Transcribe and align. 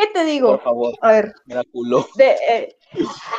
¿Qué 0.00 0.06
te 0.14 0.24
digo? 0.24 0.52
Por 0.52 0.62
favor, 0.62 0.94
A 1.02 1.12
ver, 1.12 1.34
de, 1.44 2.30
eh, 2.48 2.76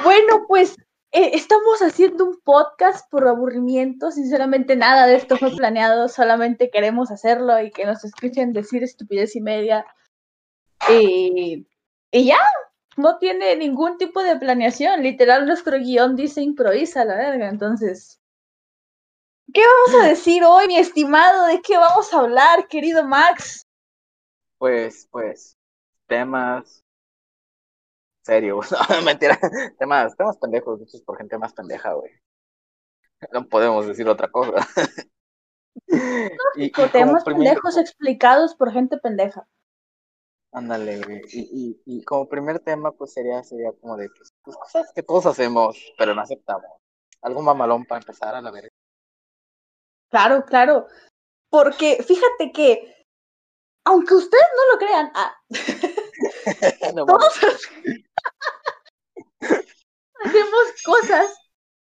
bueno, 0.03 0.45
pues 0.47 0.77
eh, 1.11 1.31
estamos 1.33 1.81
haciendo 1.81 2.23
un 2.23 2.39
podcast 2.43 3.09
por 3.09 3.27
aburrimiento. 3.27 4.11
Sinceramente, 4.11 4.75
nada 4.75 5.07
de 5.07 5.15
esto 5.15 5.37
fue 5.37 5.49
planeado. 5.57 6.07
Solamente 6.07 6.69
queremos 6.69 7.09
hacerlo 7.09 7.59
y 7.59 7.71
que 7.71 7.85
nos 7.85 8.03
escuchen 8.03 8.53
decir 8.53 8.83
estupidez 8.83 9.35
y 9.35 9.41
media. 9.41 9.87
Y, 10.87 11.67
y 12.11 12.25
ya, 12.25 12.39
no 12.95 13.17
tiene 13.17 13.55
ningún 13.55 13.97
tipo 13.97 14.21
de 14.21 14.35
planeación. 14.35 15.01
Literal, 15.01 15.47
nuestro 15.47 15.79
guion 15.79 16.15
dice 16.15 16.43
improvisa, 16.43 17.05
la 17.05 17.15
verga. 17.15 17.49
Entonces, 17.49 18.21
¿qué 19.51 19.61
vamos 19.61 20.05
a 20.05 20.09
decir 20.09 20.43
hoy, 20.43 20.67
mi 20.67 20.77
estimado? 20.77 21.47
¿De 21.47 21.59
qué 21.63 21.75
vamos 21.77 22.13
a 22.13 22.19
hablar, 22.19 22.67
querido 22.67 23.03
Max? 23.03 23.65
Pues, 24.59 25.07
pues, 25.09 25.57
temas 26.11 26.83
serios. 28.25 28.67
No, 28.89 29.01
mentira. 29.03 29.39
Temas, 29.79 30.15
temas 30.17 30.37
pendejos, 30.37 30.81
hechos 30.81 31.01
por 31.03 31.17
gente 31.17 31.37
más 31.37 31.53
pendeja, 31.53 31.93
güey. 31.93 32.11
No 33.31 33.47
podemos 33.47 33.87
decir 33.87 34.07
otra 34.09 34.29
cosa. 34.29 34.67
Y- 36.55 36.71
Temas 36.91 37.23
primer- 37.23 37.45
pendejos 37.53 37.77
explicados 37.77 38.55
por 38.55 38.71
gente 38.73 38.97
pendeja. 38.97 39.47
Ándale, 40.53 40.99
güey. 41.01 41.21
Y, 41.31 41.39
y, 41.85 41.97
y 41.99 42.03
como 42.03 42.27
primer 42.27 42.59
tema, 42.59 42.91
pues 42.91 43.13
sería, 43.13 43.41
sería 43.43 43.71
como 43.79 43.95
de 43.95 44.09
pues, 44.09 44.33
pues, 44.43 44.57
cosas 44.57 44.91
que 44.93 45.01
todos 45.03 45.25
hacemos, 45.25 45.77
pero 45.97 46.13
no 46.13 46.21
aceptamos. 46.21 46.69
Algo 47.21 47.41
mamalón 47.41 47.85
para 47.85 48.01
empezar 48.01 48.35
a 48.35 48.41
la 48.41 48.51
verga. 48.51 48.69
Claro, 50.09 50.43
claro. 50.45 50.87
Porque 51.49 52.03
fíjate 52.05 52.51
que, 52.53 53.05
aunque 53.85 54.13
ustedes 54.13 54.47
no 54.57 54.73
lo 54.73 54.79
crean, 54.79 55.11
ah, 55.15 55.33
No 56.95 57.05
todos 57.05 57.39
hacemos 60.23 60.63
cosas 60.85 61.33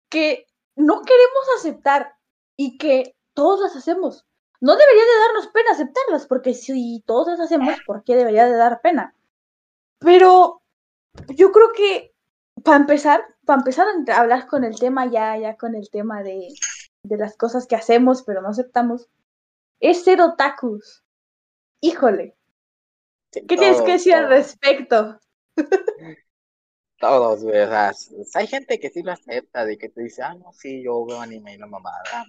que 0.10 0.46
no 0.76 1.02
queremos 1.02 1.46
aceptar 1.58 2.16
y 2.58 2.78
que 2.78 3.16
todos 3.34 3.60
las 3.62 3.76
hacemos. 3.76 4.26
No 4.62 4.76
debería 4.76 5.04
de 5.04 5.20
darnos 5.28 5.48
pena 5.48 5.72
aceptarlas, 5.72 6.28
porque 6.28 6.54
si 6.54 7.04
todos 7.06 7.28
las 7.28 7.40
hacemos, 7.40 7.78
¿por 7.86 8.04
qué 8.04 8.16
debería 8.16 8.46
de 8.46 8.56
dar 8.56 8.82
pena? 8.82 9.16
Pero 10.00 10.62
yo 11.30 11.52
creo 11.52 11.72
que 11.74 12.14
para 12.64 12.78
empezar, 12.78 13.24
para 13.46 13.60
empezar 13.60 13.88
a 13.88 14.20
hablar 14.20 14.48
con 14.48 14.64
el 14.64 14.78
tema 14.78 15.06
ya, 15.06 15.38
ya 15.38 15.56
con 15.56 15.76
el 15.76 15.90
tema 15.90 16.24
de, 16.24 16.50
de 17.04 17.18
las 17.18 17.38
cosas 17.38 17.68
que 17.68 17.76
hacemos 17.76 18.24
pero 18.24 18.42
no 18.42 18.50
aceptamos, 18.50 19.08
es 19.80 20.04
ser 20.04 20.22
otakus. 20.22 21.04
Híjole, 21.82 22.36
¿qué 23.32 23.58
tienes 23.58 23.82
que 23.82 23.94
decir 23.94 24.14
al 24.14 24.30
respecto? 24.30 25.20
Todos, 27.00 27.44
güey. 27.44 27.60
O 27.62 27.68
sea, 27.68 27.92
hay 28.36 28.48
gente 28.48 28.80
que 28.80 28.90
sí 28.90 29.02
lo 29.04 29.12
acepta, 29.12 29.66
de 29.66 29.78
que 29.78 29.90
te 29.90 30.02
dice, 30.04 30.22
ah, 30.24 30.34
no, 30.36 30.52
sí, 30.54 30.82
yo 30.84 31.06
veo 31.06 31.20
anime 31.22 31.54
y 31.56 31.58
la 31.58 31.68
mamada. 31.68 32.26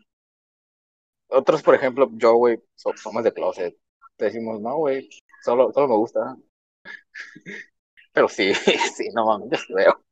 Otros, 1.28 1.62
por 1.62 1.74
ejemplo, 1.74 2.08
yo, 2.12 2.34
güey, 2.34 2.62
so- 2.74 2.92
somos 2.96 3.24
de 3.24 3.32
closet. 3.32 3.74
Te 4.16 4.26
decimos, 4.26 4.60
no, 4.60 4.76
güey, 4.76 5.08
solo, 5.42 5.72
solo 5.72 5.88
me 5.88 5.96
gusta. 5.96 6.36
Pero 8.12 8.28
sí, 8.28 8.52
sí, 8.96 9.08
no 9.14 9.26
mames, 9.26 9.64
veo. 9.74 10.04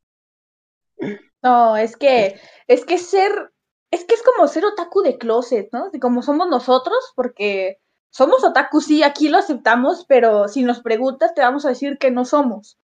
No, 1.42 1.77
es 1.77 1.97
que, 1.97 2.41
es 2.66 2.84
que 2.84 2.98
ser, 2.98 3.53
es 3.91 4.05
que 4.05 4.14
es 4.14 4.22
como 4.22 4.48
ser 4.48 4.64
otaku 4.64 5.03
de 5.03 5.19
closet, 5.19 5.69
¿no? 5.72 5.91
Como 6.00 6.22
somos 6.22 6.48
nosotros, 6.48 6.98
porque 7.14 7.78
somos 8.11 8.42
otaku, 8.45 8.81
sí, 8.81 9.03
aquí 9.03 9.28
lo 9.28 9.39
aceptamos, 9.39 10.05
pero 10.06 10.48
si 10.48 10.62
nos 10.62 10.81
preguntas 10.81 11.34
te 11.34 11.41
vamos 11.42 11.64
a 11.64 11.70
decir 11.70 11.98
que 11.98 12.11
no 12.11 12.25
somos. 12.25 12.78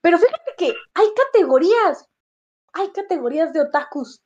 Pero 0.00 0.18
fíjate 0.18 0.52
que 0.56 0.72
hay 0.94 1.06
categorías, 1.14 2.06
hay 2.72 2.90
categorías 2.92 3.52
de 3.52 3.60
otakus. 3.62 4.20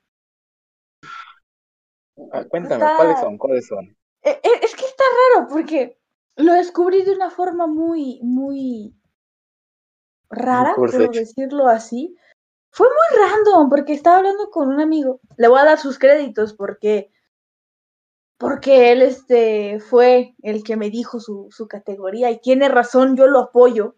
Ah, 2.33 2.45
Cuéntame, 2.49 2.85
Está- 2.85 2.97
¿cuáles 2.97 3.21
son? 3.21 3.39
¿Cuáles 3.39 3.67
son? 3.67 3.97
E- 4.23 4.41
e- 4.43 4.61
Es 4.65 4.77
que 4.77 4.85
está 4.85 5.05
raro, 5.35 5.49
porque 5.49 5.99
lo 6.37 6.53
descubrí 6.53 7.03
de 7.03 7.15
una 7.15 7.31
forma 7.31 7.67
muy, 7.67 8.21
muy 8.23 8.95
rara, 10.31 10.75
por 10.75 10.91
decirlo 10.93 11.69
así. 11.69 12.17
Fue 12.71 12.87
muy 12.89 13.19
random, 13.29 13.69
porque 13.69 13.93
estaba 13.93 14.19
hablando 14.19 14.51
con 14.51 14.69
un 14.69 14.81
amigo. 14.81 15.21
Le 15.37 15.49
voy 15.49 15.61
a 15.61 15.65
dar 15.65 15.79
sus 15.79 15.99
créditos 15.99 16.55
porque, 16.55 17.12
porque 18.43 18.91
él 18.91 19.03
este, 19.03 19.79
fue 19.79 20.35
el 20.43 20.65
que 20.65 20.77
me 20.77 20.91
dijo 20.91 21.21
su, 21.21 21.47
su 21.53 21.69
categoría 21.69 22.29
y 22.33 22.41
tiene 22.41 22.69
razón, 22.69 23.17
yo 23.17 23.29
lo 23.29 23.39
apoyo. 23.39 23.95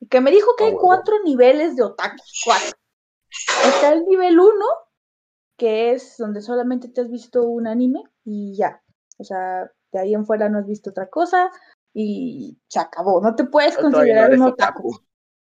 Y 0.00 0.08
que 0.08 0.22
me 0.22 0.30
dijo 0.30 0.48
que 0.56 0.64
Ah, 0.64 0.68
hay 0.68 0.76
cuatro 0.80 1.14
niveles 1.24 1.76
de 1.76 1.82
otakus, 1.82 2.42
cuatro. 2.42 2.70
Está 3.66 3.92
el 3.92 4.06
nivel 4.06 4.40
uno, 4.40 4.64
que 5.58 5.92
es 5.92 6.16
donde 6.16 6.40
solamente 6.40 6.88
te 6.88 7.02
has 7.02 7.10
visto 7.10 7.42
un 7.42 7.66
anime 7.66 8.02
y 8.24 8.56
ya. 8.56 8.82
O 9.18 9.24
sea, 9.24 9.70
de 9.92 9.98
ahí 9.98 10.14
en 10.14 10.24
fuera 10.24 10.48
no 10.48 10.58
has 10.58 10.66
visto 10.66 10.88
otra 10.88 11.10
cosa 11.10 11.50
y 11.92 12.58
se 12.68 12.80
acabó. 12.80 13.20
No 13.20 13.34
te 13.34 13.44
puedes 13.44 13.74
no 13.76 13.82
considerar 13.82 14.28
eres 14.28 14.40
un 14.40 14.46
otaku. 14.46 14.88
otaku. 14.88 15.04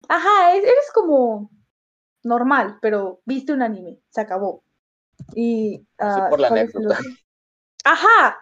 Ajá, 0.08 0.56
e- 0.56 0.58
eres 0.58 0.90
como 0.92 1.52
normal, 2.24 2.78
pero 2.82 3.20
viste 3.26 3.52
un 3.52 3.62
anime, 3.62 4.00
se 4.08 4.22
acabó. 4.22 4.64
Y 5.36 5.86
Así 5.98 6.20
ah, 6.20 6.26
por 6.30 6.40
la 6.40 6.48
¿cuál 6.48 6.60
es 6.60 6.74
el 6.74 6.82
anécdota. 6.82 7.00
Ajá. 7.88 8.38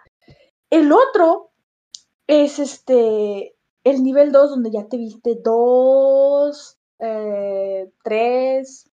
El 0.69 0.91
otro 0.91 1.51
es 2.27 2.59
este 2.59 3.55
el 3.85 4.03
nivel 4.03 4.33
2 4.33 4.49
donde 4.49 4.71
ya 4.71 4.85
te 4.89 4.97
viste 4.97 5.35
dos, 5.41 6.77
eh, 6.99 7.89
tres 8.03 8.89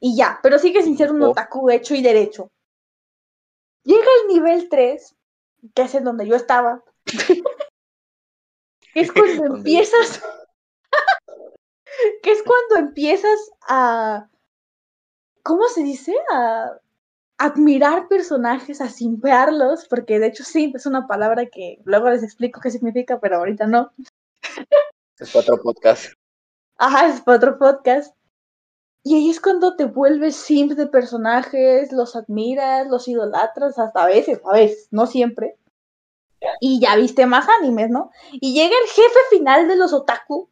y 0.00 0.14
ya, 0.14 0.38
pero 0.42 0.58
sigue 0.58 0.82
sin 0.82 0.98
ser 0.98 1.10
un 1.10 1.22
Oh. 1.22 1.30
otaku 1.30 1.70
hecho 1.70 1.94
y 1.94 2.02
derecho. 2.02 2.50
Llega 3.84 4.06
el 4.22 4.28
nivel 4.34 4.68
3, 4.68 5.16
que 5.74 5.82
es 5.82 5.94
en 5.94 6.04
donde 6.04 6.26
yo 6.26 6.36
estaba. 6.36 6.82
que 8.92 9.00
es 9.00 9.10
cuando 9.10 9.56
empiezas 9.56 10.22
que 12.22 12.30
es 12.30 12.42
cuando 12.42 12.88
empiezas 12.88 13.50
a 13.66 14.28
¿cómo 15.42 15.66
se 15.68 15.82
dice? 15.82 16.14
a 16.30 16.78
admirar 17.44 18.08
personajes, 18.08 18.80
a 18.80 18.88
simpearlos, 18.88 19.86
porque 19.88 20.18
de 20.18 20.28
hecho 20.28 20.44
simp 20.44 20.76
es 20.76 20.86
una 20.86 21.06
palabra 21.06 21.46
que 21.46 21.78
luego 21.84 22.08
les 22.08 22.22
explico 22.22 22.60
qué 22.60 22.70
significa, 22.70 23.20
pero 23.20 23.36
ahorita 23.36 23.66
no. 23.66 23.92
Es 25.18 25.36
otro 25.36 25.60
podcast. 25.62 26.14
Ajá, 26.78 27.06
es 27.06 27.20
para 27.20 27.36
otro 27.36 27.58
podcast. 27.58 28.16
Y 29.02 29.16
ahí 29.16 29.30
es 29.30 29.40
cuando 29.40 29.76
te 29.76 29.84
vuelves 29.84 30.36
simp 30.36 30.72
de 30.72 30.86
personajes, 30.86 31.92
los 31.92 32.16
admiras, 32.16 32.88
los 32.88 33.06
idolatras, 33.06 33.78
hasta 33.78 34.02
a 34.02 34.06
veces, 34.06 34.40
a 34.50 34.54
veces, 34.54 34.88
no 34.90 35.06
siempre. 35.06 35.58
Y 36.60 36.80
ya 36.80 36.96
viste 36.96 37.26
más 37.26 37.46
animes, 37.60 37.90
¿no? 37.90 38.10
Y 38.32 38.54
llega 38.54 38.74
el 38.82 38.88
jefe 38.88 39.18
final 39.30 39.68
de 39.68 39.76
los 39.76 39.92
otaku, 39.92 40.48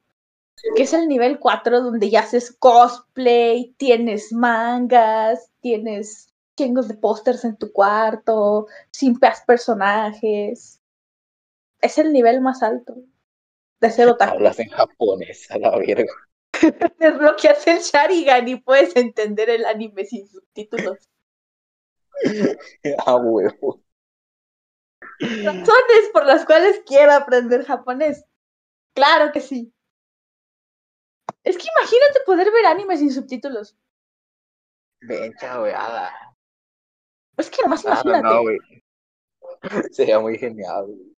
que 0.77 0.83
es 0.83 0.93
el 0.93 1.09
nivel 1.09 1.39
4, 1.39 1.81
donde 1.81 2.11
ya 2.11 2.21
haces 2.21 2.55
cosplay, 2.59 3.75
tienes 3.79 4.33
mangas, 4.33 5.51
tienes 5.61 6.32
chingos 6.57 6.89
de 6.89 6.95
pósters 6.95 7.45
en 7.45 7.57
tu 7.57 7.73
cuarto, 7.73 8.67
simpeas 8.91 9.43
personajes. 9.47 10.81
Es 11.81 11.99
el 11.99 12.13
nivel 12.13 12.41
más 12.41 12.63
alto 12.63 12.97
de 13.81 13.91
ser 13.91 14.09
otaku. 14.09 14.35
Hablas 14.35 14.59
en 14.59 14.69
japonés, 14.69 15.51
a 15.51 15.59
la 15.59 15.77
verga. 15.77 16.13
Desbloqueas 16.99 17.67
el 17.67 17.79
Sharigan 17.79 18.49
y 18.49 18.57
puedes 18.57 18.95
entender 18.97 19.51
el 19.51 19.65
anime 19.65 20.05
sin 20.05 20.29
subtítulos. 20.29 20.99
A 23.07 23.17
huevo. 23.17 23.83
Razones 25.19 26.11
por 26.13 26.27
las 26.27 26.45
cuales 26.45 26.83
quiero 26.87 27.13
aprender 27.13 27.65
japonés. 27.65 28.25
Claro 28.95 29.33
que 29.33 29.41
sí. 29.41 29.73
Es 31.43 31.57
que 31.57 31.67
imagínate 31.77 32.21
poder 32.27 32.51
ver 32.53 32.67
anime 32.67 32.97
sin 32.97 33.13
subtítulos. 33.13 33.77
Vencha, 35.01 35.59
güey. 35.59 35.73
Es 37.37 37.51
que 37.51 37.63
nomás 37.63 37.85
Ah, 37.87 38.03
no, 38.05 38.11
imagínate. 38.19 38.59
no. 39.41 39.53
Sería 39.93 40.19
muy 40.21 40.39
genial. 40.39 40.87
güey. 40.87 41.13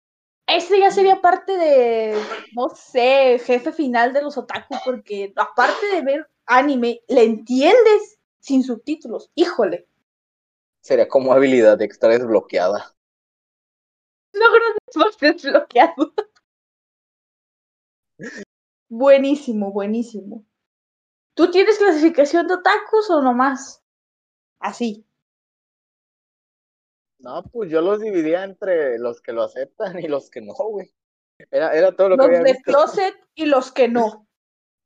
Ese 0.46 0.80
ya 0.80 0.92
sería 0.92 1.22
parte 1.22 1.56
de, 1.58 2.22
no 2.54 2.70
sé, 2.70 3.40
jefe 3.40 3.72
final 3.72 4.12
de 4.14 4.22
los 4.22 4.38
otaku, 4.38 4.76
porque 4.84 5.34
aparte 5.36 5.86
de 5.88 6.02
ver 6.02 6.30
anime, 6.46 7.02
le 7.08 7.24
entiendes 7.24 8.20
sin 8.40 8.62
subtítulos. 8.64 9.32
Híjole. 9.36 9.88
Sería 10.82 11.08
como 11.08 11.32
habilidad 11.34 11.82
extra 11.82 12.10
desbloqueada. 12.10 12.94
Logro 14.34 14.64
más 14.96 15.18
desbloqueado. 15.18 16.14
buenísimo, 18.90 19.72
buenísimo. 19.72 20.46
¿Tú 21.36 21.50
tienes 21.50 21.78
clasificación 21.78 22.48
de 22.48 22.56
otakus 22.56 23.10
o 23.10 23.22
nomás? 23.22 23.82
Así. 24.60 25.06
No, 27.24 27.42
pues 27.44 27.72
yo 27.72 27.80
los 27.82 28.02
dividía 28.02 28.44
entre 28.44 29.00
los 29.00 29.22
que 29.22 29.32
lo 29.32 29.44
aceptan 29.44 29.98
y 29.98 30.10
los 30.10 30.30
que 30.30 30.42
no, 30.42 30.54
güey. 30.54 30.94
Era, 31.50 31.72
era 31.72 31.96
todo 31.96 32.10
lo 32.10 32.18
que 32.18 32.18
Los 32.18 32.28
había 32.28 32.44
de 32.44 32.52
visto. 32.52 32.72
closet 32.72 33.16
y 33.34 33.46
los 33.46 33.72
que 33.72 33.88
no. 33.88 34.28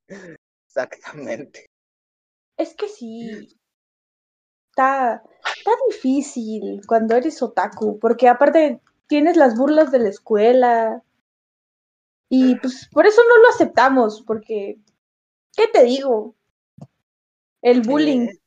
Exactamente. 0.68 1.66
Es 2.56 2.76
que 2.76 2.88
sí. 2.88 3.58
Está, 4.70 5.24
está 5.56 5.72
difícil 5.90 6.82
cuando 6.88 7.16
eres 7.16 7.42
otaku, 7.42 7.98
porque 7.98 8.28
aparte 8.28 8.82
tienes 9.08 9.36
las 9.36 9.58
burlas 9.58 9.92
de 9.92 10.00
la 10.00 10.10
escuela. 10.10 11.04
Y 12.30 12.56
pues 12.58 12.88
por 12.92 13.08
eso 13.08 13.22
no 13.28 13.42
lo 13.42 13.50
aceptamos, 13.50 14.22
porque, 14.22 14.78
¿qué 15.56 15.68
te 15.74 15.84
digo? 15.86 16.36
El 17.64 17.82
bullying. 17.82 18.28
Eh, 18.28 18.40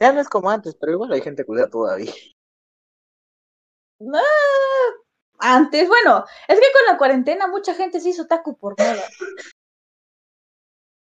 ya 0.00 0.12
no 0.12 0.20
es 0.20 0.28
como 0.28 0.50
antes, 0.50 0.74
pero 0.74 0.92
igual 0.92 1.12
hay 1.12 1.20
gente 1.20 1.44
culera 1.44 1.70
todavía. 1.70 2.12
Ah, 4.00 5.56
antes, 5.56 5.88
bueno, 5.88 6.24
es 6.48 6.58
que 6.58 6.66
con 6.72 6.86
la 6.92 6.98
cuarentena 6.98 7.46
mucha 7.46 7.74
gente 7.74 8.00
se 8.00 8.10
hizo 8.10 8.22
otaku 8.22 8.56
por 8.56 8.74
moda. 8.78 9.02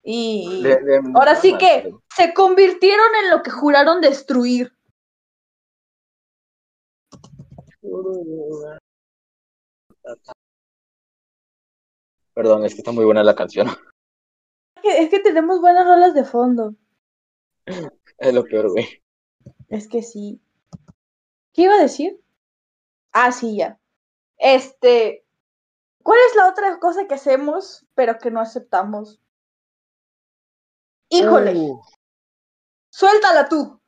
Y 0.03 0.61
De- 0.63 0.81
de- 0.81 1.01
ahora 1.15 1.35
sí 1.35 1.51
no, 1.51 1.57
que 1.57 1.93
se 2.15 2.33
convirtieron 2.33 3.07
en 3.23 3.29
lo 3.31 3.43
que 3.43 3.51
juraron 3.51 4.01
destruir. 4.01 4.73
Perdón, 12.33 12.65
es 12.65 12.73
que 12.73 12.79
está 12.79 12.91
muy 12.91 13.05
buena 13.05 13.23
la 13.23 13.35
canción. 13.35 13.67
Es 14.75 14.81
que, 14.81 15.03
es 15.03 15.09
que 15.09 15.19
tenemos 15.19 15.59
buenas 15.59 15.85
rolas 15.85 16.13
de 16.13 16.23
fondo. 16.23 16.75
Es 18.17 18.33
lo 18.33 18.43
peor, 18.45 18.69
güey. 18.71 19.03
Es 19.67 19.87
que 19.87 20.01
sí. 20.01 20.41
¿Qué 21.53 21.63
iba 21.63 21.75
a 21.75 21.81
decir? 21.81 22.19
Ah, 23.11 23.31
sí, 23.31 23.57
ya. 23.57 23.79
Este, 24.37 25.25
¿cuál 26.03 26.19
es 26.29 26.35
la 26.35 26.47
otra 26.49 26.79
cosa 26.79 27.07
que 27.07 27.15
hacemos 27.15 27.85
pero 27.95 28.17
que 28.17 28.31
no 28.31 28.39
aceptamos? 28.39 29.19
Híjole, 31.09 31.53
Uh, 31.55 31.81
suéltala 32.91 33.49
tú. 33.49 33.81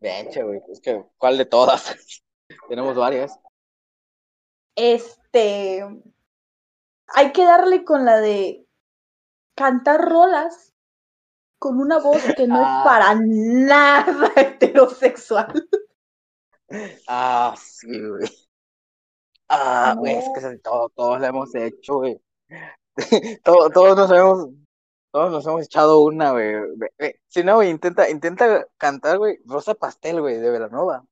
bien, 0.00 0.28
che, 0.30 0.42
güey. 0.42 0.60
Es 0.68 0.80
que, 0.80 1.04
¿cuál 1.16 1.38
de 1.38 1.46
todas? 1.46 1.94
Tenemos 2.68 2.96
varias. 2.96 3.38
Este, 4.76 5.84
hay 7.08 7.32
que 7.32 7.44
darle 7.44 7.84
con 7.84 8.04
la 8.04 8.18
de 8.18 8.66
cantar 9.54 10.00
rolas 10.08 10.72
con 11.60 11.78
una 11.78 11.98
voz 12.00 12.20
que 12.36 12.46
no 12.48 12.56
Ah. 12.66 12.78
es 12.78 12.84
para 12.84 13.14
nada 13.22 14.32
heterosexual. 14.36 15.68
Ah, 17.06 17.54
sí, 17.58 17.88
güey. 17.88 18.28
Ah, 19.48 19.94
güey, 19.96 20.16
es 20.16 20.24
que 20.32 20.40
eso 20.40 20.48
todo, 20.62 20.88
todos 20.90 21.20
lo 21.20 21.26
hemos 21.26 21.54
hecho, 21.54 21.94
güey. 21.96 22.20
Todos, 23.44 23.72
todos 23.72 23.96
nos 23.96 24.10
hemos, 24.12 24.48
todos 25.10 25.32
nos 25.32 25.46
hemos 25.46 25.64
echado 25.64 26.00
una, 26.00 26.30
güey. 26.30 26.54
Si 27.26 27.42
no, 27.42 27.56
güey, 27.56 27.70
intenta, 27.70 28.08
intenta 28.08 28.66
cantar, 28.76 29.18
güey, 29.18 29.38
Rosa 29.46 29.74
Pastel, 29.74 30.20
güey, 30.20 30.38
de 30.38 30.50
Velanova. 30.50 31.04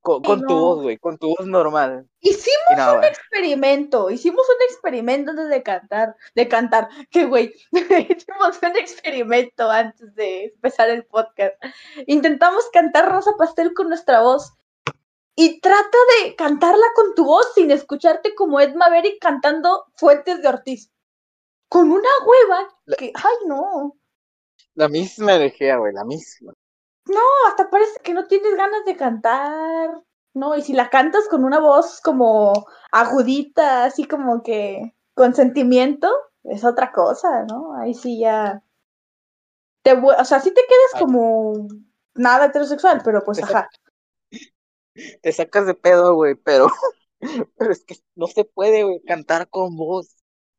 Con, 0.00 0.22
con 0.22 0.46
tu 0.46 0.54
voz, 0.54 0.82
güey, 0.82 0.98
con 0.98 1.18
tu 1.18 1.34
voz 1.36 1.44
normal. 1.48 2.08
Hicimos 2.20 2.96
un 2.96 3.02
experimento, 3.02 4.08
hicimos 4.08 4.46
un 4.48 4.62
experimento 4.70 5.32
antes 5.32 5.48
de 5.48 5.62
cantar, 5.64 6.14
de 6.36 6.46
cantar, 6.46 6.88
que 7.10 7.24
güey, 7.24 7.52
hicimos 7.72 8.62
un 8.62 8.76
experimento 8.76 9.68
antes 9.68 10.14
de 10.14 10.44
empezar 10.44 10.90
el 10.90 11.04
podcast. 11.06 11.56
Intentamos 12.06 12.68
cantar 12.72 13.10
Rosa 13.10 13.32
Pastel 13.36 13.74
con 13.74 13.88
nuestra 13.88 14.20
voz 14.20 14.52
y 15.36 15.60
trata 15.60 15.98
de 16.24 16.34
cantarla 16.34 16.86
con 16.94 17.14
tu 17.14 17.24
voz 17.24 17.52
sin 17.54 17.70
escucharte 17.70 18.34
como 18.34 18.58
Ed 18.58 18.74
Maverick 18.74 19.20
cantando 19.20 19.84
Fuentes 19.94 20.40
de 20.42 20.48
Ortiz. 20.48 20.90
Con 21.68 21.90
una 21.92 22.08
hueva 22.24 22.68
La- 22.86 22.96
que, 22.96 23.12
ay 23.14 23.34
no, 23.46 23.94
La 24.74 24.88
misma 24.88 25.34
energía, 25.34 25.76
güey, 25.76 25.92
la 25.92 26.04
misma. 26.04 26.52
no, 27.06 27.20
hasta 27.48 27.68
parece 27.70 28.00
que 28.00 28.14
no 28.14 28.26
tienes 28.26 28.56
ganas 28.56 28.84
de 28.84 28.96
cantar. 28.96 30.02
No, 30.34 30.54
y 30.56 30.62
si 30.62 30.72
la 30.74 30.90
cantas 30.90 31.28
con 31.28 31.44
una 31.44 31.60
voz 31.60 32.00
como 32.02 32.66
agudita, 32.92 33.84
así 33.84 34.04
como 34.04 34.42
que 34.42 34.94
con 35.14 35.34
sentimiento, 35.34 36.10
es 36.44 36.62
otra 36.64 36.92
cosa, 36.92 37.44
¿no? 37.44 37.74
Ahí 37.80 37.94
sí 37.94 38.18
ya. 38.20 38.62
Te, 39.82 39.92
o 39.94 40.24
sea, 40.24 40.40
sí 40.40 40.50
te 40.50 40.60
quedas 40.62 41.00
como 41.02 41.68
nada 42.14 42.46
heterosexual, 42.46 43.00
pero 43.04 43.22
pues 43.24 43.42
ajá. 43.42 43.68
Te 45.22 45.32
sacas 45.32 45.66
de 45.66 45.74
pedo, 45.74 46.14
güey, 46.14 46.34
pero, 46.34 46.68
pero 47.58 47.72
es 47.72 47.84
que 47.84 47.96
no 48.14 48.26
se 48.26 48.44
puede, 48.44 48.84
güey, 48.84 49.00
cantar 49.02 49.48
con 49.48 49.76
voz, 49.76 50.16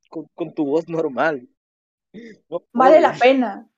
con, 0.10 0.28
con 0.36 0.54
tu 0.54 0.66
voz 0.66 0.88
normal. 0.90 1.48
No 2.50 2.64
Vale 2.74 3.00
la 3.02 3.14
pena. 3.14 3.70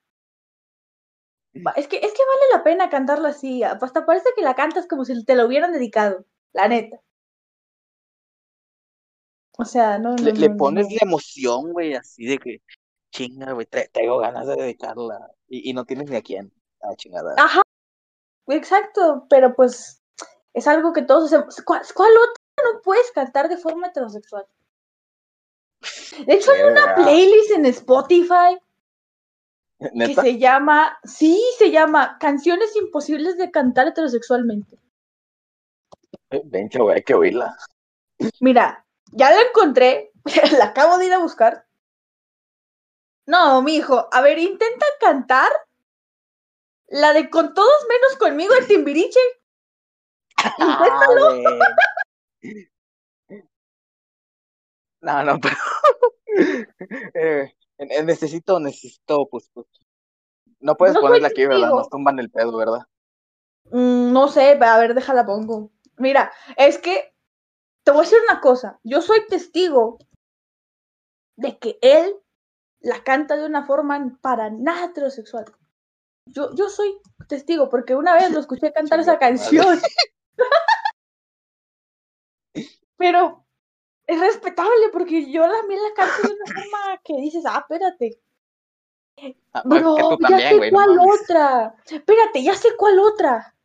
Es 1.75 1.88
que, 1.88 1.97
es 1.97 2.11
que 2.13 2.23
vale 2.31 2.45
la 2.53 2.63
pena 2.63 2.89
cantarla 2.89 3.29
así. 3.29 3.63
Hasta 3.63 4.06
parece 4.06 4.29
que 4.35 4.41
la 4.44 4.56
cantas 4.56 4.88
como 4.88 5.06
si 5.06 5.23
te 5.25 5.35
lo 5.35 5.45
hubieran 5.47 5.71
dedicado, 5.73 6.25
la 6.53 6.67
neta. 6.67 7.00
O 9.57 9.65
sea, 9.65 10.00
no, 10.00 10.15
no, 10.15 10.23
Le, 10.23 10.50
no, 10.50 10.57
pones 10.57 10.85
no. 10.85 10.91
la 10.91 11.00
emoción, 11.01 11.71
güey, 11.73 11.94
así 11.94 12.25
de 12.25 12.38
que, 12.38 12.61
chinga, 13.11 13.51
güey, 13.53 13.65
tra- 13.67 13.89
traigo 13.91 14.17
ganas 14.19 14.47
de 14.47 14.56
dedicarla. 14.56 15.31
Y, 15.47 15.69
y 15.69 15.73
no 15.73 15.85
tienes 15.85 16.09
ni 16.09 16.15
a 16.15 16.21
quién. 16.21 16.51
Ah, 16.81 16.95
chingada. 16.95 17.35
Ajá, 17.38 17.61
exacto, 18.47 19.27
pero 19.29 19.56
pues 19.56 19.98
es 20.53 20.67
algo 20.67 20.93
que 20.93 21.01
todos 21.01 21.25
hacemos. 21.25 21.61
¿Cuál, 21.65 21.81
cuál 21.93 22.11
otra 22.11 22.73
no 22.73 22.81
puedes 22.81 23.11
cantar 23.11 23.49
de 23.49 23.57
forma 23.57 23.87
heterosexual? 23.87 24.45
De 26.25 26.33
hecho, 26.33 26.51
hay 26.51 26.63
una 26.63 26.95
playlist 26.95 27.51
en 27.51 27.65
Spotify 27.67 28.59
que 29.79 30.13
se 30.13 30.37
llama, 30.37 30.97
sí, 31.03 31.41
se 31.57 31.71
llama 31.71 32.17
Canciones 32.19 32.75
imposibles 32.75 33.37
de 33.37 33.49
cantar 33.49 33.87
heterosexualmente. 33.87 34.77
Vencha, 36.43 36.79
güey, 36.79 36.97
hay 36.97 37.03
que 37.03 37.13
oírla. 37.13 37.57
Mira, 38.41 38.85
ya 39.11 39.31
la 39.31 39.41
encontré, 39.41 40.11
la 40.57 40.65
acabo 40.65 40.97
de 40.97 41.05
ir 41.05 41.13
a 41.13 41.19
buscar. 41.19 41.65
No, 43.25 43.61
mijo, 43.61 44.09
a 44.11 44.21
ver, 44.21 44.37
intenta 44.39 44.85
cantar 44.99 45.49
la 46.87 47.13
de 47.13 47.29
con 47.29 47.53
todos 47.53 47.85
menos 47.87 48.17
conmigo 48.17 48.53
el 48.55 48.67
Timbiriche. 48.67 49.19
Inténtalo. 50.59 51.59
No, 55.01 55.23
no, 55.23 55.40
pero 55.40 55.56
eh, 57.13 57.54
eh, 57.78 58.04
necesito, 58.04 58.59
necesito, 58.59 59.28
pues, 59.30 59.49
pues. 59.54 59.68
No 60.59 60.75
puedes 60.75 60.95
No 60.95 61.02
ponerla 61.02 61.30
aquí, 61.30 61.45
¿verdad? 61.45 61.69
Nos 61.69 61.90
tumban 61.90 62.19
el 62.19 62.30
pedo, 62.30 62.57
¿verdad? 62.57 62.81
Mm, 63.71 64.11
no 64.11 64.28
sé, 64.28 64.59
a 64.61 64.78
ver, 64.78 64.94
déjala 64.94 65.25
pongo. 65.25 65.71
Mira, 65.97 66.31
es 66.57 66.78
que 66.78 67.13
te 67.83 67.92
voy 67.92 68.02
a 68.02 68.04
decir 68.04 68.19
una 68.30 68.42
cosa. 68.42 68.80
Yo 68.83 69.02
soy 69.02 69.25
testigo 69.28 69.99
de 71.37 71.57
que 71.57 71.80
él 71.81 72.16
la 72.81 73.04
canta 73.04 73.37
de 73.37 73.45
una 73.45 73.66
forma 73.66 74.18
para 74.21 74.49
nada 74.49 74.85
heterosexual. 74.85 75.45
Yo, 76.25 76.54
yo 76.56 76.69
soy 76.69 76.99
testigo 77.28 77.69
porque 77.69 77.95
una 77.95 78.13
vez 78.13 78.31
lo 78.31 78.40
escuché 78.40 78.73
cantar 78.73 78.99
esa 78.99 79.18
canción. 79.18 79.80
Pero 82.99 83.45
es 84.06 84.19
respetable 84.19 84.89
porque 84.91 85.31
yo 85.31 85.41
también 85.49 85.81
la 85.81 85.94
canto 85.95 86.27
de 86.27 86.33
una 86.33 86.45
forma 86.53 87.01
que 87.03 87.13
dices, 87.13 87.44
ah, 87.47 87.59
espérate. 87.61 88.21
Ah, 89.53 89.63
Bro, 89.65 89.95
que 89.95 90.01
tú 90.01 90.18
ya 90.21 90.27
también, 90.27 90.49
sé 90.49 90.57
güey, 90.57 90.71
cuál 90.71 90.99
otra. 90.99 91.75
Espérate, 91.85 92.44
ya 92.44 92.53
sé 92.53 92.69
cuál 92.77 92.99
otra. 92.99 93.56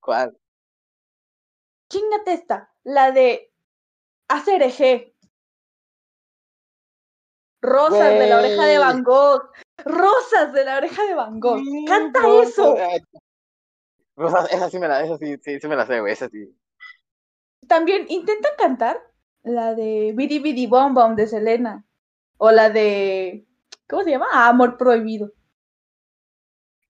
¿Cuál? 0.00 0.38
Chingate 1.90 2.32
esta, 2.34 2.72
la 2.84 3.10
de 3.10 3.50
hacer 4.28 4.62
eje. 4.62 5.14
Rosas 7.62 8.10
de 8.10 8.26
la 8.26 8.38
oreja 8.38 8.66
de. 8.66 8.78
Van 8.78 9.02
Gogh. 9.02 9.50
Rosas 9.84 10.52
de 10.52 10.64
la 10.64 10.76
oreja 10.76 11.02
de 11.04 11.14
Van 11.14 11.40
Gogh. 11.40 11.62
Canta 11.86 12.20
eso. 12.42 12.76
eh, 12.76 13.02
Rosa, 14.16 14.46
esa 14.46 14.70
sí 14.70 14.78
me 14.78 14.88
la, 14.88 15.02
esa 15.02 15.16
sí, 15.16 15.36
sí, 15.42 15.58
sí 15.58 15.68
me 15.68 15.76
la 15.76 15.86
sé, 15.86 16.00
güey, 16.00 16.12
esa 16.12 16.28
sí. 16.28 16.54
También 17.68 18.06
intenta 18.08 18.48
cantar 18.56 19.00
la 19.42 19.74
de 19.74 20.12
Bidi 20.14 20.38
Bidi 20.38 20.66
Bom 20.66 20.94
Bom 20.94 21.14
de 21.14 21.26
Selena. 21.26 21.84
O 22.38 22.50
la 22.50 22.70
de. 22.70 23.46
¿Cómo 23.88 24.02
se 24.02 24.10
llama? 24.10 24.26
Ah, 24.32 24.48
Amor 24.48 24.76
Prohibido. 24.76 25.32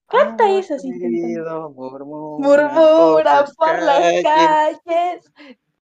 Canta 0.07 0.51
esa, 0.51 0.79
sí, 0.79 0.93
murmura 0.93 1.69
Murmura 1.69 3.45
por 3.45 3.55
por 3.57 3.83
las 3.83 4.23
calles, 4.23 4.81
calles. 4.85 5.33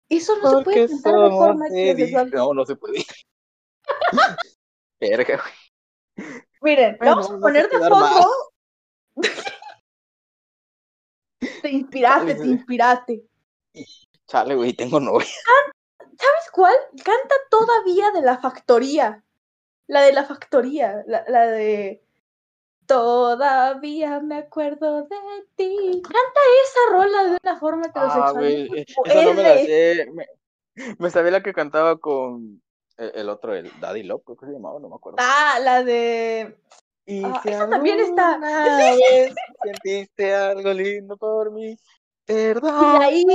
Eso 0.09 0.33
no 0.41 0.57
se 0.57 0.63
puede 0.63 0.87
cantar 0.87 1.13
de 1.13 1.29
forma 1.29 1.69
débiles. 1.69 2.33
No, 2.33 2.53
no 2.53 2.65
se 2.65 2.75
puede. 2.75 3.05
Verga, 4.99 5.37
güey. 5.37 5.53
Miren, 6.61 6.97
Bueno, 6.97 7.15
vamos 7.15 7.31
a 7.31 7.39
poner 7.39 7.69
de 7.69 7.77
fondo. 7.77 8.27
te 11.61 11.69
inspiraste, 11.69 12.35
te 12.35 12.47
inspiraste. 12.47 13.23
Chale, 14.27 14.55
güey, 14.55 14.73
tengo 14.73 14.99
novia. 14.99 15.27
¿Sabes 15.99 16.51
cuál? 16.51 16.75
Canta 17.03 17.35
todavía 17.49 18.11
de 18.11 18.21
la 18.21 18.37
factoría. 18.37 19.23
La 19.87 20.01
de 20.01 20.11
la 20.13 20.25
factoría, 20.25 21.03
la, 21.07 21.23
la 21.29 21.47
de 21.47 22.03
Todavía 22.87 24.21
me 24.21 24.37
acuerdo 24.37 25.03
de 25.03 25.15
ti. 25.55 26.01
Canta 26.03 26.41
esa 26.63 26.91
rola 26.91 27.23
de 27.25 27.37
una 27.43 27.59
forma 27.59 27.83
Ah, 27.87 27.89
heterosexual. 27.89 28.33
güey, 28.35 28.69
muy 28.69 28.85
esa 29.05 29.21
no 29.23 29.33
me 29.33 29.43
la 29.43 29.57
sé. 29.57 30.07
Me, 30.13 30.25
me 30.97 31.09
sabía 31.09 31.31
la 31.31 31.43
que 31.43 31.53
cantaba 31.53 31.97
con 31.97 32.61
el, 32.95 33.11
el 33.15 33.29
otro, 33.29 33.53
el 33.55 33.69
Daddy 33.81 34.03
Love, 34.03 34.23
creo 34.25 34.37
que 34.37 34.45
se 34.45 34.51
llamaba, 34.53 34.79
no 34.79 34.87
me 34.87 34.95
acuerdo. 34.95 35.17
Ah, 35.19 35.59
la 35.61 35.83
de. 35.83 36.57
Y 37.05 37.25
ah, 37.25 37.41
esa 37.43 37.69
también 37.69 37.99
está- 37.99 38.37
vez 38.77 39.35
sentiste 39.63 40.33
algo 40.33 40.71
lindo 40.71 41.17
por 41.17 41.51
mí, 41.51 41.77
perdón. 42.27 43.01
ahí- 43.01 43.25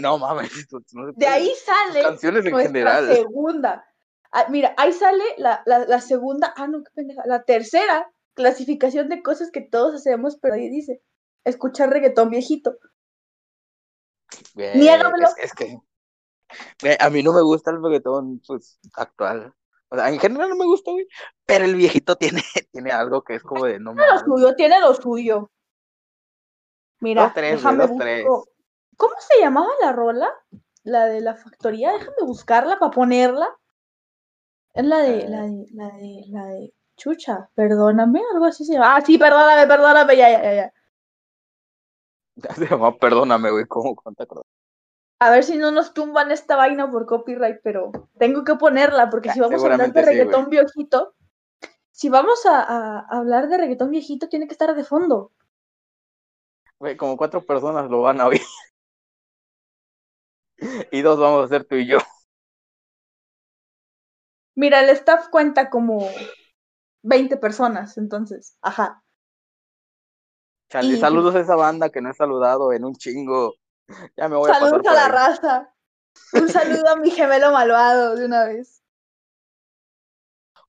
No 0.00 0.18
mames, 0.18 0.50
no 0.92 1.12
De 1.12 1.26
ahí 1.26 1.52
sale 1.64 2.02
canciones 2.02 2.44
en 2.46 2.56
general. 2.56 3.14
segunda. 3.14 3.84
Ah, 4.32 4.46
mira, 4.50 4.74
ahí 4.76 4.92
sale 4.92 5.24
la, 5.38 5.62
la, 5.66 5.80
la 5.86 6.00
segunda. 6.00 6.52
Ah, 6.56 6.66
no, 6.66 6.82
qué 6.82 6.90
pendeja. 6.94 7.22
La 7.26 7.44
tercera 7.44 8.10
clasificación 8.34 9.08
de 9.08 9.22
cosas 9.22 9.50
que 9.50 9.60
todos 9.60 9.94
hacemos, 9.94 10.36
pero 10.40 10.54
ahí 10.54 10.68
dice: 10.68 11.02
escuchar 11.44 11.90
reggaetón 11.90 12.30
viejito. 12.30 12.76
Niégamelo. 14.54 15.28
Es, 15.28 15.34
es 15.38 15.52
que 15.54 15.78
a 16.98 17.10
mí 17.10 17.22
no 17.22 17.32
me 17.32 17.42
gusta 17.42 17.70
el 17.70 17.82
reggaetón 17.82 18.40
pues, 18.46 18.78
actual. 18.94 19.54
O 19.90 19.96
sea, 19.96 20.08
en 20.10 20.18
general 20.18 20.50
no 20.50 20.56
me 20.56 20.66
gusta, 20.66 20.90
güey. 20.90 21.06
Pero 21.46 21.64
el 21.64 21.74
viejito 21.74 22.16
tiene, 22.16 22.42
tiene 22.72 22.90
algo 22.92 23.22
que 23.22 23.36
es 23.36 23.42
como 23.42 23.64
de 23.64 23.78
no 23.80 23.94
Tiene 23.94 24.12
lo 24.12 24.18
suyo, 24.18 24.54
tiene 24.54 24.80
lo 24.80 24.94
suyo. 24.94 25.50
Mira, 27.00 27.22
Dos, 27.24 27.34
tres, 27.34 27.62
güey, 27.62 27.76
déjame 27.76 27.82
dos, 27.82 27.90
busco. 27.90 28.04
tres. 28.04 28.26
¿Cómo 28.96 29.14
se 29.20 29.40
llamaba 29.40 29.68
la 29.82 29.92
rola? 29.92 30.30
La 30.84 31.06
de 31.06 31.20
la 31.20 31.34
factoría, 31.34 31.92
déjame 31.92 32.16
buscarla 32.26 32.78
para 32.78 32.90
ponerla. 32.90 33.48
Es 34.72 34.84
la 34.84 34.98
de, 35.00 35.28
la 35.28 35.42
de, 35.42 35.66
la 35.74 35.88
de, 35.90 36.24
la 36.28 36.46
de 36.46 36.74
Chucha, 36.96 37.50
perdóname, 37.54 38.22
algo 38.32 38.46
así 38.46 38.64
se 38.64 38.74
llama. 38.74 38.96
Ah, 38.96 39.00
sí, 39.02 39.18
perdóname, 39.18 39.66
perdóname, 39.66 40.16
ya, 40.16 40.30
ya, 40.30 40.42
ya, 40.42 40.54
ya. 40.54 40.72
Perdóname, 43.00 43.50
güey, 43.50 43.66
¿cómo 43.66 43.94
cuánta? 43.96 44.24
A 45.20 45.30
ver 45.30 45.42
si 45.44 45.58
no 45.58 45.70
nos 45.72 45.94
tumban 45.94 46.30
esta 46.30 46.54
vaina 46.56 46.90
por 46.90 47.06
copyright, 47.06 47.60
pero 47.62 47.90
tengo 48.18 48.44
que 48.44 48.54
ponerla 48.54 49.10
porque 49.10 49.30
si 49.30 49.40
Ah, 49.40 49.42
vamos 49.42 49.62
a 49.62 49.66
hablar 49.72 49.92
de 49.92 50.00
sí, 50.00 50.06
reggaetón 50.06 50.48
viejito, 50.48 51.14
si 51.90 52.08
vamos 52.08 52.46
a, 52.46 52.60
a 52.62 53.00
hablar 53.18 53.48
de 53.48 53.58
reggaetón 53.58 53.90
viejito, 53.90 54.28
tiene 54.28 54.46
que 54.46 54.52
estar 54.52 54.74
de 54.74 54.84
fondo. 54.84 55.32
Güey, 56.80 56.96
como 56.96 57.16
cuatro 57.16 57.44
personas 57.44 57.90
lo 57.90 58.02
van 58.02 58.20
a 58.20 58.26
oír. 58.28 58.40
Y 60.90 61.02
dos 61.02 61.18
vamos 61.20 61.44
a 61.44 61.48
ser 61.48 61.64
tú 61.64 61.76
y 61.76 61.86
yo. 61.86 61.98
Mira, 64.56 64.80
el 64.80 64.90
staff 64.90 65.28
cuenta 65.28 65.70
como 65.70 66.08
20 67.02 67.36
personas, 67.36 67.96
entonces, 67.96 68.56
ajá. 68.60 69.02
Chale, 70.68 70.96
Y- 70.96 71.00
saludos 71.00 71.34
a 71.36 71.40
esa 71.40 71.54
banda 71.56 71.90
que 71.90 72.00
no 72.00 72.10
he 72.10 72.14
saludado 72.14 72.72
en 72.72 72.84
un 72.84 72.94
chingo. 72.94 73.54
Ya 74.16 74.28
me 74.28 74.36
voy 74.36 74.50
a 74.50 74.54
pasar 74.54 74.68
Saludos 74.68 74.82
por 74.82 74.90
a 74.90 74.94
la 74.94 75.06
ahí. 75.06 75.12
raza. 75.12 75.74
Un 76.32 76.48
saludo 76.48 76.88
a 76.88 76.96
mi 76.96 77.10
gemelo 77.10 77.52
malvado 77.52 78.16
de 78.16 78.26
una 78.26 78.44
vez. 78.46 78.82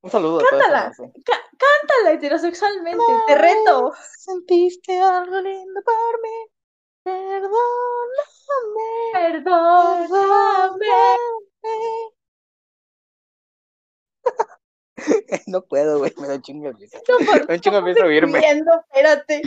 Un 0.01 0.09
saludo 0.09 0.39
a 0.39 0.43
Cántala. 0.49 0.91
Ca- 1.25 1.49
cántala 1.57 2.11
heterosexualmente, 2.13 3.03
te 3.27 3.35
reto. 3.35 3.91
Sentiste 4.17 4.99
algo 5.01 5.41
lindo 5.41 5.81
por 5.83 6.21
mí. 6.21 6.45
Perdóname. 7.03 7.59
Perdóname. 9.13 10.87
No 15.47 15.61
puedo, 15.63 15.99
güey, 15.99 16.13
me 16.17 16.27
da 16.27 16.35
un 16.35 16.41
chingo 16.41 16.73
de. 16.73 16.89
No, 17.07 17.19
Me 17.19 17.25
da 17.45 17.53
un 17.53 17.59
chingo 17.61 17.81
de 17.81 18.01
oírme. 18.03 18.39
excluyendo, 18.39 18.71
espérate. 18.89 19.41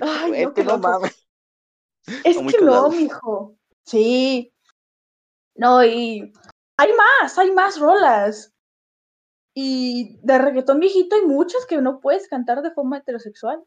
Ay, 0.00 0.28
Güey, 0.28 0.42
no, 0.44 0.48
es 0.48 0.54
que 0.54 0.64
no 0.64 0.78
mames. 0.78 1.26
Es 2.24 2.38
a 2.38 2.46
que 2.46 2.58
no, 2.64 2.88
mijo. 2.90 3.56
Sí. 3.84 4.52
No, 5.56 5.84
y 5.84 6.32
hay 6.76 6.92
más, 6.94 7.36
hay 7.38 7.50
más 7.50 7.78
rolas. 7.80 8.51
Y 9.54 10.18
de 10.22 10.38
reggaetón 10.38 10.80
viejito 10.80 11.16
hay 11.16 11.22
muchas 11.22 11.66
que 11.66 11.80
no 11.82 12.00
puedes 12.00 12.28
cantar 12.28 12.62
de 12.62 12.72
forma 12.72 12.98
heterosexual. 12.98 13.62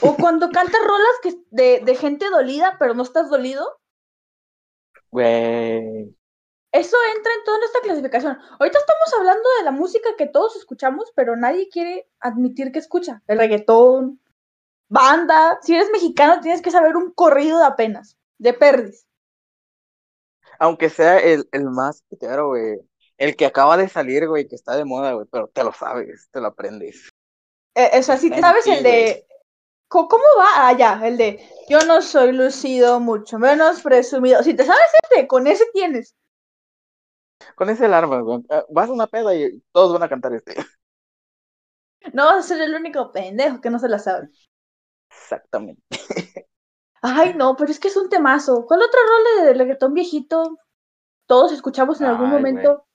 O 0.00 0.16
cuando 0.18 0.50
cantas 0.50 0.80
rolas 0.84 1.16
que 1.22 1.34
de, 1.50 1.80
de 1.84 1.94
gente 1.96 2.30
dolida, 2.30 2.76
pero 2.78 2.94
no 2.94 3.02
estás 3.02 3.30
dolido, 3.30 3.66
Güey. 5.10 6.14
eso 6.72 6.96
entra 7.16 7.32
en 7.34 7.44
toda 7.44 7.58
nuestra 7.58 7.80
clasificación. 7.82 8.38
Ahorita 8.58 8.78
estamos 8.78 9.14
hablando 9.18 9.48
de 9.58 9.64
la 9.64 9.70
música 9.70 10.08
que 10.18 10.26
todos 10.26 10.56
escuchamos, 10.56 11.12
pero 11.14 11.36
nadie 11.36 11.68
quiere 11.68 12.08
admitir 12.20 12.72
que 12.72 12.80
escucha. 12.80 13.22
El 13.28 13.38
reggaetón, 13.38 14.20
banda. 14.88 15.58
Si 15.62 15.74
eres 15.74 15.90
mexicano, 15.92 16.40
tienes 16.40 16.62
que 16.62 16.70
saber 16.72 16.96
un 16.96 17.12
corrido 17.12 17.58
de 17.60 17.66
apenas, 17.66 18.18
de 18.38 18.54
perdis. 18.54 19.06
Aunque 20.58 20.88
sea 20.90 21.18
el, 21.20 21.48
el 21.52 21.70
más 21.70 22.02
pitero, 22.08 22.48
güey. 22.48 22.78
El 23.18 23.36
que 23.36 23.46
acaba 23.46 23.76
de 23.76 23.88
salir, 23.88 24.26
güey, 24.28 24.46
que 24.48 24.54
está 24.56 24.76
de 24.76 24.84
moda, 24.84 25.12
güey, 25.12 25.26
pero 25.30 25.48
te 25.48 25.64
lo 25.64 25.72
sabes, 25.72 26.28
te 26.32 26.40
lo 26.40 26.48
aprendes. 26.48 27.10
Eh, 27.74 27.98
o 27.98 28.02
sea, 28.02 28.16
si 28.16 28.30
en 28.30 28.40
sabes 28.40 28.66
el 28.66 28.82
de. 28.82 29.26
¿Cómo 29.88 30.08
cómo 30.08 30.24
va? 30.38 30.68
Ah, 30.68 30.72
ya, 30.76 31.00
el 31.06 31.16
de. 31.16 31.40
Yo 31.68 31.80
no 31.86 32.02
soy 32.02 32.32
lucido, 32.32 33.00
mucho 33.00 33.38
menos 33.38 33.82
presumido. 33.82 34.42
Si 34.42 34.54
te 34.54 34.64
sabes 34.64 34.86
ese, 35.10 35.26
con 35.26 35.46
ese 35.46 35.64
tienes. 35.72 36.14
Con 37.56 37.68
ese 37.70 37.86
alarma, 37.86 38.20
güey. 38.20 38.42
ah, 38.50 38.64
Vas 38.70 38.88
a 38.88 38.92
una 38.92 39.06
peda 39.06 39.34
y 39.34 39.60
todos 39.72 39.92
van 39.92 40.02
a 40.02 40.08
cantar 40.08 40.32
este. 40.34 40.54
No 42.14 42.24
vas 42.26 42.36
a 42.36 42.48
ser 42.48 42.62
el 42.62 42.74
único 42.74 43.12
pendejo 43.12 43.60
que 43.60 43.68
no 43.70 43.78
se 43.78 43.88
la 43.90 43.98
sabe. 43.98 44.28
Exactamente. 45.10 45.82
Ay, 47.02 47.34
no, 47.34 47.54
pero 47.56 47.70
es 47.70 47.78
que 47.78 47.88
es 47.88 47.96
un 47.96 48.08
temazo. 48.08 48.64
¿Cuál 48.66 48.82
otra 48.82 49.00
rola 49.08 49.44
de 49.46 49.54
reggaetón 49.54 49.94
viejito? 49.94 50.58
Todos 51.26 51.52
escuchamos 51.52 52.00
en 52.00 52.08
algún 52.08 52.30
Ay, 52.30 52.32
momento. 52.32 52.86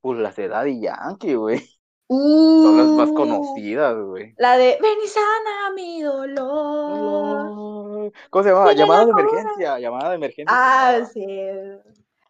Pues 0.00 0.18
las 0.18 0.36
de 0.36 0.48
Daddy 0.48 0.80
Yankee, 0.80 1.34
güey. 1.34 1.58
Son 2.08 2.78
las 2.78 2.86
más 2.88 3.10
Uh, 3.10 3.14
conocidas, 3.14 3.96
güey. 4.02 4.34
La 4.38 4.56
de 4.56 4.78
sana 5.06 5.70
mi 5.74 6.00
dolor. 6.02 7.48
¿Cómo 8.30 8.42
se 8.42 8.48
llama? 8.50 8.72
Llamada 8.72 9.04
la 9.04 9.14
de 9.14 9.22
emergencia. 9.22 9.78
Llamada 9.78 10.08
de 10.10 10.14
emergencia. 10.16 10.46
Ah, 10.48 11.04
sí. 11.12 11.26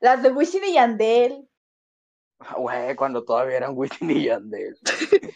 Las 0.00 0.22
de 0.22 0.30
Wisin 0.30 0.64
y 0.64 0.72
Yandel. 0.74 1.48
Güey, 2.56 2.96
cuando 2.96 3.24
todavía 3.24 3.56
eran 3.56 3.72
Wisin 3.76 4.10
y 4.10 4.24
Yandel. 4.24 4.76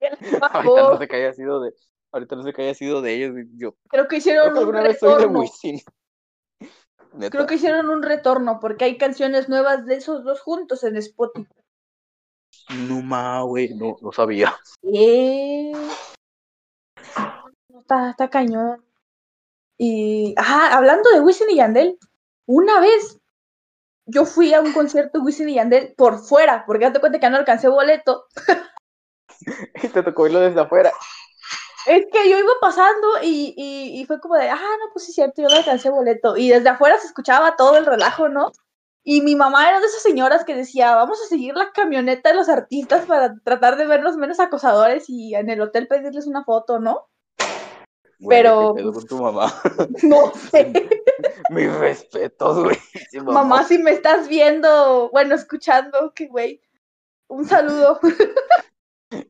El 0.00 0.18
Ahorita 0.42 0.82
no 0.82 0.98
sé 0.98 1.08
qué 1.08 1.16
haya 1.16 1.32
sido 1.32 1.60
de. 1.62 1.72
Ahorita 2.12 2.36
no 2.36 2.42
sé 2.42 2.52
qué 2.52 2.62
haya 2.62 2.74
sido 2.74 3.00
de 3.00 3.14
ellos. 3.14 3.32
Yo 3.56 3.74
Creo 3.88 4.04
que 4.04 4.08
creo 4.08 4.18
hicieron 4.18 4.52
un 4.52 4.58
alguna 4.58 4.82
vez 4.82 4.98
soy 4.98 5.22
de. 5.22 5.26
Wisin. 5.26 5.80
Neta. 7.14 7.30
Creo 7.30 7.46
que 7.46 7.54
hicieron 7.54 7.88
un 7.88 8.02
retorno 8.02 8.58
porque 8.60 8.84
hay 8.84 8.98
canciones 8.98 9.48
nuevas 9.48 9.86
de 9.86 9.96
esos 9.96 10.24
dos 10.24 10.40
juntos 10.40 10.84
en 10.84 10.96
Spotify. 10.96 11.48
No 12.88 13.02
ma, 13.02 13.42
güey, 13.42 13.74
no, 13.74 13.96
no 14.00 14.12
sabía. 14.12 14.54
Eh, 14.82 15.72
Está, 17.84 18.10
está 18.10 18.30
cañón. 18.30 18.82
Y, 19.76 20.34
ajá, 20.38 20.74
hablando 20.74 21.10
de 21.10 21.20
Wisin 21.20 21.50
y 21.50 21.56
Yandel, 21.56 21.98
una 22.46 22.80
vez 22.80 23.18
yo 24.06 24.24
fui 24.24 24.54
a 24.54 24.60
un 24.60 24.72
concierto 24.72 25.18
de 25.18 25.24
Wisin 25.24 25.50
y 25.50 25.54
Yandel 25.54 25.94
por 25.94 26.18
fuera, 26.18 26.64
porque 26.66 26.86
date 26.86 27.00
cuenta 27.00 27.20
que 27.20 27.28
no 27.28 27.36
alcancé 27.36 27.68
boleto. 27.68 28.26
Y 29.82 29.88
te 29.88 30.02
tocó 30.02 30.26
irlo 30.26 30.40
desde 30.40 30.60
afuera. 30.60 30.90
Es 31.86 32.06
que 32.10 32.30
yo 32.30 32.38
iba 32.38 32.52
pasando 32.60 33.08
y, 33.22 33.54
y, 33.56 34.00
y 34.00 34.04
fue 34.06 34.20
como 34.20 34.36
de, 34.36 34.48
ah, 34.48 34.56
no, 34.56 34.92
pues 34.92 35.04
sí 35.04 35.12
cierto, 35.12 35.42
yo 35.42 35.48
no 35.48 35.56
alcancé 35.56 35.90
boleto. 35.90 36.36
Y 36.36 36.48
desde 36.48 36.70
afuera 36.70 36.98
se 36.98 37.06
escuchaba 37.06 37.56
todo 37.56 37.76
el 37.76 37.86
relajo, 37.86 38.28
¿no? 38.28 38.52
Y 39.06 39.20
mi 39.20 39.36
mamá 39.36 39.68
era 39.68 39.80
de 39.80 39.86
esas 39.86 40.02
señoras 40.02 40.46
que 40.46 40.56
decía, 40.56 40.94
vamos 40.94 41.20
a 41.22 41.28
seguir 41.28 41.54
la 41.54 41.72
camioneta 41.72 42.30
de 42.30 42.36
los 42.36 42.48
artistas 42.48 43.04
para 43.04 43.38
tratar 43.44 43.76
de 43.76 43.86
verlos 43.86 44.16
menos 44.16 44.40
acosadores 44.40 45.10
y 45.10 45.34
en 45.34 45.50
el 45.50 45.60
hotel 45.60 45.86
pedirles 45.88 46.26
una 46.26 46.42
foto, 46.42 46.80
¿no? 46.80 47.08
Güey, 48.18 48.38
Pero, 48.38 48.72
¿qué 48.74 48.80
pedo 48.80 48.92
pues, 48.92 49.04
con 49.04 49.18
tu 49.18 49.22
mamá? 49.22 49.52
No 50.04 50.32
sé. 50.50 50.72
Mis 51.50 51.74
respetos, 51.74 52.64
güey. 52.64 52.76
Sí, 53.10 53.20
Mamá, 53.20 53.64
si 53.64 53.76
me 53.76 53.90
estás 53.90 54.28
viendo, 54.28 55.10
bueno, 55.10 55.34
escuchando, 55.34 56.12
que 56.14 56.28
güey. 56.28 56.62
Un 57.28 57.46
saludo. 57.46 58.00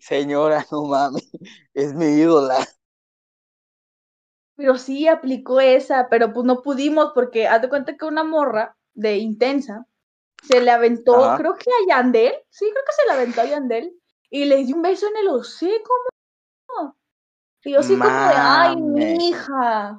Señora, 0.00 0.64
no 0.70 0.84
mames. 0.84 1.30
Es 1.74 1.94
mi 1.94 2.06
ídola. 2.06 2.66
Pero 4.56 4.78
sí 4.78 5.08
aplicó 5.08 5.60
esa, 5.60 6.08
pero 6.08 6.32
pues 6.32 6.46
no 6.46 6.62
pudimos 6.62 7.10
porque 7.14 7.48
haz 7.48 7.62
de 7.62 7.68
cuenta 7.68 7.96
que 7.96 8.04
una 8.04 8.22
morra 8.22 8.76
de 8.92 9.16
intensa 9.16 9.86
se 10.42 10.60
le 10.60 10.70
aventó, 10.70 11.24
Ajá. 11.24 11.36
creo 11.38 11.54
que 11.54 11.70
a 11.70 11.86
Yandel, 11.88 12.34
sí, 12.50 12.66
creo 12.70 12.84
que 12.86 12.92
se 12.92 13.06
le 13.06 13.12
aventó 13.12 13.40
a 13.40 13.46
Yandel 13.46 13.92
y 14.30 14.44
le 14.44 14.64
dio 14.64 14.76
un 14.76 14.82
beso 14.82 15.06
en 15.08 15.16
el 15.16 15.28
hocico. 15.28 15.92
¿no? 16.68 16.96
Y 17.64 17.72
yo 17.72 17.80
así 17.80 17.96
como 17.96 18.04
de, 18.04 18.34
ay, 18.36 18.76
Mames. 18.76 19.18
mija. 19.18 19.98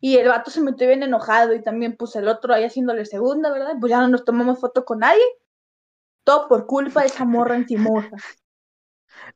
Y 0.00 0.16
el 0.16 0.28
vato 0.28 0.50
se 0.50 0.60
metió 0.60 0.86
bien 0.88 1.02
enojado 1.02 1.54
y 1.54 1.62
también 1.62 1.96
pues 1.96 2.16
el 2.16 2.28
otro 2.28 2.54
ahí 2.54 2.64
haciéndole 2.64 3.04
segunda, 3.04 3.52
¿verdad? 3.52 3.74
Pues 3.80 3.90
ya 3.90 4.00
no 4.00 4.08
nos 4.08 4.24
tomamos 4.24 4.60
foto 4.60 4.84
con 4.84 5.00
nadie. 5.00 5.22
Todo 6.24 6.48
por 6.48 6.66
culpa 6.66 7.00
de 7.00 7.06
esa 7.06 7.24
morra 7.24 7.56
encimosa. 7.56 8.16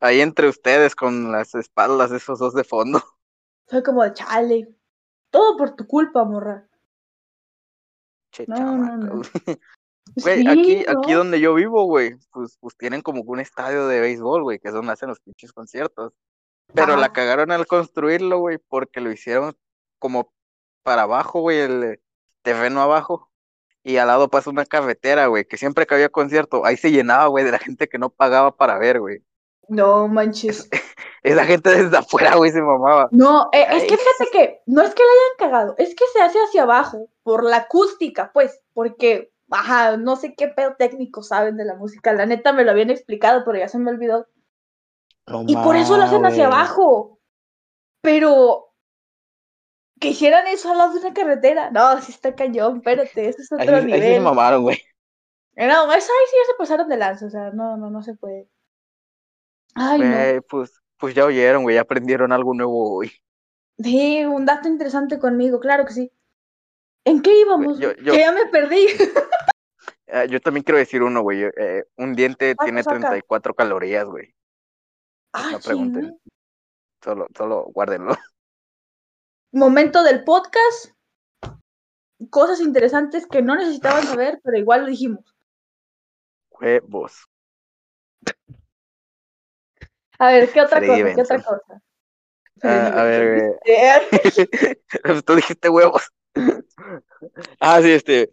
Ahí 0.00 0.21
entre 0.21 0.49
ustedes 0.49 0.95
con 0.95 1.33
las 1.33 1.54
espaldas 1.54 2.11
de 2.11 2.18
esos 2.18 2.38
dos 2.38 2.54
de 2.54 2.64
fondo. 2.64 3.02
Fue 3.66 3.83
como 3.83 4.02
de 4.04 4.12
chale. 4.12 4.75
Todo 5.30 5.56
por 5.56 5.75
tu 5.75 5.87
culpa, 5.87 6.25
morra. 6.25 6.68
Che, 8.33 8.45
No, 8.47 8.56
chamaca, 8.56 8.97
no, 8.97 9.14
no. 9.16 9.23
güey. 10.23 10.38
Sí, 10.42 10.49
aquí, 10.49 10.85
aquí 10.87 11.12
donde 11.12 11.40
yo 11.40 11.54
vivo, 11.54 11.85
güey, 11.85 12.16
pues, 12.30 12.56
pues 12.61 12.76
tienen 12.76 13.02
como 13.02 13.23
un 13.23 13.40
estadio 13.40 13.88
de 13.88 14.00
béisbol, 14.00 14.42
güey, 14.42 14.59
que 14.59 14.68
es 14.68 14.75
donde 14.75 14.92
hacen 14.92 15.09
los 15.09 15.21
pinches 15.21 15.52
conciertos. 15.52 16.12
Pero 16.75 16.97
la 16.97 17.12
cagaron 17.12 17.52
al 17.52 17.66
construirlo, 17.66 18.38
güey, 18.38 18.59
porque 18.59 19.00
lo 19.00 19.11
hicieron 19.11 19.56
como 19.99 20.33
para 20.83 21.02
abajo, 21.02 21.40
güey, 21.40 21.59
el 21.59 22.00
terreno 22.42 22.80
abajo. 22.80 23.30
Y 23.83 23.99
al 23.99 24.09
lado 24.09 24.28
pasa 24.28 24.50
una 24.50 24.66
carretera, 24.66 25.26
güey, 25.26 25.45
que 25.45 25.56
siempre 25.56 25.87
que 25.87 25.95
había 25.95 26.09
concierto, 26.09 26.64
ahí 26.64 26.76
se 26.76 26.90
llenaba, 26.90 27.26
güey, 27.28 27.45
de 27.45 27.52
la 27.52 27.59
gente 27.59 27.88
que 27.88 27.99
no 27.99 28.11
pagaba 28.11 28.56
para 28.56 28.78
ver, 28.78 29.00
güey. 29.00 29.23
No 29.68 30.08
manches. 30.08 30.68
Esa 31.23 31.44
gente 31.44 31.70
desde 31.70 31.96
afuera, 31.96 32.37
güey, 32.37 32.52
se 32.52 32.62
mamaba. 32.62 33.08
No, 33.11 33.49
eh, 33.52 33.66
es 33.68 33.82
que 33.85 33.96
fíjate 33.96 34.30
que 34.32 34.61
no 34.66 34.82
es 34.82 34.94
que 34.94 35.02
la 35.02 35.11
hayan 35.11 35.50
cagado, 35.50 35.75
es 35.76 35.94
que 35.94 36.04
se 36.12 36.20
hace 36.23 36.38
hacia 36.38 36.62
abajo 36.62 37.08
por 37.25 37.42
la 37.42 37.56
acústica, 37.56 38.30
pues, 38.32 38.61
porque, 38.75 39.32
ajá, 39.50 39.96
no 39.96 40.14
sé 40.14 40.35
qué 40.37 40.46
pedo 40.49 40.76
técnico 40.78 41.25
saben 41.25 41.56
de 41.56 41.64
la 41.64 41.75
música. 41.75 42.12
La 42.12 42.26
neta 42.26 42.52
me 42.52 42.62
lo 42.64 42.70
habían 42.70 42.90
explicado, 42.90 43.42
pero 43.44 43.58
ya 43.58 43.68
se 43.68 43.78
me 43.78 43.90
olvidó. 43.90 44.28
No 45.26 45.42
Y 45.49 45.56
por 45.56 45.75
eso 45.75 45.96
lo 45.96 46.04
hacen 46.04 46.25
hacia 46.25 46.46
abajo. 46.46 47.18
Pero 48.02 48.73
que 49.99 50.08
hicieran 50.08 50.46
eso 50.46 50.70
al 50.70 50.78
lado 50.78 50.92
de 50.94 51.00
una 51.00 51.14
carretera. 51.14 51.70
No, 51.70 52.00
sí 52.00 52.12
está 52.12 52.35
cañón, 52.35 52.76
espérate, 52.76 53.28
eso 53.28 53.42
es 53.42 53.52
Ahí, 53.52 53.66
otro 53.66 53.76
ahí 53.76 53.82
sí 53.82 53.90
se 53.90 53.99
nivel. 53.99 54.23
mamaron, 54.23 54.62
güey. 54.62 54.78
Eh, 55.56 55.66
No, 55.66 55.85
eso 55.92 56.12
ahí 56.12 56.26
sí 56.30 56.37
ya 56.38 56.52
se 56.52 56.58
pasaron 56.58 56.88
de 56.88 56.96
lanza, 56.96 57.26
o 57.26 57.30
sea, 57.30 57.50
no, 57.50 57.76
no, 57.76 57.90
no 57.90 58.02
se 58.02 58.14
puede. 58.14 58.49
Ay, 59.76 60.00
no. 60.00 60.06
Güey, 60.06 60.40
pues, 60.40 60.80
pues 60.97 61.14
ya 61.14 61.26
oyeron, 61.26 61.62
güey, 61.62 61.75
ya 61.76 61.83
aprendieron 61.83 62.33
algo 62.33 62.54
nuevo 62.54 62.97
hoy. 62.97 63.12
Sí, 63.78 64.25
un 64.25 64.47
dato 64.47 64.68
interesante 64.68 65.18
conmigo, 65.18 65.61
claro 65.61 65.85
que 65.85 65.92
sí. 65.92 66.12
¿En 67.04 67.21
qué 67.23 67.38
íbamos? 67.40 67.78
yo- 67.78 67.95
yo- 67.97 68.12
Que 68.14 68.18
ya 68.21 68.33
me 68.33 68.47
perdí. 68.47 68.87
Eh, 70.06 70.26
yo 70.30 70.40
también 70.40 70.64
quiero 70.64 70.78
decir 70.78 71.02
uno, 71.02 71.21
güey. 71.23 71.45
eh, 71.45 71.85
un 71.97 72.14
diente 72.14 72.54
Ah, 72.59 72.64
tiene 72.64 72.83
pues, 72.83 72.85
saca. 72.97 73.09
34 73.11 73.54
calorías, 73.54 74.06
güey. 74.06 74.35
Ah, 75.33 75.50
No 75.52 75.61
pregunten. 75.61 76.02
chinga. 76.04 76.16
Solo, 77.04 77.26
solo 77.37 77.64
guárdenlo. 77.75 78.16
Momento 79.52 80.02
del 80.02 80.25
podcast. 80.25 80.92
Cosas 82.30 82.61
interesantes 82.61 83.26
que 83.26 83.42
no 83.42 83.54
necesitaban 83.56 84.02
saber, 84.04 84.40
pero 84.42 84.56
igual 84.56 84.80
lo 84.83 84.87
dijimos. 84.87 85.37
Huevos. 86.50 87.28
A 90.18 90.28
ver, 90.28 90.50
¿qué 90.52 90.61
otra 90.61 90.78
Freddy 90.78 91.02
cosa? 91.02 91.14
¿Qué 91.14 91.23
otra 91.23 91.42
cosa? 91.42 91.82
Ah, 92.62 93.00
a 93.00 93.04
ver, 93.04 93.58
Eh, 93.64 94.00
Tú 95.26 95.35
dijiste 95.35 95.68
huevos. 95.68 96.02
ah, 97.61 97.80
sí, 97.82 97.92
este. 97.92 98.30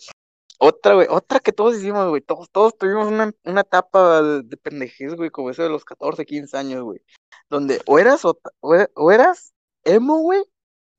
Otra, 0.59 0.93
güey, 0.93 1.07
otra 1.09 1.39
que 1.41 1.51
todos 1.51 1.75
hicimos, 1.75 2.07
güey. 2.07 2.21
Todos, 2.21 2.49
todos 2.49 2.77
tuvimos 2.77 3.07
una, 3.07 3.31
una 3.43 3.61
etapa 3.61 4.21
de, 4.21 4.43
de 4.43 4.55
pendejez, 4.55 5.15
güey, 5.15 5.29
como 5.29 5.49
eso 5.49 5.61
de 5.63 5.69
los 5.69 5.83
14, 5.83 6.25
15 6.25 6.55
años, 6.57 6.83
güey. 6.83 7.01
Donde 7.49 7.81
o 7.85 7.99
eras, 7.99 8.23
o, 8.23 8.39
o 8.61 8.73
era- 8.75 8.89
o 8.95 9.11
eras 9.11 9.53
emo, 9.83 10.19
güey, 10.19 10.41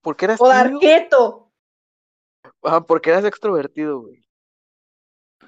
porque 0.02 0.26
eras 0.26 0.38
O 0.40 0.48
Darqueto. 0.48 1.50
ajá, 2.62 2.82
porque 2.82 3.08
eras 3.10 3.24
extrovertido, 3.24 4.00
güey. 4.02 4.22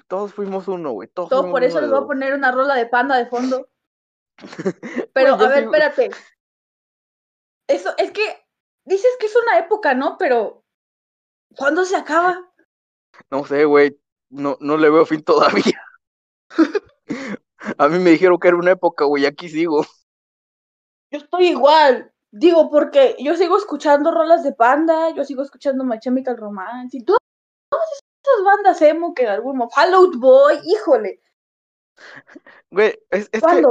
Todos 0.07 0.33
fuimos 0.33 0.67
uno, 0.67 0.93
güey. 0.93 1.07
Todos 1.09 1.29
fuimos 1.29 1.51
por 1.51 1.63
eso 1.63 1.77
uno 1.77 1.81
les 1.87 1.91
voy 1.95 2.03
a 2.03 2.07
poner 2.07 2.33
una 2.33 2.51
rola 2.51 2.73
de 2.75 2.87
panda 2.87 3.17
de 3.17 3.27
fondo. 3.27 3.67
Pero, 5.13 5.33
a 5.33 5.37
ver, 5.37 5.59
sí- 5.59 5.65
espérate. 5.65 6.09
Eso, 7.67 7.93
es 7.97 8.11
que 8.11 8.45
dices 8.85 9.11
que 9.19 9.25
es 9.25 9.35
una 9.35 9.59
época, 9.59 9.93
¿no? 9.93 10.17
Pero, 10.17 10.63
¿cuándo 11.55 11.83
se 11.85 11.95
acaba? 11.95 12.49
No 13.29 13.45
sé, 13.45 13.65
güey. 13.65 13.99
No, 14.29 14.57
no 14.59 14.77
le 14.77 14.89
veo 14.89 15.05
fin 15.05 15.23
todavía. 15.23 15.81
A 17.77 17.87
mí 17.87 17.99
me 17.99 18.11
dijeron 18.11 18.39
que 18.39 18.47
era 18.47 18.57
una 18.57 18.71
época, 18.71 19.05
güey. 19.05 19.25
Aquí 19.25 19.49
sigo. 19.49 19.85
Yo 21.11 21.19
estoy 21.19 21.47
igual. 21.47 22.13
Digo, 22.31 22.69
porque 22.69 23.15
yo 23.19 23.35
sigo 23.35 23.57
escuchando 23.57 24.11
rolas 24.11 24.43
de 24.43 24.53
panda, 24.53 25.11
yo 25.11 25.23
sigo 25.23 25.43
escuchando 25.43 25.83
My 25.83 25.97
Chemical 25.99 26.37
Romance 26.37 26.97
y 26.97 27.03
todas, 27.03 27.21
esas 27.71 28.43
bandas 28.43 28.81
emo 28.81 29.13
que 29.13 29.23
en 29.23 29.29
algún 29.29 29.57
momento. 29.57 29.75
Fall 29.75 29.93
Out 29.93 30.15
Boy, 30.17 30.59
híjole. 30.65 31.21
Güey, 32.69 32.99
es, 33.09 33.29
es 33.31 33.41
que. 33.41 33.63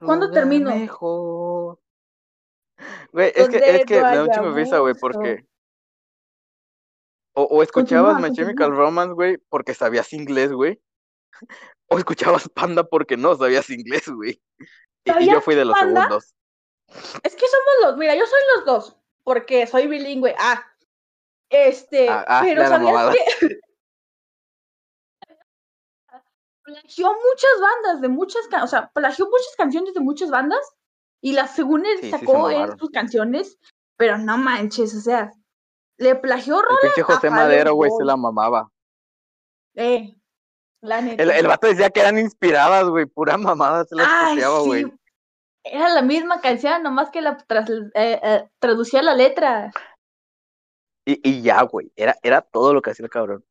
¿Cuándo? 0.00 0.06
¿Cuándo 0.06 0.26
Lo 0.28 0.32
termino? 0.32 0.74
mejor. 0.74 1.78
Güey, 3.12 3.32
es 3.34 3.48
que, 3.48 3.56
es 3.58 3.84
que 3.84 3.94
me 3.96 4.00
da 4.00 4.22
un 4.22 4.30
haya 4.30 4.34
chingo 4.34 4.52
de 4.52 4.54
risa, 4.62 4.78
güey, 4.78 4.94
porque. 4.94 5.46
O, 7.34 7.42
o 7.44 7.62
escuchabas 7.62 8.14
Continúa, 8.14 8.30
My 8.30 8.34
Chemical 8.34 8.76
Romance, 8.76 9.12
güey, 9.14 9.36
porque 9.48 9.74
sabías 9.74 10.12
inglés, 10.12 10.52
güey. 10.52 10.80
O 11.86 11.98
escuchabas 11.98 12.48
Panda 12.48 12.84
porque 12.84 13.16
no 13.16 13.34
sabías 13.36 13.68
inglés, 13.70 14.08
güey. 14.08 14.40
Y, 14.58 14.64
y 15.04 15.06
yo 15.06 15.12
¿Sabías 15.14 15.44
fui 15.44 15.54
de 15.54 15.64
los 15.64 15.78
Panda? 15.78 16.02
segundos. 16.02 16.34
Es 17.22 17.36
que 17.36 17.46
somos 17.46 17.74
los, 17.82 17.96
mira, 17.98 18.16
yo 18.16 18.26
soy 18.26 18.40
los 18.56 18.64
dos, 18.66 18.96
porque 19.22 19.66
soy 19.66 19.86
bilingüe. 19.86 20.34
Ah, 20.38 20.66
este, 21.50 22.08
Ah, 22.08 22.24
ah, 22.26 22.40
pero 22.44 22.66
¿sabías 22.66 23.16
que 23.16 23.60
plagió 26.62 27.06
muchas 27.08 27.50
bandas 27.60 28.00
de 28.00 28.08
muchas, 28.08 28.42
o 28.62 28.66
sea, 28.66 28.90
plagió 28.92 29.26
muchas 29.26 29.54
canciones 29.56 29.94
de 29.94 30.00
muchas 30.00 30.30
bandas 30.30 30.60
y 31.22 31.32
las 31.32 31.54
según 31.54 31.84
él 31.86 31.98
Sí, 32.00 32.06
sí 32.06 32.10
se 32.12 32.18
sacó 32.18 32.50
en 32.50 32.78
sus 32.78 32.90
canciones, 32.90 33.58
pero 33.96 34.18
no 34.18 34.38
manches, 34.38 34.94
o 34.94 35.00
sea, 35.00 35.32
le 35.98 36.14
plagió 36.16 36.58
El 36.60 36.64
rolas 36.66 36.78
pinche 36.82 37.00
a 37.02 37.04
José 37.04 37.30
Madero, 37.30 37.74
güey, 37.74 37.90
se 37.96 38.04
la 38.04 38.16
mamaba. 38.16 38.70
Eh, 39.74 40.16
la 40.82 41.00
neta. 41.00 41.22
El, 41.22 41.30
el 41.30 41.46
vato 41.46 41.66
decía 41.66 41.90
que 41.90 42.00
eran 42.00 42.18
inspiradas, 42.18 42.88
güey, 42.88 43.06
pura 43.06 43.36
mamada 43.36 43.84
se 43.84 43.94
las 43.96 44.06
Ay, 44.08 44.34
copiaba, 44.34 44.60
sí. 44.62 44.66
güey. 44.66 44.84
Era 45.62 45.90
la 45.90 46.00
misma 46.00 46.40
canción, 46.40 46.82
nomás 46.82 47.10
que 47.10 47.20
la 47.20 47.36
tras- 47.36 47.68
eh, 47.94 48.18
eh, 48.22 48.48
traducía 48.58 49.02
la 49.02 49.14
letra. 49.14 49.70
Y, 51.06 51.20
y 51.28 51.42
ya, 51.42 51.62
güey, 51.64 51.92
era, 51.96 52.16
era 52.22 52.40
todo 52.40 52.72
lo 52.72 52.80
que 52.80 52.90
hacía 52.90 53.04
el 53.04 53.10
cabrón. 53.10 53.44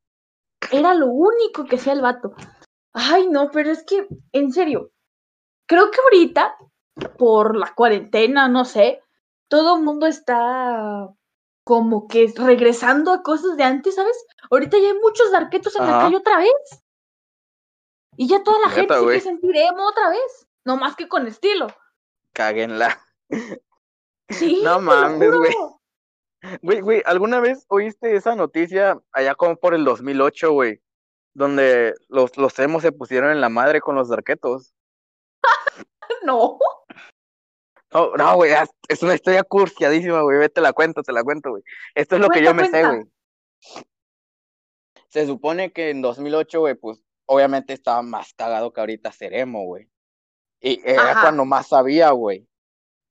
Era 0.72 0.96
lo 0.96 1.06
único 1.08 1.66
que 1.66 1.76
hacía 1.76 1.94
el 1.94 2.02
vato. 2.02 2.34
Ay, 2.94 3.28
no, 3.30 3.52
pero 3.52 3.72
es 3.72 3.84
que, 3.84 4.08
en 4.32 4.52
serio, 4.52 4.92
creo 5.68 5.92
que 5.92 6.00
ahorita, 6.02 6.58
por 7.18 7.56
la 7.56 7.74
cuarentena, 7.74 8.48
no 8.48 8.66
sé, 8.66 9.02
todo 9.48 9.78
el 9.78 9.84
mundo 9.84 10.06
está 10.08 11.10
como 11.64 12.08
que 12.08 12.34
regresando 12.36 13.12
a 13.14 13.22
cosas 13.22 13.56
de 13.56 13.64
antes, 13.64 13.96
¿sabes? 13.96 14.26
Ahorita 14.50 14.78
ya 14.80 14.88
hay 14.88 15.00
muchos 15.02 15.32
darquetos 15.32 15.76
en 15.76 15.86
la 15.86 16.00
calle 16.00 16.18
otra 16.18 16.40
vez. 16.40 16.84
Y 18.18 18.28
ya 18.28 18.44
toda 18.44 18.60
la 18.60 18.70
gente 18.70 18.94
se 18.94 19.00
güey. 19.02 19.22
quiere 19.22 19.38
sentir 19.40 19.56
emo 19.56 19.88
otra 19.88 20.10
vez. 20.10 20.48
No 20.66 20.78
más 20.78 20.96
que 20.96 21.08
con 21.08 21.28
estilo. 21.28 21.68
Cáguenla. 22.34 23.00
Sí, 24.30 24.62
No 24.64 24.82
mames, 24.82 25.32
güey. 25.32 25.56
Güey, 26.62 26.82
güey, 26.82 27.04
¿alguna 27.06 27.40
vez 27.40 27.66
oíste 27.68 28.16
esa 28.16 28.36
noticia 28.36 29.00
allá 29.12 29.36
como 29.36 29.58
por 29.58 29.74
el 29.74 29.84
2008, 29.86 30.52
güey? 30.52 30.82
Donde 31.40 31.96
los, 32.10 32.36
los 32.36 32.60
emos 32.60 32.82
se 32.82 32.92
pusieron 32.92 33.32
en 33.32 33.40
la 33.40 33.48
madre 33.48 33.80
con 33.80 33.96
los 33.96 34.10
darquetos. 34.10 34.74
No. 36.22 36.60
No, 37.94 38.18
no, 38.18 38.36
güey, 38.36 38.52
es- 38.90 39.02
una 39.04 39.16
historia 39.16 39.44
cursiadísima, 39.44 40.22
güey. 40.22 40.38
Vete, 40.38 40.60
la 40.60 40.74
cuento, 40.74 41.02
te 41.02 41.14
la 41.14 41.24
cuento, 41.24 41.52
güey. 41.52 41.64
Esto 41.96 42.16
es 42.16 42.22
lo 42.22 42.28
que 42.28 42.44
yo 42.44 42.54
Cuenta, 42.54 42.64
me 42.64 42.70
sé, 42.70 42.86
güey. 42.86 43.06
Se 45.08 45.26
supone 45.26 45.72
que 45.72 45.92
en 45.92 46.02
2008, 46.02 46.60
güey, 46.60 46.76
pues 46.76 47.02
obviamente 47.26 47.72
estaba 47.74 48.02
más 48.02 48.34
cagado 48.34 48.74
que 48.74 48.82
ahorita 48.82 49.14
ser 49.14 49.34
emo, 49.34 49.64
güey. 49.64 49.90
Y 50.60 50.82
era 50.84 51.12
Ajá. 51.12 51.22
cuando 51.22 51.46
más 51.46 51.70
sabía, 51.70 52.10
güey. 52.12 52.46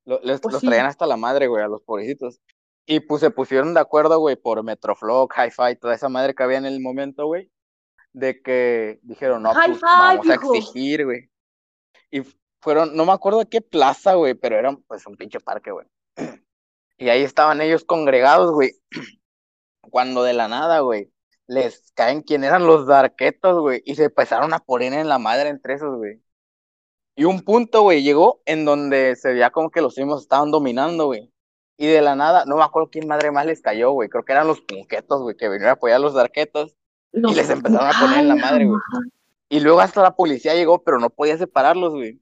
Pues 0.04 0.22
los 0.44 0.60
sí. 0.60 0.66
traían 0.66 0.86
hasta 0.86 1.06
la 1.06 1.16
madre, 1.16 1.46
güey, 1.46 1.64
a 1.64 1.68
los 1.68 1.82
pobrecitos. 1.82 2.40
Y 2.84 3.00
pues 3.00 3.20
se 3.20 3.30
pusieron 3.30 3.72
de 3.72 3.80
acuerdo, 3.80 4.18
güey, 4.18 4.36
por 4.36 4.62
Metroflog, 4.62 5.32
Hi-Fi, 5.34 5.76
toda 5.76 5.94
esa 5.94 6.10
madre 6.10 6.34
que 6.34 6.42
había 6.42 6.58
en 6.58 6.66
el 6.66 6.80
momento, 6.80 7.24
güey. 7.26 7.50
De 8.12 8.40
que 8.42 8.98
dijeron, 9.02 9.42
no, 9.42 9.52
pues 9.52 9.80
vamos 9.80 10.28
a 10.28 10.34
exigir, 10.34 11.04
güey. 11.04 11.30
Y 12.10 12.22
fueron, 12.60 12.96
no 12.96 13.04
me 13.04 13.12
acuerdo 13.12 13.40
de 13.40 13.48
qué 13.48 13.60
plaza, 13.60 14.14
güey, 14.14 14.34
pero 14.34 14.56
era 14.56 14.76
pues 14.86 15.06
un 15.06 15.16
pinche 15.16 15.40
parque, 15.40 15.70
güey. 15.70 15.86
Y 17.00 17.10
ahí 17.10 17.22
estaban 17.22 17.60
ellos 17.60 17.84
congregados, 17.84 18.50
güey. 18.50 18.72
Cuando 19.82 20.24
de 20.24 20.32
la 20.32 20.48
nada, 20.48 20.80
güey, 20.80 21.12
les 21.46 21.92
caen 21.94 22.22
quién 22.22 22.42
eran 22.44 22.66
los 22.66 22.86
darquetos, 22.86 23.60
güey, 23.60 23.82
y 23.84 23.94
se 23.94 24.04
empezaron 24.04 24.52
a 24.52 24.58
poner 24.58 24.92
en 24.92 25.08
la 25.08 25.18
madre 25.18 25.48
entre 25.48 25.74
esos, 25.74 25.96
güey. 25.96 26.20
Y 27.16 27.24
un 27.24 27.40
punto, 27.42 27.82
güey, 27.82 28.02
llegó 28.02 28.42
en 28.46 28.64
donde 28.64 29.16
se 29.16 29.32
veía 29.32 29.50
como 29.50 29.70
que 29.70 29.80
los 29.80 29.94
primos 29.94 30.22
estaban 30.22 30.50
dominando, 30.52 31.06
güey. 31.06 31.32
Y 31.76 31.86
de 31.86 32.02
la 32.02 32.14
nada, 32.14 32.44
no 32.46 32.56
me 32.56 32.62
acuerdo 32.64 32.90
quién 32.90 33.08
madre 33.08 33.30
más 33.30 33.46
les 33.46 33.60
cayó, 33.62 33.92
güey. 33.92 34.08
Creo 34.08 34.24
que 34.24 34.32
eran 34.32 34.46
los 34.46 34.60
punquetos, 34.60 35.22
güey, 35.22 35.36
que 35.36 35.48
venían 35.48 35.70
a 35.70 35.72
apoyar 35.72 35.96
a 35.96 36.00
los 36.00 36.14
darquetos. 36.14 36.76
Los- 37.12 37.34
les 37.34 37.50
empezaron 37.50 37.88
a 37.88 38.00
poner 38.00 38.18
en 38.18 38.28
la 38.28 38.36
madre, 38.36 38.66
güey. 38.66 38.80
Y 39.48 39.60
luego 39.60 39.80
hasta 39.80 40.02
la 40.02 40.14
policía 40.14 40.54
llegó, 40.54 40.82
pero 40.82 40.98
no 40.98 41.08
podía 41.10 41.38
separarlos, 41.38 41.94
güey. 41.94 42.20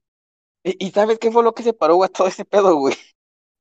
¿Y, 0.62 0.90
sabes 0.90 1.18
qué 1.18 1.30
fue 1.30 1.44
lo 1.44 1.54
que 1.54 1.62
separó, 1.62 2.02
a 2.02 2.08
todo 2.08 2.26
ese 2.26 2.44
pedo, 2.44 2.74
güey? 2.76 2.96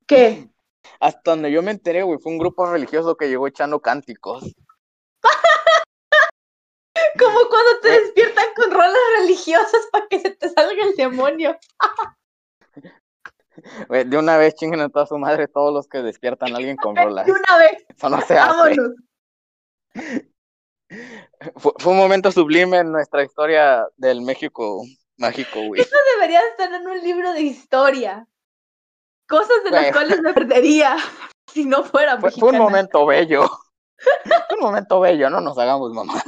¿Qué? 0.07 0.49
Hasta 0.99 1.31
donde 1.31 1.51
yo 1.51 1.61
me 1.61 1.71
enteré, 1.71 2.03
güey, 2.03 2.19
fue 2.19 2.31
un 2.31 2.38
grupo 2.38 2.65
religioso 2.65 3.15
que 3.15 3.27
llegó 3.27 3.47
echando 3.47 3.79
cánticos. 3.79 4.43
Como 7.19 7.39
cuando 7.49 7.79
te 7.81 7.89
despiertan 7.89 8.45
con 8.55 8.71
rolas 8.71 8.95
religiosas 9.19 9.88
para 9.91 10.07
que 10.07 10.19
se 10.19 10.31
te 10.31 10.49
salga 10.49 10.83
el 10.83 10.95
demonio. 10.95 11.57
de 13.89 14.17
una 14.17 14.38
vez 14.38 14.55
chinguen 14.55 14.81
a 14.81 14.89
toda 14.89 15.05
su 15.05 15.17
madre 15.17 15.47
todos 15.47 15.73
los 15.73 15.88
que 15.88 15.99
despiertan 15.99 16.53
a 16.53 16.57
alguien 16.57 16.77
con 16.77 16.95
rolas. 16.95 17.25
De 17.25 17.31
una 17.31 17.57
vez. 17.57 17.85
Eso 17.88 18.09
no 18.09 18.21
se 18.21 18.38
hace. 18.38 18.75
Fue, 21.58 21.74
un 21.86 21.98
momento 21.98 22.32
sublime 22.32 22.78
en 22.78 22.91
nuestra 22.91 23.24
historia 23.24 23.88
del 23.98 24.21
México 24.21 24.84
mágico, 25.17 25.62
güey. 25.67 25.82
Eso 25.82 25.95
debería 26.15 26.41
estar 26.50 26.74
en 26.74 26.88
un 26.88 27.02
libro 27.02 27.34
de 27.34 27.41
historia. 27.41 28.28
Cosas 29.28 29.63
de 29.63 29.71
las 29.71 29.91
cuales 29.91 30.21
me 30.21 30.34
perdería 30.34 30.98
si 31.48 31.65
no 31.65 31.84
fuera 31.84 32.19
fue, 32.19 32.32
fue 32.32 32.52
un 32.52 32.58
momento 32.58 33.06
bello. 33.06 33.50
fue 33.98 34.58
un 34.58 34.63
momento 34.63 35.00
bello, 35.00 35.30
no 35.30 35.41
nos 35.41 35.58
hagamos 35.58 35.91
mamá. 35.91 36.21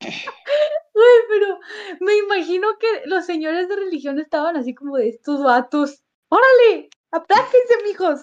Güey, 0.00 1.18
pero 1.28 1.58
me 2.00 2.16
imagino 2.16 2.76
que 2.78 3.02
los 3.06 3.24
señores 3.24 3.68
de 3.68 3.76
religión 3.76 4.18
estaban 4.18 4.56
así 4.56 4.74
como 4.74 4.96
de 4.96 5.10
estos 5.10 5.42
vatos. 5.42 6.02
¡Órale! 6.28 6.90
¡Apláquense, 7.12 7.82
mijos! 7.84 8.20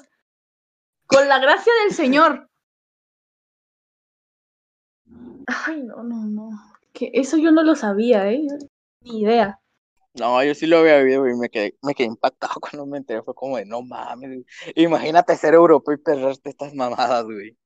Con 1.08 1.28
la 1.28 1.40
gracia 1.40 1.72
del 1.84 1.94
Señor. 1.94 2.49
Ay, 5.50 5.82
no, 5.84 6.04
no, 6.04 6.26
no. 6.26 6.50
Que 6.94 7.12
eso 7.14 7.38
yo 7.38 7.52
no 7.52 7.64
lo 7.64 7.76
sabía, 7.76 8.32
¿eh? 8.32 8.48
Ni 9.02 9.22
idea. 9.22 9.60
No, 10.14 10.44
yo 10.44 10.54
sí 10.54 10.68
lo 10.68 10.80
había 10.80 11.02
visto 11.02 11.28
y 11.28 11.36
me 11.36 11.50
quedé, 11.50 11.78
me 11.82 11.96
quedé 11.96 12.08
impactado 12.08 12.54
cuando 12.62 12.86
me 12.86 12.98
enteré. 12.98 13.24
Fue 13.24 13.34
como 13.34 13.58
de, 13.58 13.66
no 13.66 13.82
mames. 13.82 14.46
Imagínate 14.76 15.36
ser 15.36 15.54
europeo 15.54 15.96
y 15.96 15.98
perderte 15.98 16.50
estas 16.50 16.74
mamadas, 16.74 17.26
güey. 17.26 17.58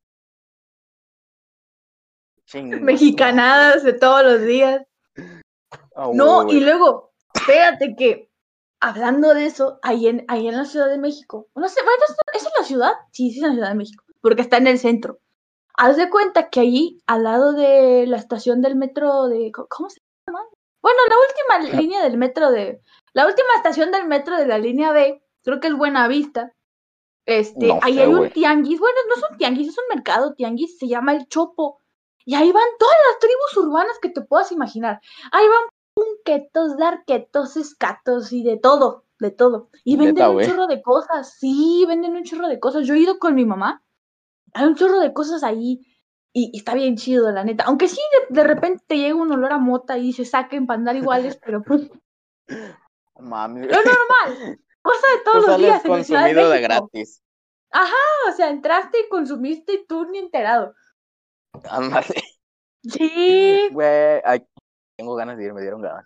Mexicanadas 2.54 3.84
de 3.84 3.94
todos 3.94 4.24
los 4.24 4.42
días. 4.46 4.84
No, 6.14 6.48
y 6.48 6.60
luego, 6.60 7.14
espérate 7.34 7.96
que, 7.96 8.30
hablando 8.80 9.34
de 9.34 9.46
eso, 9.46 9.80
ahí 9.82 10.08
en, 10.08 10.24
ahí 10.28 10.48
en 10.48 10.58
la 10.58 10.66
Ciudad 10.66 10.88
de 10.88 11.00
México, 11.00 11.48
no 11.56 11.68
sé, 11.68 11.82
bueno, 11.84 12.04
¿es 12.34 12.44
en 12.44 12.52
la 12.60 12.68
ciudad? 12.68 12.92
Sí, 13.12 13.32
sí, 13.32 13.40
es 13.40 13.44
en 13.44 13.50
la 13.50 13.54
Ciudad 13.56 13.70
de 13.70 13.76
México, 13.76 14.04
porque 14.22 14.44
está 14.44 14.58
en 14.58 14.68
el 14.68 14.78
centro. 14.78 15.20
Haz 15.76 15.98
de 15.98 16.10
cuenta 16.10 16.50
que 16.50 16.60
ahí, 16.60 17.00
al 17.08 17.24
lado 17.24 17.54
de 17.54 18.06
la 18.08 18.18
estación 18.18 18.62
del 18.62 18.76
metro 18.76 19.28
de, 19.28 19.52
¿cómo 19.52 19.90
se 19.90 20.00
llama? 20.28 20.42
Bueno, 20.82 21.00
la 21.10 21.60
última 21.60 21.82
línea 21.82 22.04
del 22.04 22.18
metro 22.18 22.52
de, 22.52 22.82
la 23.14 23.26
última 23.26 23.48
estación 23.58 23.92
del 23.92 24.08
metro 24.08 24.38
de 24.38 24.46
la 24.46 24.58
línea 24.58 24.92
B, 24.92 25.24
creo 25.44 25.60
que 25.60 25.68
es 25.68 25.76
Buena 25.76 26.08
Vista. 26.08 26.54
Este, 27.26 27.72
ahí 27.82 28.00
hay 28.00 28.14
un 28.14 28.30
tianguis, 28.30 28.80
bueno, 28.80 28.98
no 29.08 29.16
es 29.16 29.32
un 29.32 29.38
tianguis, 29.38 29.70
es 29.70 29.78
un 29.78 29.96
mercado 29.96 30.34
tianguis, 30.34 30.78
se 30.78 30.88
llama 30.88 31.14
El 31.14 31.28
Chopo. 31.28 31.80
Y 32.26 32.36
ahí 32.36 32.52
van 32.52 32.68
todas 32.78 32.96
las 33.08 33.20
tribus 33.20 33.68
urbanas 33.68 33.98
que 34.02 34.10
te 34.10 34.22
puedas 34.22 34.52
imaginar. 34.52 35.00
Ahí 35.32 35.48
van 35.48 35.64
punquetos, 35.94 36.78
darquetos, 36.78 37.58
escatos 37.58 38.32
y 38.34 38.44
de 38.44 38.58
todo, 38.58 39.06
de 39.20 39.32
todo. 39.32 39.70
Y 39.84 39.98
venden 39.98 40.28
un 40.28 40.44
chorro 40.44 40.68
de 40.68 40.82
cosas, 40.82 41.34
sí, 41.40 41.86
venden 41.88 42.16
un 42.16 42.24
chorro 42.24 42.48
de 42.48 42.60
cosas. 42.60 42.86
Yo 42.86 42.94
he 42.96 43.00
ido 43.00 43.20
con 43.20 43.36
mi 43.36 43.46
mamá, 43.46 43.84
hay 44.54 44.66
un 44.66 44.76
chorro 44.76 45.00
de 45.00 45.14
cosas 45.14 45.44
ahí 45.44 45.82
y, 46.34 46.58
está 46.58 46.74
bien 46.74 46.98
chido, 46.98 47.32
la 47.32 47.44
neta. 47.44 47.66
Aunque 47.66 47.88
sí, 47.88 48.02
de, 48.30 48.44
repente 48.44 48.84
te 48.88 48.98
llega 48.98 49.16
un 49.16 49.32
olor 49.32 49.54
a 49.54 49.58
mota 49.60 49.98
y 49.98 50.14
se 50.14 50.26
saquen 50.26 50.66
para 50.66 50.80
andar 50.80 50.96
iguales, 50.96 51.40
pero 51.44 51.62
pues... 51.62 51.90
Mami. 53.20 53.62
Lo 53.62 53.68
normal. 53.68 54.60
Cosa 54.82 55.08
de 55.16 55.24
todos 55.24 55.48
los 55.48 55.58
días. 55.60 55.84
consumido 55.84 56.50
de, 56.50 56.56
de 56.56 56.62
gratis. 56.62 57.24
Ajá, 57.72 58.30
o 58.30 58.32
sea, 58.34 58.50
entraste 58.50 59.00
y 59.00 59.10
consumiste 59.10 59.74
y 59.74 59.86
tú 59.86 60.06
ni 60.06 60.18
enterado. 60.18 60.74
Ándale. 61.70 62.24
Sí. 62.84 63.70
Güey, 63.72 64.22
tengo 64.98 65.16
ganas 65.16 65.38
de 65.38 65.46
ir, 65.46 65.54
me 65.54 65.62
dieron 65.62 65.82
ganas. 65.82 66.06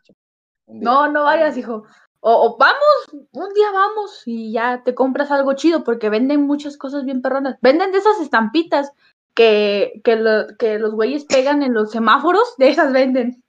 No, 0.67 1.09
no 1.09 1.23
vayas, 1.23 1.57
hijo. 1.57 1.85
O, 2.19 2.57
vamos, 2.57 3.27
un 3.31 3.53
día 3.53 3.71
vamos 3.71 4.23
y 4.25 4.51
ya 4.51 4.83
te 4.83 4.95
compras 4.95 5.31
algo 5.31 5.53
chido 5.53 5.83
porque 5.83 6.09
venden 6.09 6.47
muchas 6.47 6.77
cosas 6.77 7.05
bien 7.05 7.21
perronas. 7.21 7.57
Venden 7.61 7.91
de 7.91 7.99
esas 7.99 8.19
estampitas 8.19 8.91
que, 9.33 10.01
que, 10.03 10.47
que 10.57 10.79
los 10.79 10.93
güeyes 10.93 11.25
pegan 11.25 11.61
en 11.61 11.73
los 11.73 11.91
semáforos, 11.91 12.55
de 12.57 12.69
esas 12.69 12.91
venden. 12.91 13.43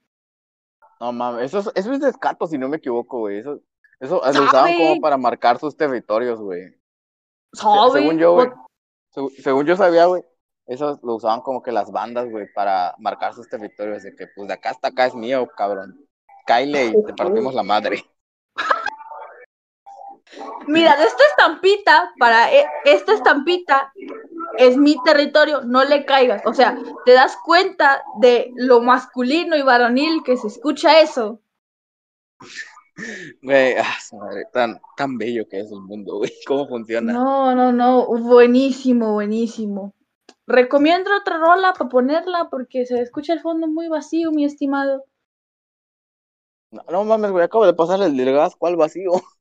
No 1.00 1.12
mames, 1.12 1.54
eso, 1.54 1.72
eso 1.74 1.92
es 1.92 2.00
descato, 2.00 2.46
si 2.46 2.58
no 2.58 2.68
me 2.68 2.76
equivoco, 2.76 3.20
güey. 3.20 3.38
Eso, 3.38 3.60
eso 4.00 4.20
lo 4.32 4.42
usaban 4.44 4.76
como 4.76 5.00
para 5.00 5.16
marcar 5.16 5.58
sus 5.58 5.76
territorios, 5.76 6.40
güey. 6.40 6.74
Según 7.52 8.18
yo, 8.18 8.34
güey. 8.34 8.48
Según 9.38 9.64
yo 9.64 9.76
sabía, 9.76 10.06
güey, 10.06 10.22
eso 10.66 11.00
lo 11.02 11.14
usaban 11.14 11.40
como 11.40 11.62
que 11.62 11.72
las 11.72 11.90
bandas, 11.90 12.30
güey, 12.30 12.46
para 12.52 12.94
marcar 12.98 13.32
sus 13.32 13.48
territorios, 13.48 14.02
de 14.02 14.14
que 14.14 14.26
pues 14.36 14.48
de 14.48 14.54
acá 14.54 14.70
hasta 14.70 14.88
acá 14.88 15.06
es 15.06 15.14
mío, 15.14 15.48
cabrón. 15.56 16.06
Kyle 16.46 16.90
y 16.90 17.04
te 17.04 17.14
partimos 17.14 17.54
la 17.54 17.62
madre. 17.62 18.04
Mira, 20.68 20.96
de 20.96 21.04
esta 21.04 21.24
estampita, 21.30 22.12
para 22.18 22.52
e, 22.52 22.66
esta 22.84 23.14
estampita 23.14 23.92
es 24.58 24.76
mi 24.76 24.96
territorio, 25.04 25.62
no 25.62 25.84
le 25.84 26.04
caigas. 26.04 26.42
O 26.44 26.54
sea, 26.54 26.78
te 27.04 27.12
das 27.12 27.36
cuenta 27.44 28.02
de 28.20 28.52
lo 28.56 28.80
masculino 28.80 29.56
y 29.56 29.62
varonil 29.62 30.22
que 30.22 30.36
se 30.36 30.48
escucha 30.48 31.00
eso. 31.00 31.40
Güey, 33.42 33.76
ah, 33.78 33.96
madre, 34.12 34.44
tan, 34.52 34.80
tan 34.96 35.18
bello 35.18 35.48
que 35.48 35.60
es 35.60 35.70
el 35.70 35.80
mundo, 35.80 36.18
güey. 36.18 36.32
¿Cómo 36.46 36.68
funciona? 36.68 37.12
No, 37.12 37.54
no, 37.54 37.72
no, 37.72 38.06
buenísimo, 38.06 39.12
buenísimo. 39.12 39.94
Recomiendo 40.46 41.10
otra 41.16 41.38
rola 41.38 41.74
para 41.74 41.90
ponerla 41.90 42.48
porque 42.50 42.86
se 42.86 43.00
escucha 43.00 43.32
el 43.34 43.40
fondo 43.40 43.68
muy 43.68 43.88
vacío, 43.88 44.32
mi 44.32 44.44
estimado. 44.44 45.04
No, 46.70 47.04
mames, 47.04 47.30
güey, 47.30 47.44
acabo 47.44 47.64
de 47.64 47.74
pasar 47.74 48.02
el 48.02 48.16
del 48.16 48.34
gas, 48.34 48.56
¿cuál 48.56 48.76
vacío? 48.76 49.12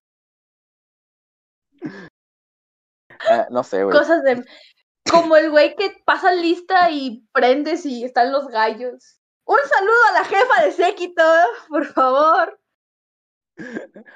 Ah, 3.30 3.48
no 3.50 3.64
sé, 3.64 3.84
güey. 3.84 3.98
Cosas 3.98 4.24
de. 4.24 4.44
Como 5.12 5.38
el 5.38 5.50
güey 5.50 5.76
que 5.76 5.96
pasa 6.06 6.34
lista 6.34 6.92
y 6.92 7.26
prendes 7.32 7.86
y 7.86 8.04
están 8.04 8.32
los 8.32 8.48
gallos. 8.48 9.22
Un 9.46 9.60
saludo 9.70 9.96
a 10.10 10.14
la 10.20 10.26
jefa 10.26 10.66
de 10.66 10.72
Séquito, 10.74 11.24
por 11.70 11.86
favor. 11.86 12.60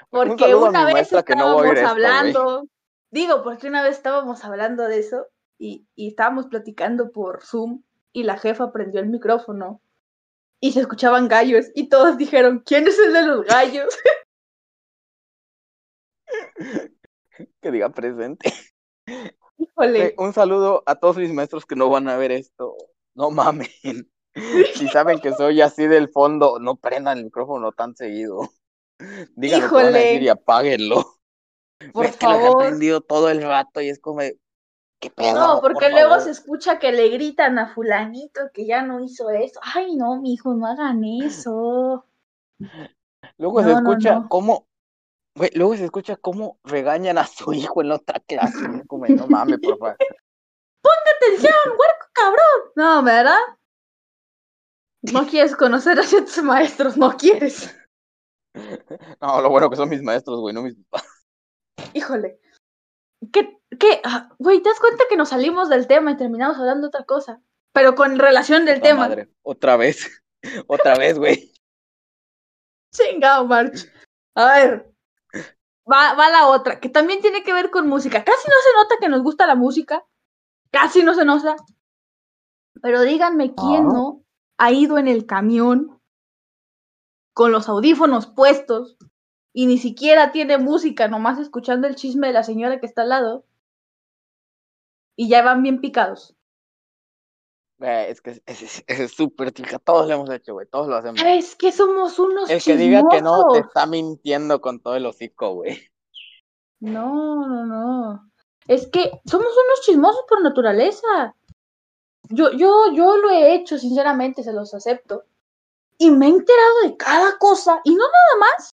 Porque 0.10 0.54
una 0.54 0.86
vez 0.86 1.12
estábamos 1.12 1.78
hablando. 1.78 2.68
digo, 3.10 3.42
porque 3.44 3.68
una 3.68 3.82
vez 3.84 3.96
estábamos 3.96 4.44
hablando 4.44 4.84
de 4.88 5.00
eso 5.00 5.28
y, 5.58 5.88
estábamos 5.96 6.48
platicando 6.48 7.12
por 7.12 7.44
Zoom 7.44 7.84
y 8.12 8.24
la 8.24 8.38
jefa 8.38 8.72
prendió 8.72 9.00
el 9.00 9.10
micrófono 9.10 9.82
y 10.60 10.74
se 10.74 10.82
escuchaban 10.82 11.28
gallos 11.28 11.68
y 11.74 11.90
todos 11.90 12.18
dijeron, 12.18 12.62
¿quién 12.66 12.88
es 12.88 13.00
el 13.00 13.14
de 13.14 13.24
los 13.24 13.46
gallos? 13.46 13.98
que 17.62 17.72
diga 17.72 17.90
presente. 17.90 18.54
Híjole. 19.58 20.16
Un 20.18 20.34
saludo 20.34 20.84
a 20.86 20.96
todos 20.96 21.18
mis 21.18 21.34
maestros 21.34 21.66
que 21.66 21.76
no 21.76 21.90
van 21.90 22.08
a 22.10 22.18
ver 22.18 22.32
esto. 22.32 22.76
No 23.16 23.32
mamen. 23.32 23.68
Si 24.76 24.88
saben 24.88 25.20
que 25.20 25.34
soy 25.34 25.60
así 25.60 25.88
del 25.88 26.08
fondo, 26.08 26.58
no 26.58 26.78
prendan 26.78 27.18
el 27.18 27.26
micrófono 27.26 27.74
tan 27.74 27.98
seguido. 27.98 28.50
Díganlo 29.36 29.68
que 29.68 29.76
van 29.76 29.86
a 29.88 29.90
decir 29.90 30.24
y 30.24 30.30
apáguenlo. 30.30 31.06
Por 31.92 32.08
favor. 32.14 32.42
Lo 32.42 32.62
he 32.62 32.68
prendido 32.70 33.02
todo 33.02 33.30
el 33.30 33.42
rato 33.42 33.82
y 33.82 33.90
es 33.90 34.00
como, 34.00 34.22
no, 35.18 35.60
porque 35.62 35.90
luego 35.90 36.20
se 36.20 36.32
escucha 36.32 36.78
que 36.78 36.92
le 36.92 37.10
gritan 37.10 37.58
a 37.58 37.74
fulanito 37.74 38.42
que 38.54 38.66
ya 38.66 38.84
no 38.84 39.04
hizo 39.04 39.30
eso. 39.32 39.60
Ay, 39.64 39.96
no, 39.96 40.22
mi 40.22 40.34
hijo, 40.34 40.54
no 40.54 40.68
hagan 40.68 41.04
eso. 41.04 42.06
Luego 43.38 43.64
se 43.64 43.72
escucha 43.72 44.26
cómo, 44.30 44.68
luego 45.54 45.76
se 45.76 45.86
escucha 45.86 46.16
cómo 46.16 46.60
regañan 46.64 47.18
a 47.18 47.26
su 47.26 47.54
hijo 47.54 47.82
en 47.82 47.90
la 47.90 47.96
otra 47.96 48.20
clase. 48.20 48.84
Como, 48.88 49.08
no 49.08 49.28
mames, 49.28 49.60
por 49.60 49.78
favor. 49.78 49.98
Ponga 50.82 51.12
atención, 51.18 51.70
huerco 51.70 52.08
cabrón. 52.14 52.72
No, 52.76 53.04
¿verdad? 53.04 53.40
No 55.02 55.26
quieres 55.30 55.56
conocer 55.56 56.00
a 56.00 56.04
ciertos 56.04 56.42
maestros, 56.44 56.98
no 56.98 57.16
quieres. 57.16 57.76
No, 59.22 59.42
lo 59.42 59.50
bueno 59.50 59.70
que 59.70 59.78
son 59.78 59.90
mis 59.90 60.02
maestros, 60.02 60.40
güey, 60.40 60.54
no 60.54 60.64
mis 60.64 60.76
papás. 60.90 61.08
Híjole. 61.94 62.40
¿Qué, 63.32 63.60
qué, 63.80 64.02
ah, 64.04 64.30
güey, 64.40 64.62
te 64.62 64.70
das 64.70 64.80
cuenta 64.80 65.04
que 65.08 65.16
nos 65.16 65.30
salimos 65.30 65.70
del 65.70 65.88
tema 65.88 66.12
y 66.12 66.18
terminamos 66.18 66.58
hablando 66.58 66.82
de 66.82 66.88
otra 66.88 67.06
cosa? 67.06 67.42
Pero 67.72 67.96
con 67.96 68.18
relación 68.20 68.66
del 68.66 68.82
tema. 68.82 69.10
Otra 69.44 69.78
vez, 69.78 70.24
otra 70.68 70.98
vez, 70.98 71.18
güey. 71.18 71.54
Chingado, 72.94 73.46
March. 73.46 73.88
A 74.36 74.46
ver, 74.54 74.91
va, 75.90 76.14
va 76.14 76.30
la 76.30 76.48
otra, 76.48 76.80
que 76.80 76.90
también 76.90 77.22
tiene 77.22 77.44
que 77.44 77.54
ver 77.54 77.70
con 77.70 77.88
música. 77.88 78.24
Casi 78.24 78.48
no 78.48 78.56
se 78.64 78.78
nota 78.78 78.96
que 79.00 79.10
nos 79.10 79.24
gusta 79.24 79.48
la 79.48 79.56
música. 79.56 80.06
Casi 80.72 81.04
no 81.04 81.14
se 81.14 81.26
nota. 81.26 81.56
Pero 82.82 83.02
díganme 83.02 83.54
quién 83.54 83.88
ah. 83.88 83.94
no 83.94 84.24
ha 84.58 84.72
ido 84.72 84.98
en 84.98 85.08
el 85.08 85.26
camión 85.26 86.00
con 87.34 87.52
los 87.52 87.70
audífonos 87.70 88.28
puestos 88.28 88.98
y 89.54 89.66
ni 89.66 89.78
siquiera 89.78 90.32
tiene 90.32 90.58
música, 90.58 91.08
nomás 91.08 91.40
escuchando 91.40 91.88
el 91.88 91.96
chisme 91.96 92.28
de 92.28 92.34
la 92.34 92.44
señora 92.44 92.80
que 92.80 92.86
está 92.86 93.02
al 93.02 93.10
lado. 93.10 93.46
Y 95.16 95.30
ya 95.30 95.44
van 95.44 95.62
bien 95.62 95.82
picados. 95.82 96.36
Es 97.82 98.22
que 98.22 98.42
es 98.46 99.12
súper 99.12 99.52
tica, 99.52 99.80
todos 99.80 100.08
lo 100.08 100.14
hemos 100.14 100.30
hecho, 100.30 100.54
güey, 100.54 100.68
todos 100.68 100.88
lo 100.88 100.96
hacemos. 100.96 101.22
Es 101.26 101.56
que 101.56 101.72
somos 101.72 102.18
unos 102.20 102.50
El 102.50 102.62
que 102.62 102.78
diga 102.78 103.04
que 103.10 103.22
no 103.22 103.50
te 103.52 103.60
está 103.60 103.86
mintiendo 103.86 104.62
con 104.62 104.80
todo 104.80 104.96
el 104.96 105.06
hocico, 105.06 105.54
güey. 105.54 105.80
No, 106.80 107.48
no, 107.48 107.66
no. 107.66 108.32
Es 108.68 108.88
que 108.88 109.12
somos 109.26 109.48
unos 109.48 109.82
chismosos 109.86 110.24
por 110.28 110.42
naturaleza. 110.42 111.36
Yo, 112.30 112.52
yo, 112.52 112.92
yo 112.94 113.18
lo 113.18 113.30
he 113.30 113.56
hecho, 113.56 113.78
sinceramente, 113.78 114.44
se 114.44 114.54
los 114.54 114.74
acepto. 114.74 115.26
Y 115.98 116.10
me 116.10 116.28
he 116.28 116.30
enterado 116.30 116.82
de 116.84 116.98
cada 116.98 117.38
cosa, 117.38 117.82
y 117.84 117.94
no 117.94 118.04
nada 118.06 118.40
más 118.40 118.76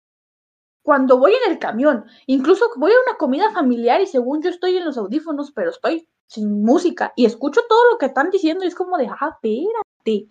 cuando 0.84 1.18
voy 1.18 1.34
en 1.34 1.52
el 1.52 1.60
camión. 1.60 2.06
Incluso 2.28 2.66
voy 2.76 2.92
a 2.92 3.10
una 3.10 3.18
comida 3.18 3.52
familiar 3.52 4.02
y 4.02 4.08
según 4.08 4.42
yo 4.44 4.50
estoy 4.50 4.78
en 4.78 4.86
los 4.86 4.98
audífonos, 4.98 5.52
pero 5.52 5.72
estoy 5.72 6.08
sin 6.28 6.64
música 6.64 7.14
y 7.16 7.26
escucho 7.26 7.62
todo 7.68 7.92
lo 7.92 7.98
que 7.98 8.08
están 8.08 8.30
diciendo 8.30 8.64
y 8.64 8.68
es 8.68 8.76
como 8.76 8.98
de, 8.98 9.08
ah, 9.08 9.38
espérate. 9.42 10.28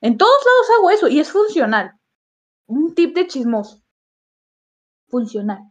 En 0.00 0.16
todos 0.16 0.38
lados 0.44 0.78
hago 0.78 0.90
eso 0.90 1.08
y 1.08 1.20
es 1.20 1.30
funcional. 1.30 1.98
Un 2.66 2.94
tip 2.94 3.14
de 3.14 3.26
chismoso. 3.26 3.82
Funcional. 5.08 5.68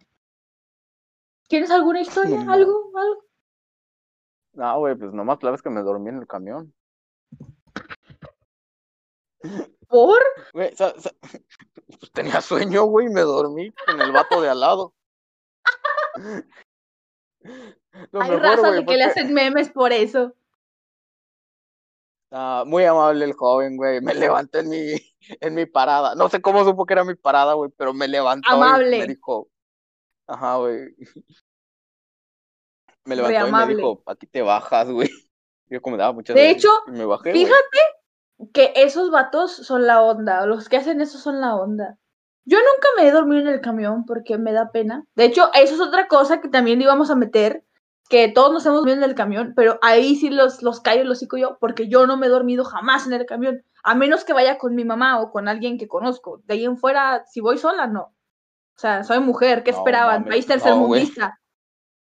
¿Tienes 1.47 1.71
alguna 1.71 2.01
historia? 2.01 2.41
¿Algo? 2.41 2.91
¿Algo? 2.95 3.23
No, 4.53 4.79
güey, 4.79 4.95
pues 4.95 5.13
nomás 5.13 5.41
la 5.43 5.51
vez 5.51 5.61
que 5.61 5.69
me 5.69 5.81
dormí 5.81 6.09
en 6.09 6.17
el 6.17 6.27
camión. 6.27 6.73
¿Por? 9.87 10.19
Güey, 10.53 10.73
pues 11.99 12.11
tenía 12.11 12.41
sueño, 12.41 12.85
güey, 12.85 13.05
y 13.05 13.09
me 13.09 13.21
dormí 13.21 13.71
con 13.85 14.01
el 14.01 14.11
vato 14.11 14.41
de 14.41 14.49
al 14.49 14.59
lado. 14.59 14.93
Hay 18.13 18.35
raza 18.37 18.71
de 18.71 18.85
que 18.85 18.97
le 18.97 19.03
hacen 19.03 19.33
memes 19.33 19.69
por 19.69 19.91
eso. 19.91 20.33
Ah, 22.31 22.63
muy 22.65 22.83
amable 22.83 23.23
el 23.23 23.33
joven, 23.33 23.77
güey. 23.77 24.01
Me 24.01 24.13
levanté 24.13 24.59
en 24.59 24.69
mi, 24.69 24.77
en 25.41 25.53
mi 25.53 25.65
parada. 25.65 26.15
No 26.15 26.29
sé 26.29 26.41
cómo 26.41 26.63
supo 26.65 26.85
que 26.85 26.93
era 26.93 27.03
mi 27.03 27.15
parada, 27.15 27.53
güey, 27.53 27.71
pero 27.77 27.93
me 27.93 28.07
levantó 28.07 28.49
amable. 28.49 28.97
y 28.97 28.99
me 29.01 29.07
dijo, 29.07 29.49
ajá, 30.27 30.57
güey. 30.57 30.95
Me 33.05 33.15
levantó 33.15 33.47
y 33.47 33.51
me 33.53 33.73
dijo, 33.73 34.03
aquí 34.05 34.27
te 34.27 34.41
bajas, 34.41 34.91
güey. 34.91 35.09
Yo 35.69 35.81
como 35.81 35.95
daba 35.95 36.09
ah, 36.09 36.13
muchas 36.13 36.35
De 36.35 36.49
hecho, 36.49 36.67
fíjate 37.23 37.77
que 38.51 38.73
esos 38.75 39.11
vatos 39.11 39.55
son 39.55 39.87
la 39.87 40.01
onda. 40.01 40.45
Los 40.45 40.67
que 40.67 40.75
hacen 40.75 40.99
eso 40.99 41.17
son 41.17 41.39
la 41.39 41.55
onda. 41.55 41.97
Yo 42.49 42.59
nunca 42.59 42.87
me 42.95 43.05
he 43.05 43.11
dormido 43.11 43.41
en 43.41 43.47
el 43.49 43.59
camión 43.59 44.05
porque 44.05 44.37
me 44.37 44.53
da 44.53 44.71
pena. 44.71 45.03
De 45.15 45.25
hecho, 45.25 45.49
eso 45.53 45.75
es 45.75 45.81
otra 45.81 46.07
cosa 46.07 46.39
que 46.39 46.47
también 46.47 46.81
íbamos 46.81 47.09
a 47.09 47.15
meter, 47.15 47.65
que 48.09 48.29
todos 48.29 48.53
nos 48.53 48.65
hemos 48.65 48.77
dormido 48.77 48.97
en 48.97 49.03
el 49.03 49.15
camión, 49.15 49.51
pero 49.53 49.79
ahí 49.81 50.15
sí 50.15 50.29
los, 50.29 50.63
los 50.63 50.79
callo 50.79 51.03
los 51.03 51.17
hocico 51.17 51.35
yo, 51.35 51.57
porque 51.59 51.89
yo 51.89 52.07
no 52.07 52.15
me 52.15 52.27
he 52.27 52.29
dormido 52.29 52.63
jamás 52.63 53.05
en 53.05 53.11
el 53.11 53.25
camión, 53.25 53.65
a 53.83 53.95
menos 53.95 54.23
que 54.23 54.31
vaya 54.31 54.57
con 54.57 54.75
mi 54.75 54.85
mamá 54.85 55.19
o 55.19 55.29
con 55.29 55.49
alguien 55.49 55.77
que 55.77 55.89
conozco. 55.89 56.41
De 56.45 56.53
ahí 56.53 56.63
en 56.63 56.77
fuera, 56.77 57.25
si 57.25 57.41
voy 57.41 57.57
sola, 57.57 57.85
no. 57.85 58.01
O 58.03 58.79
sea, 58.79 59.03
soy 59.03 59.19
mujer, 59.19 59.63
¿qué 59.63 59.71
esperaban? 59.71 60.23
País 60.23 60.47
tercermundista. 60.47 61.39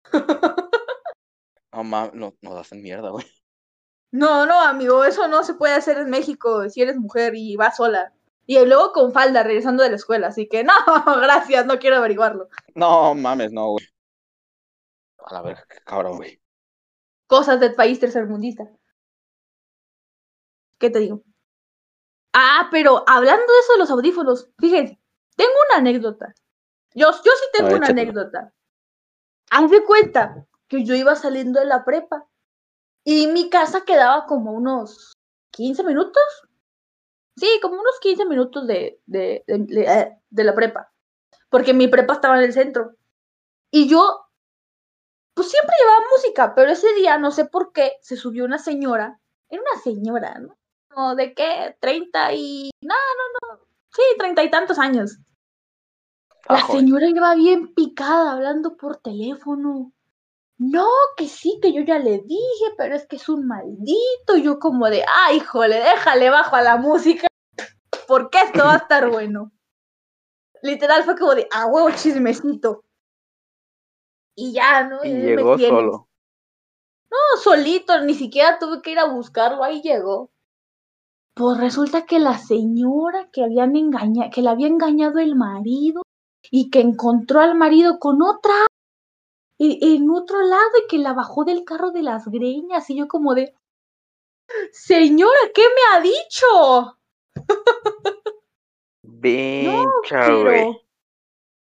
No, 1.73 1.83
mames, 1.83 2.15
no, 2.15 2.33
nos 2.41 2.55
hacen 2.55 2.83
mierda, 2.83 3.11
güey. 3.11 3.27
No, 4.13 4.47
no, 4.47 4.61
amigo, 4.61 5.05
eso 5.05 5.27
no 5.27 5.43
se 5.43 5.55
puede 5.55 5.75
hacer 5.75 5.99
en 5.99 6.09
México 6.09 6.71
si 6.71 6.81
eres 6.81 6.97
mujer 6.97 7.35
y 7.35 7.57
vas 7.57 7.79
sola. 7.79 8.13
Y 8.47 8.65
luego 8.65 8.93
con 8.93 9.13
falda, 9.13 9.43
regresando 9.43 9.83
de 9.83 9.91
la 9.91 9.97
escuela. 9.97 10.29
Así 10.29 10.49
que 10.49 10.65
no, 10.65 10.75
gracias, 11.21 11.67
no 11.67 11.79
quiero 11.79 11.97
averiguarlo. 11.97 12.49
No 12.75 13.15
mames, 13.15 13.53
no, 13.53 13.71
güey. 13.71 13.87
A 15.27 15.35
la 15.35 15.43
verga, 15.43 15.65
qué 15.69 15.79
cabrón, 15.85 16.17
güey. 16.17 16.41
Cosas 17.27 17.59
del 17.61 17.75
país 17.75 17.99
tercermundista. 17.99 18.69
¿Qué 20.79 20.91
te 20.91 20.99
digo? 20.99 21.23
Ah, 22.35 22.69
pero 22.71 23.05
hablando 23.07 23.53
de 23.53 23.59
eso 23.61 23.73
de 23.73 23.79
los 23.79 23.91
audífonos, 23.91 24.51
fíjense, 24.59 25.01
tengo 25.37 25.53
una 25.69 25.79
anécdota. 25.79 26.35
Yo, 26.95 27.11
yo 27.11 27.33
sí 27.33 27.45
tengo 27.53 27.75
una 27.75 27.87
anécdota. 27.87 28.53
Haz 29.51 29.71
de 29.71 29.85
cuenta 29.85 30.47
que 30.69 30.85
yo 30.85 30.95
iba 30.95 31.15
saliendo 31.17 31.61
de 31.61 31.67
la 31.67 31.85
prepa 31.85 32.29
y 33.05 33.29
mi 33.29 33.51
casa 33.51 33.85
quedaba 33.85 34.27
como 34.27 34.53
unos 34.53 35.17
15 35.53 35.85
minutos 35.85 36.23
Sí, 37.37 37.59
como 37.61 37.75
unos 37.75 37.99
15 38.01 38.27
minutos 38.27 38.67
de, 38.67 39.01
de, 39.07 39.45
eh, 39.47 40.19
de, 40.31 40.45
la 40.45 40.55
prepa. 40.55 40.93
Porque 41.49 41.75
mi 41.75 41.89
prepa 41.89 42.15
estaba 42.15 42.39
en 42.39 42.45
el 42.45 42.53
centro. 42.53 42.97
Y 43.71 43.89
yo, 43.89 44.29
pues 45.35 45.51
siempre 45.51 45.75
llevaba 45.81 46.07
música, 46.13 46.55
pero 46.55 46.71
ese 46.71 46.93
día, 46.95 47.19
no 47.19 47.31
sé 47.33 47.45
por 47.45 47.73
qué, 47.73 47.95
se 48.03 48.17
subió 48.17 48.45
una 48.45 48.59
señora. 48.59 49.21
Era 49.49 49.63
una 49.63 49.83
señora, 49.83 50.39
¿no? 50.39 50.57
¿no? 50.95 51.15
¿De 51.15 51.35
qué? 51.35 51.77
30 51.81 52.35
y... 52.35 52.71
No, 52.81 52.95
no, 52.95 53.55
no. 53.57 53.65
Sí, 53.91 54.03
treinta 54.19 54.43
y 54.43 54.51
tantos 54.51 54.79
años. 54.79 55.19
La 56.49 56.67
señora 56.67 57.09
iba 57.09 57.35
bien 57.35 57.75
picada 57.75 58.33
hablando 58.33 58.77
por 58.77 58.97
teléfono. 58.97 59.93
No, 60.67 60.89
que 61.19 61.29
sí, 61.29 61.59
que 61.61 61.75
yo 61.75 61.83
ya 61.83 61.99
le 61.99 62.21
dije, 62.21 62.65
pero 62.79 62.95
es 62.95 63.07
que 63.07 63.17
es 63.17 63.29
un 63.29 63.47
maldito. 63.47 64.37
Y 64.37 64.43
yo 64.43 64.59
como 64.59 64.89
de, 64.89 65.05
ay, 65.07 65.37
híjole, 65.37 65.77
déjale 65.77 66.31
bajo 66.31 66.57
a 66.57 66.63
la 66.63 66.79
música, 66.79 67.27
porque 68.09 68.39
esto 68.39 68.65
va 68.65 68.75
a 68.75 68.79
estar 68.79 69.11
bueno. 69.11 69.53
Literal 70.63 71.05
fue 71.05 71.19
como 71.19 71.35
de, 71.35 71.47
ah, 71.53 71.67
huevo 71.67 71.91
chismecito. 71.91 72.83
Y 74.35 74.55
ya, 74.55 74.85
¿no? 74.85 75.05
Y 75.05 75.13
llegó 75.13 75.59
solo. 75.59 76.09
No, 77.11 77.41
solito, 77.43 78.01
ni 78.01 78.15
siquiera 78.15 78.59
tuve 78.59 78.81
que 78.81 78.93
ir 78.93 78.99
a 78.99 79.05
buscarlo, 79.05 79.63
ahí 79.63 79.83
llegó. 79.83 80.31
Pues 81.35 81.59
resulta 81.59 82.07
que 82.07 82.19
la 82.19 82.39
señora 82.39 83.29
que 83.31 83.45
habían 83.45 83.77
engañado, 83.77 84.31
que 84.31 84.41
le 84.41 84.49
había 84.49 84.69
engañado 84.69 85.19
el 85.19 85.37
marido 85.37 86.03
y 86.51 86.71
que 86.71 86.81
encontró 86.81 87.41
al 87.41 87.55
marido 87.55 87.99
con 87.99 88.23
otra 88.23 88.55
en 89.59 90.11
otro 90.11 90.41
lado 90.43 90.71
y 90.85 90.89
que 90.89 90.99
la 90.99 91.13
bajó 91.13 91.45
del 91.45 91.65
carro 91.65 91.91
de 91.91 92.03
las 92.03 92.27
greñas 92.27 92.91
y 92.91 92.97
yo 92.97 93.09
como 93.09 93.35
de, 93.35 93.55
señora, 94.73 95.39
¿qué 95.55 95.63
me 95.63 95.97
ha 95.97 96.01
dicho? 96.01 96.99
Venga, 99.03 99.93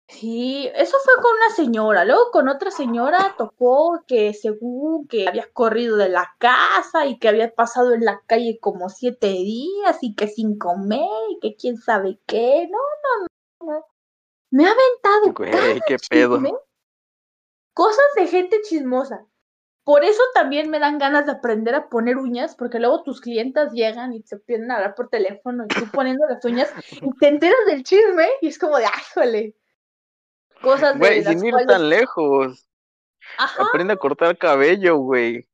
Sí, 0.07 0.67
eso 0.73 0.97
fue 1.03 1.13
con 1.21 1.35
una 1.35 1.55
señora, 1.55 2.03
luego 2.03 2.31
con 2.31 2.49
otra 2.49 2.71
señora 2.71 3.35
tocó 3.37 4.03
que 4.07 4.33
según 4.33 5.07
que 5.07 5.27
había 5.27 5.47
corrido 5.53 5.97
de 5.97 6.09
la 6.09 6.35
casa 6.39 7.05
y 7.05 7.19
que 7.19 7.29
había 7.29 7.53
pasado 7.53 7.93
en 7.93 8.03
la 8.03 8.19
calle 8.25 8.57
como 8.59 8.89
siete 8.89 9.27
días 9.27 9.99
y 10.01 10.15
que 10.15 10.27
sin 10.27 10.57
comer 10.57 11.07
y 11.29 11.39
que 11.39 11.55
quién 11.55 11.77
sabe 11.77 12.19
qué, 12.25 12.67
no, 12.71 12.79
no, 13.59 13.67
no, 13.71 13.85
Me 14.49 14.65
ha 14.65 14.71
aventado. 14.71 15.33
Güey, 15.35 15.79
qué 15.85 15.97
pedo. 16.09 16.41
Cosas 17.79 18.07
de 18.17 18.27
gente 18.27 18.59
chismosa. 18.63 19.25
Por 19.85 20.03
eso 20.03 20.21
también 20.33 20.69
me 20.69 20.79
dan 20.79 20.97
ganas 20.97 21.25
de 21.25 21.31
aprender 21.31 21.73
a 21.75 21.87
poner 21.87 22.17
uñas, 22.17 22.53
porque 22.53 22.77
luego 22.77 23.03
tus 23.03 23.21
clientas 23.21 23.71
llegan 23.71 24.11
y 24.11 24.21
se 24.23 24.35
piden 24.35 24.69
a 24.69 24.75
hablar 24.75 24.95
por 24.95 25.07
teléfono 25.07 25.63
y 25.63 25.67
tú 25.69 25.87
poniendo 25.89 26.27
las 26.27 26.43
uñas 26.43 26.73
y 26.91 27.09
te 27.17 27.29
enteras 27.29 27.65
del 27.67 27.85
chisme 27.85 28.27
y 28.41 28.49
es 28.49 28.59
como 28.59 28.77
de, 28.79 28.85
¡ay, 28.85 29.55
Cosas 30.61 30.95
de 30.95 30.99
Güey, 30.99 31.23
sin 31.23 31.45
ir 31.45 31.55
tan 31.69 31.87
lejos. 31.87 32.67
Aprende 33.57 33.93
a 33.93 33.95
cortar 33.95 34.37
cabello, 34.37 34.97
güey. 34.97 35.47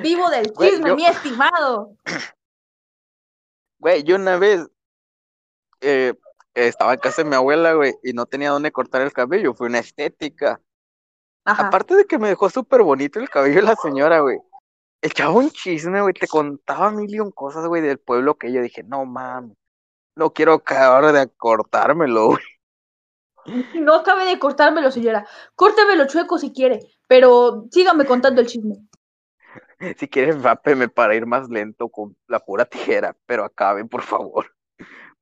vivo 0.00 0.30
del 0.30 0.52
chisme, 0.52 0.94
mi 0.94 1.06
estimado. 1.06 1.96
Güey, 3.80 4.04
yo 4.04 4.14
una 4.14 4.38
vez 4.38 4.64
eh, 5.80 6.14
estaba 6.54 6.94
en 6.94 7.00
casa 7.00 7.22
de 7.22 7.28
mi 7.28 7.36
abuela, 7.36 7.74
güey, 7.74 7.94
y 8.02 8.12
no 8.12 8.26
tenía 8.26 8.50
dónde 8.50 8.72
cortar 8.72 9.02
el 9.02 9.12
cabello, 9.12 9.54
fue 9.54 9.68
una 9.68 9.80
estética. 9.80 10.60
Aparte 11.44 11.94
de 11.94 12.06
que 12.06 12.18
me 12.18 12.28
dejó 12.28 12.48
súper 12.48 12.82
bonito 12.82 13.18
el 13.20 13.28
cabello 13.28 13.60
la 13.60 13.76
señora, 13.76 14.20
güey. 14.20 14.38
Echaba 15.02 15.32
un 15.32 15.50
chisme, 15.50 16.00
güey, 16.00 16.14
te 16.14 16.26
contaba 16.26 16.90
mil 16.90 17.14
y 17.14 17.18
cosas, 17.32 17.66
güey, 17.66 17.82
del 17.82 17.98
pueblo 17.98 18.36
que 18.36 18.50
yo 18.52 18.62
dije, 18.62 18.82
no 18.82 19.04
mames, 19.04 19.56
no 20.16 20.32
quiero 20.32 20.54
acabar 20.54 21.12
de 21.12 21.28
cortármelo, 21.36 22.28
güey. 22.28 22.44
No 23.74 23.96
acabe 23.96 24.24
de 24.24 24.38
cortármelo, 24.38 24.90
señora. 24.90 25.26
Córtemelo 25.54 26.06
chueco 26.06 26.38
si 26.38 26.50
quiere, 26.52 26.80
pero 27.06 27.66
sígame 27.70 28.06
contando 28.06 28.40
el 28.40 28.46
chisme. 28.46 28.76
Si 29.98 30.08
quieres, 30.08 30.40
vápeme 30.40 30.88
para 30.88 31.14
ir 31.14 31.26
más 31.26 31.50
lento 31.50 31.90
con 31.90 32.16
la 32.26 32.40
pura 32.40 32.64
tijera, 32.64 33.14
pero 33.26 33.44
acabe, 33.44 33.84
por 33.84 34.00
favor. 34.00 34.54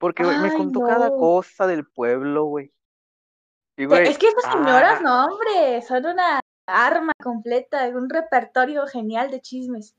Porque, 0.03 0.25
güey, 0.25 0.37
me 0.41 0.53
contó 0.53 0.81
cada 0.81 1.11
cosa 1.11 1.69
del 1.69 1.87
pueblo, 1.87 2.47
güey. 2.47 2.73
es 3.77 4.19
que 4.19 4.27
estas 4.27 4.53
señoras, 4.53 4.99
ah. 4.99 5.01
no, 5.01 5.27
hombre, 5.27 5.81
son 5.83 6.05
una 6.07 6.41
arma 6.67 7.13
completa, 7.23 7.87
un 7.91 8.11
repertorio 8.11 8.85
genial 8.89 9.31
de 9.31 9.41
chismes. 9.41 9.95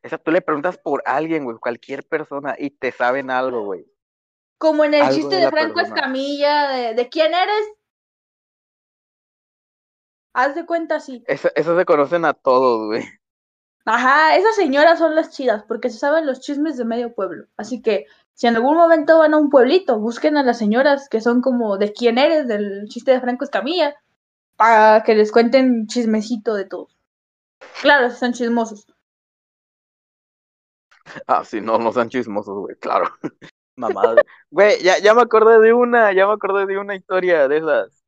Esa, 0.00 0.16
tú 0.16 0.30
le 0.30 0.40
preguntas 0.40 0.78
por 0.78 1.02
alguien, 1.04 1.44
güey, 1.44 1.58
cualquier 1.58 2.08
persona, 2.08 2.54
y 2.58 2.70
te 2.70 2.90
saben 2.90 3.30
algo, 3.30 3.66
güey. 3.66 3.86
Como 4.56 4.82
en 4.82 4.94
el 4.94 5.02
Algo 5.02 5.14
chiste 5.14 5.36
de 5.36 5.50
Franco 5.50 5.74
persona. 5.74 5.94
Escamilla, 5.94 6.68
de, 6.70 6.94
¿de 6.94 7.08
quién 7.10 7.34
eres? 7.34 7.66
Haz 10.32 10.54
de 10.54 10.64
cuenta 10.64 10.96
así. 10.96 11.22
Eso, 11.26 11.50
eso 11.54 11.76
se 11.76 11.84
conocen 11.84 12.24
a 12.24 12.32
todos, 12.32 12.86
güey. 12.86 13.04
Ajá, 13.84 14.36
esas 14.36 14.56
señoras 14.56 14.98
son 14.98 15.14
las 15.14 15.32
chidas, 15.32 15.64
porque 15.64 15.90
se 15.90 15.98
saben 15.98 16.24
los 16.24 16.40
chismes 16.40 16.78
de 16.78 16.86
medio 16.86 17.14
pueblo. 17.14 17.46
Así 17.58 17.82
que, 17.82 18.06
si 18.36 18.46
en 18.46 18.54
algún 18.54 18.76
momento 18.76 19.18
van 19.18 19.32
a 19.32 19.38
un 19.38 19.48
pueblito, 19.48 19.98
busquen 19.98 20.36
a 20.36 20.42
las 20.42 20.58
señoras 20.58 21.08
que 21.08 21.22
son 21.22 21.40
como 21.40 21.78
de 21.78 21.94
quién 21.94 22.18
eres, 22.18 22.46
del 22.46 22.86
chiste 22.86 23.12
de 23.12 23.20
Franco 23.22 23.44
Escamilla, 23.44 23.94
para 24.56 25.02
que 25.04 25.14
les 25.14 25.32
cuenten 25.32 25.86
chismecito 25.86 26.52
de 26.52 26.66
todos. 26.66 26.94
Claro, 27.80 28.10
si 28.10 28.18
son 28.18 28.34
chismosos. 28.34 28.86
Ah, 31.26 31.44
sí, 31.46 31.62
no, 31.62 31.78
no 31.78 31.92
sean 31.92 32.10
chismosos, 32.10 32.58
güey, 32.58 32.76
claro. 32.76 33.06
Mamá, 33.76 34.16
güey, 34.50 34.82
ya, 34.82 34.98
ya 34.98 35.14
me 35.14 35.22
acordé 35.22 35.58
de 35.58 35.72
una, 35.72 36.12
ya 36.12 36.26
me 36.26 36.34
acordé 36.34 36.66
de 36.66 36.78
una 36.78 36.94
historia 36.94 37.48
de 37.48 37.56
esas. 37.56 38.04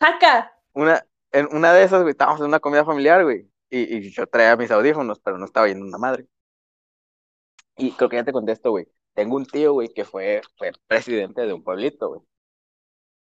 ¡Saca! 0.00 0.54
Una, 0.72 1.06
en 1.32 1.54
una 1.54 1.74
de 1.74 1.84
esas, 1.84 2.00
güey, 2.00 2.12
estábamos 2.12 2.40
en 2.40 2.46
una 2.46 2.60
comida 2.60 2.86
familiar, 2.86 3.24
güey, 3.24 3.46
y, 3.68 3.94
y 3.94 4.10
yo 4.10 4.26
traía 4.26 4.56
mis 4.56 4.70
audífonos, 4.70 5.20
pero 5.20 5.36
no 5.36 5.44
estaba 5.44 5.68
yendo 5.68 5.84
una 5.84 5.98
madre. 5.98 6.26
Y 7.76 7.92
creo 7.92 8.08
que 8.08 8.16
ya 8.16 8.24
te 8.24 8.32
contesto, 8.32 8.70
güey. 8.70 8.88
Tengo 9.16 9.36
un 9.36 9.46
tío, 9.46 9.72
güey, 9.72 9.88
que 9.88 10.04
fue, 10.04 10.42
fue 10.58 10.72
presidente 10.86 11.40
de 11.46 11.52
un 11.54 11.64
pueblito, 11.64 12.08
güey. 12.10 12.20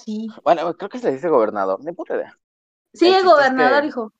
Sí. 0.05 0.29
Bueno, 0.44 0.72
creo 0.74 0.90
que 0.90 0.98
se 0.98 1.11
dice 1.11 1.29
gobernador, 1.29 1.83
ni 1.83 1.92
puta 1.92 2.14
idea. 2.14 2.38
Sí, 2.92 3.09
El 3.09 3.14
es 3.14 3.24
gobernador, 3.24 3.81
que- 3.81 3.87
hijo. 3.88 4.12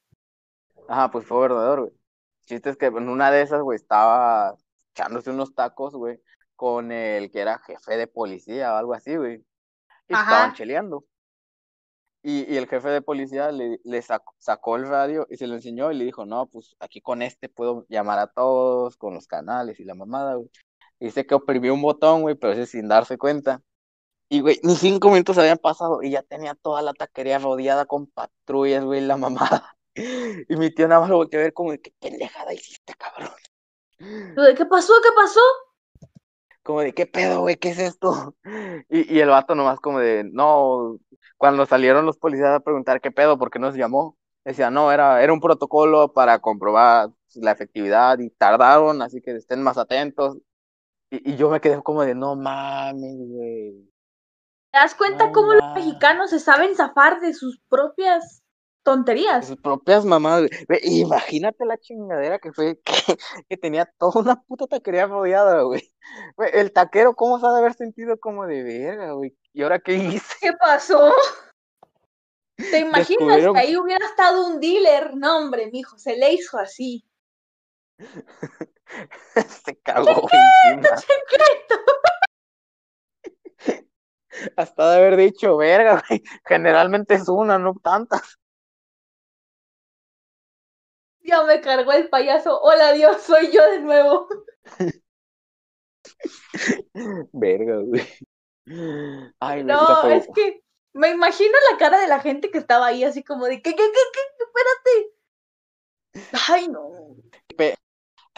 Ajá, 0.89 1.11
pues 1.11 1.27
fue 1.27 1.37
gobernador, 1.37 1.81
güey. 1.83 1.93
Chiste 2.47 2.71
es 2.71 2.77
que 2.79 2.87
en 2.87 3.09
una 3.11 3.31
de 3.31 3.43
esas, 3.43 3.61
güey, 3.61 3.77
estaba 3.77 4.57
echándose 4.95 5.31
unos 5.31 5.55
tacos, 5.55 5.95
güey, 5.95 6.19
con 6.57 6.91
el 6.91 7.31
que 7.31 7.41
era 7.41 7.59
jefe 7.59 7.99
de 7.99 8.07
policía 8.07 8.73
o 8.73 8.77
algo 8.79 8.95
así, 8.95 9.15
güey. 9.17 9.45
Y 10.09 10.15
Ajá. 10.15 10.23
estaban 10.23 10.55
cheleando. 10.55 11.05
Y, 12.23 12.51
y 12.53 12.57
el 12.57 12.67
jefe 12.67 12.89
de 12.89 13.03
policía 13.03 13.53
le, 13.53 13.79
le 13.85 14.03
sacó, 14.03 14.35
sacó 14.39 14.77
el 14.77 14.89
radio 14.89 15.27
y 15.31 15.37
se 15.37 15.47
lo 15.47 15.55
enseñó 15.55 15.93
y 15.93 15.97
le 15.97 16.05
dijo, 16.07 16.25
no, 16.25 16.47
pues 16.47 16.75
aquí 16.81 17.01
con 17.03 17.21
este 17.23 17.49
puedo 17.51 17.85
llamar 17.89 18.19
a 18.19 18.27
todos, 18.27 18.97
con 18.97 19.13
los 19.15 19.27
canales 19.29 19.79
y 19.79 19.85
la 19.85 19.95
mamada, 19.95 20.35
güey. 20.37 20.51
Y 21.01 21.07
dice 21.07 21.27
que 21.27 21.35
oprimió 21.35 21.75
un 21.75 21.83
botón, 21.83 22.23
güey, 22.23 22.35
pero 22.35 22.53
ese 22.53 22.67
sin 22.67 22.89
darse 22.89 23.19
cuenta. 23.19 23.63
Y, 24.29 24.41
güey, 24.41 24.61
ni 24.63 24.77
cinco 24.77 25.11
minutos 25.11 25.39
habían 25.39 25.59
pasado 25.59 26.03
y 26.03 26.11
ya 26.11 26.23
tenía 26.23 26.55
toda 26.55 26.83
la 26.83 26.93
taquería 26.93 27.39
rodeada 27.39 27.87
con 27.87 28.07
patrullas, 28.07 28.85
güey, 28.85 29.01
la 29.01 29.17
mamada. 29.17 29.75
Y 30.49 30.55
mi 30.55 30.73
tío 30.73 30.87
nada 30.87 31.01
más 31.01 31.11
lo 31.11 31.17
volteó 31.17 31.41
a 31.41 31.43
ver 31.43 31.53
como 31.53 31.73
de, 31.73 31.81
¿qué 31.81 31.93
pendejada 31.99 32.55
hiciste, 32.55 32.95
cabrón? 32.95 33.33
¿Qué 33.99 34.65
pasó? 34.65 34.93
¿Qué 35.03 35.09
pasó? 35.17 35.41
Como 36.63 36.83
de, 36.83 36.93
¿qué 36.95 37.07
pedo, 37.07 37.41
güey? 37.41 37.57
¿Qué 37.57 37.71
es 37.71 37.81
esto? 37.81 38.37
Y, 38.91 39.13
y 39.13 39.19
el 39.19 39.29
vato 39.29 39.57
nomás 39.57 39.81
como 39.81 39.99
de, 39.99 40.23
no, 40.23 41.01
cuando 41.37 41.67
salieron 41.67 42.07
los 42.07 42.19
policías 42.19 42.51
a 42.51 42.61
preguntar 42.61 43.01
qué 43.01 43.11
pedo, 43.11 43.39
¿por 43.39 43.51
qué 43.51 43.59
nos 43.59 43.75
llamó? 43.75 44.17
Decía, 44.45 44.71
no, 44.71 44.93
era, 44.93 45.23
era 45.23 45.33
un 45.33 45.41
protocolo 45.41 46.13
para 46.13 46.39
comprobar 46.41 47.11
la 47.35 47.53
efectividad 47.53 48.19
y 48.19 48.31
tardaron, 48.31 49.03
así 49.03 49.21
que 49.21 49.33
estén 49.37 49.63
más 49.63 49.79
atentos. 49.79 50.39
Y, 51.11 51.33
y 51.33 51.37
yo 51.37 51.49
me 51.51 51.61
quedé 51.61 51.83
como 51.83 52.03
de, 52.05 52.15
no 52.15 52.37
mames, 52.37 53.17
güey. 53.19 53.91
¿Te 54.71 54.79
das 54.79 54.95
cuenta 54.95 55.27
No 55.29 55.33
cómo 55.33 55.55
los 55.55 55.75
mexicanos 55.75 56.31
se 56.31 56.39
saben 56.41 56.75
zafar 56.77 57.21
de 57.21 57.33
sus 57.33 57.59
propias 57.69 58.43
tonterías? 58.83 59.47
Sus 59.47 59.57
propias 59.57 60.05
mamás, 60.05 60.41
güey. 60.41 60.51
Güey, 60.67 61.01
Imagínate 61.01 61.65
la 61.65 61.79
chingadera 61.79 62.39
que 62.39 62.53
fue, 62.53 62.79
que, 62.85 63.17
que 63.49 63.57
tenía 63.57 63.87
toda 63.99 64.21
una 64.21 64.43
puta 64.43 64.67
taquería 64.67 65.07
rodeada, 65.07 65.63
güey. 65.63 65.91
Güey, 66.37 66.51
El 66.53 66.73
taquero, 66.73 67.15
¿cómo 67.15 67.39
se 67.41 67.47
ha 67.47 67.53
de 67.53 67.59
haber 67.59 67.75
sentido 67.75 68.19
como 68.19 68.47
de 68.47 68.63
verga, 68.63 69.13
güey? 69.13 69.37
¿Y 69.55 69.63
ahora 69.63 69.79
qué 69.79 69.95
hice? 69.95 70.37
¿Qué 70.41 70.53
pasó? 70.53 71.13
¿Te 72.57 72.79
imaginas 72.81 73.09
Descubrieron- 73.09 73.55
que 73.55 73.61
ahí 73.61 73.77
hubiera 73.77 74.05
estado 74.07 74.47
un 74.47 74.61
dealer? 74.61 75.17
No, 75.17 75.39
hombre, 75.39 75.71
mijo, 75.73 75.99
se 75.99 76.17
le 76.17 76.35
hizo 76.35 76.59
así. 76.59 77.05
Se 79.65 79.77
cagó 79.81 80.29
encima. 80.31 80.97
¡Secreto! 80.97 81.75
Hasta 84.57 84.91
de 84.91 84.97
haber 84.97 85.17
dicho, 85.17 85.57
verga, 85.57 86.03
güey. 86.09 86.23
Generalmente 86.45 87.15
es 87.15 87.29
una, 87.29 87.59
no 87.59 87.75
tantas. 87.83 88.39
Ya 91.21 91.43
me 91.43 91.61
cargó 91.61 91.93
el 91.93 92.09
payaso. 92.09 92.61
Hola 92.61 92.93
Dios, 92.93 93.21
soy 93.23 93.51
yo 93.53 93.63
de 93.71 93.81
nuevo. 93.81 94.29
Verga, 97.33 97.79
güey. 97.79 98.07
Ay, 99.41 99.65
No, 99.65 100.09
es 100.09 100.27
que 100.35 100.63
me 100.93 101.11
imagino 101.11 101.53
la 101.71 101.79
cara 101.79 102.01
de 102.01 102.07
la 102.07 102.21
gente 102.21 102.51
que 102.51 102.59
estaba 102.59 102.87
ahí 102.87 103.05
así 103.05 103.23
como 103.23 103.47
de, 103.47 103.61
¿qué, 103.61 103.75
qué, 103.75 103.77
qué, 103.77 104.01
qué? 104.13 104.21
Espérate. 104.45 105.19
Ay, 106.49 106.69
no. 106.69 107.17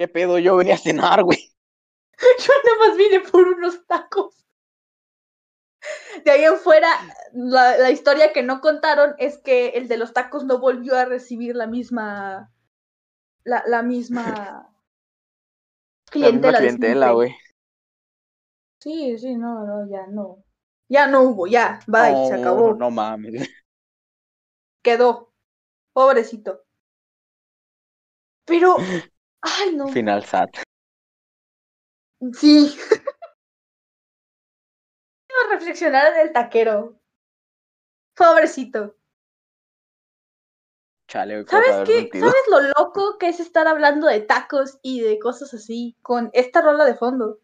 ¿Qué 0.00 0.08
pedo? 0.08 0.38
Yo 0.38 0.56
venía 0.56 0.76
a 0.76 0.78
cenar, 0.78 1.22
güey. 1.22 1.52
Yo 2.38 2.52
nada 2.64 2.88
más 2.88 2.96
vine 2.96 3.20
por 3.20 3.46
unos 3.46 3.86
tacos. 3.86 4.34
De 6.24 6.30
ahí 6.30 6.44
en 6.44 6.56
fuera, 6.56 6.88
la, 7.34 7.76
la 7.76 7.90
historia 7.90 8.32
que 8.32 8.42
no 8.42 8.62
contaron 8.62 9.14
es 9.18 9.36
que 9.36 9.68
el 9.74 9.88
de 9.88 9.98
los 9.98 10.14
tacos 10.14 10.44
no 10.44 10.58
volvió 10.58 10.96
a 10.96 11.04
recibir 11.04 11.54
la 11.54 11.66
misma. 11.66 12.50
La, 13.44 13.62
la 13.66 13.82
misma. 13.82 14.24
La 16.14 16.30
misma 16.32 16.52
Clientela. 16.52 16.58
clientela, 16.58 17.10
güey. 17.12 17.36
Sí, 18.78 19.18
sí, 19.18 19.36
no, 19.36 19.66
no, 19.66 19.86
ya 19.90 20.06
no. 20.06 20.42
Ya 20.88 21.08
no 21.08 21.24
hubo, 21.24 21.46
ya, 21.46 21.78
bye, 21.86 22.26
se 22.26 22.36
acabó. 22.36 22.72
No 22.74 22.90
mames. 22.90 23.50
Quedó. 24.82 25.30
Pobrecito. 25.92 26.64
Pero. 28.46 28.76
Ay, 29.42 29.74
no. 29.74 29.88
Final 29.88 30.24
SAT. 30.24 30.62
Sí. 32.32 32.76
Quiero 35.26 35.50
reflexionar 35.50 36.12
en 36.14 36.20
el 36.20 36.32
taquero. 36.32 37.00
Pobrecito. 38.14 38.96
Chale, 41.08 41.44
¿Sabes 41.46 41.88
qué? 41.88 42.10
¿Sabes 42.12 42.42
lo 42.48 42.60
loco 42.60 43.18
que 43.18 43.28
es 43.28 43.40
estar 43.40 43.66
hablando 43.66 44.06
de 44.06 44.20
tacos 44.20 44.78
y 44.82 45.00
de 45.00 45.18
cosas 45.18 45.52
así 45.54 45.96
con 46.02 46.30
esta 46.34 46.60
rola 46.60 46.84
de 46.84 46.94
fondo? 46.94 47.40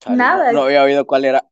Chale, 0.00 0.16
nada. 0.16 0.52
No, 0.52 0.60
no 0.60 0.64
había 0.64 0.82
oído 0.82 1.06
cuál 1.06 1.26
era. 1.26 1.48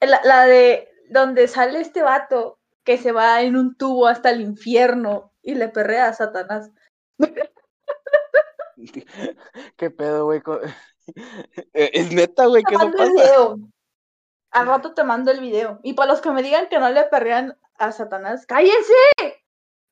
La, 0.00 0.20
la 0.24 0.46
de 0.46 0.88
donde 1.08 1.46
sale 1.46 1.80
este 1.80 2.02
vato 2.02 2.58
que 2.82 2.98
se 2.98 3.12
va 3.12 3.42
en 3.42 3.56
un 3.56 3.76
tubo 3.76 4.08
hasta 4.08 4.30
el 4.30 4.40
infierno 4.40 5.32
y 5.42 5.54
le 5.54 5.68
perrea 5.68 6.08
a 6.08 6.14
Satanás. 6.14 6.72
¿Qué 9.76 9.90
pedo, 9.90 10.24
güey? 10.24 10.42
Eh, 11.72 11.90
Es 11.94 12.12
neta, 12.12 12.46
güey, 12.46 12.62
mando 12.70 12.86
el 12.86 12.92
pasa. 12.92 13.10
video. 13.10 13.58
Al 14.52 14.66
rato 14.66 14.94
te 14.94 15.02
mando 15.02 15.32
el 15.32 15.40
video. 15.40 15.80
Y 15.82 15.94
para 15.94 16.12
los 16.12 16.20
que 16.20 16.30
me 16.30 16.42
digan 16.42 16.68
que 16.68 16.78
no 16.78 16.88
le 16.90 17.02
perrean 17.04 17.58
a 17.74 17.90
Satanás, 17.90 18.46
¡cállense! 18.46 18.94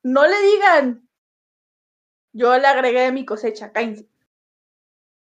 No 0.05 0.25
le 0.27 0.41
digan. 0.41 1.09
Yo 2.33 2.57
le 2.57 2.67
agregué 2.69 3.11
mi 3.11 3.25
cosecha, 3.25 3.73
cállense. 3.73 4.09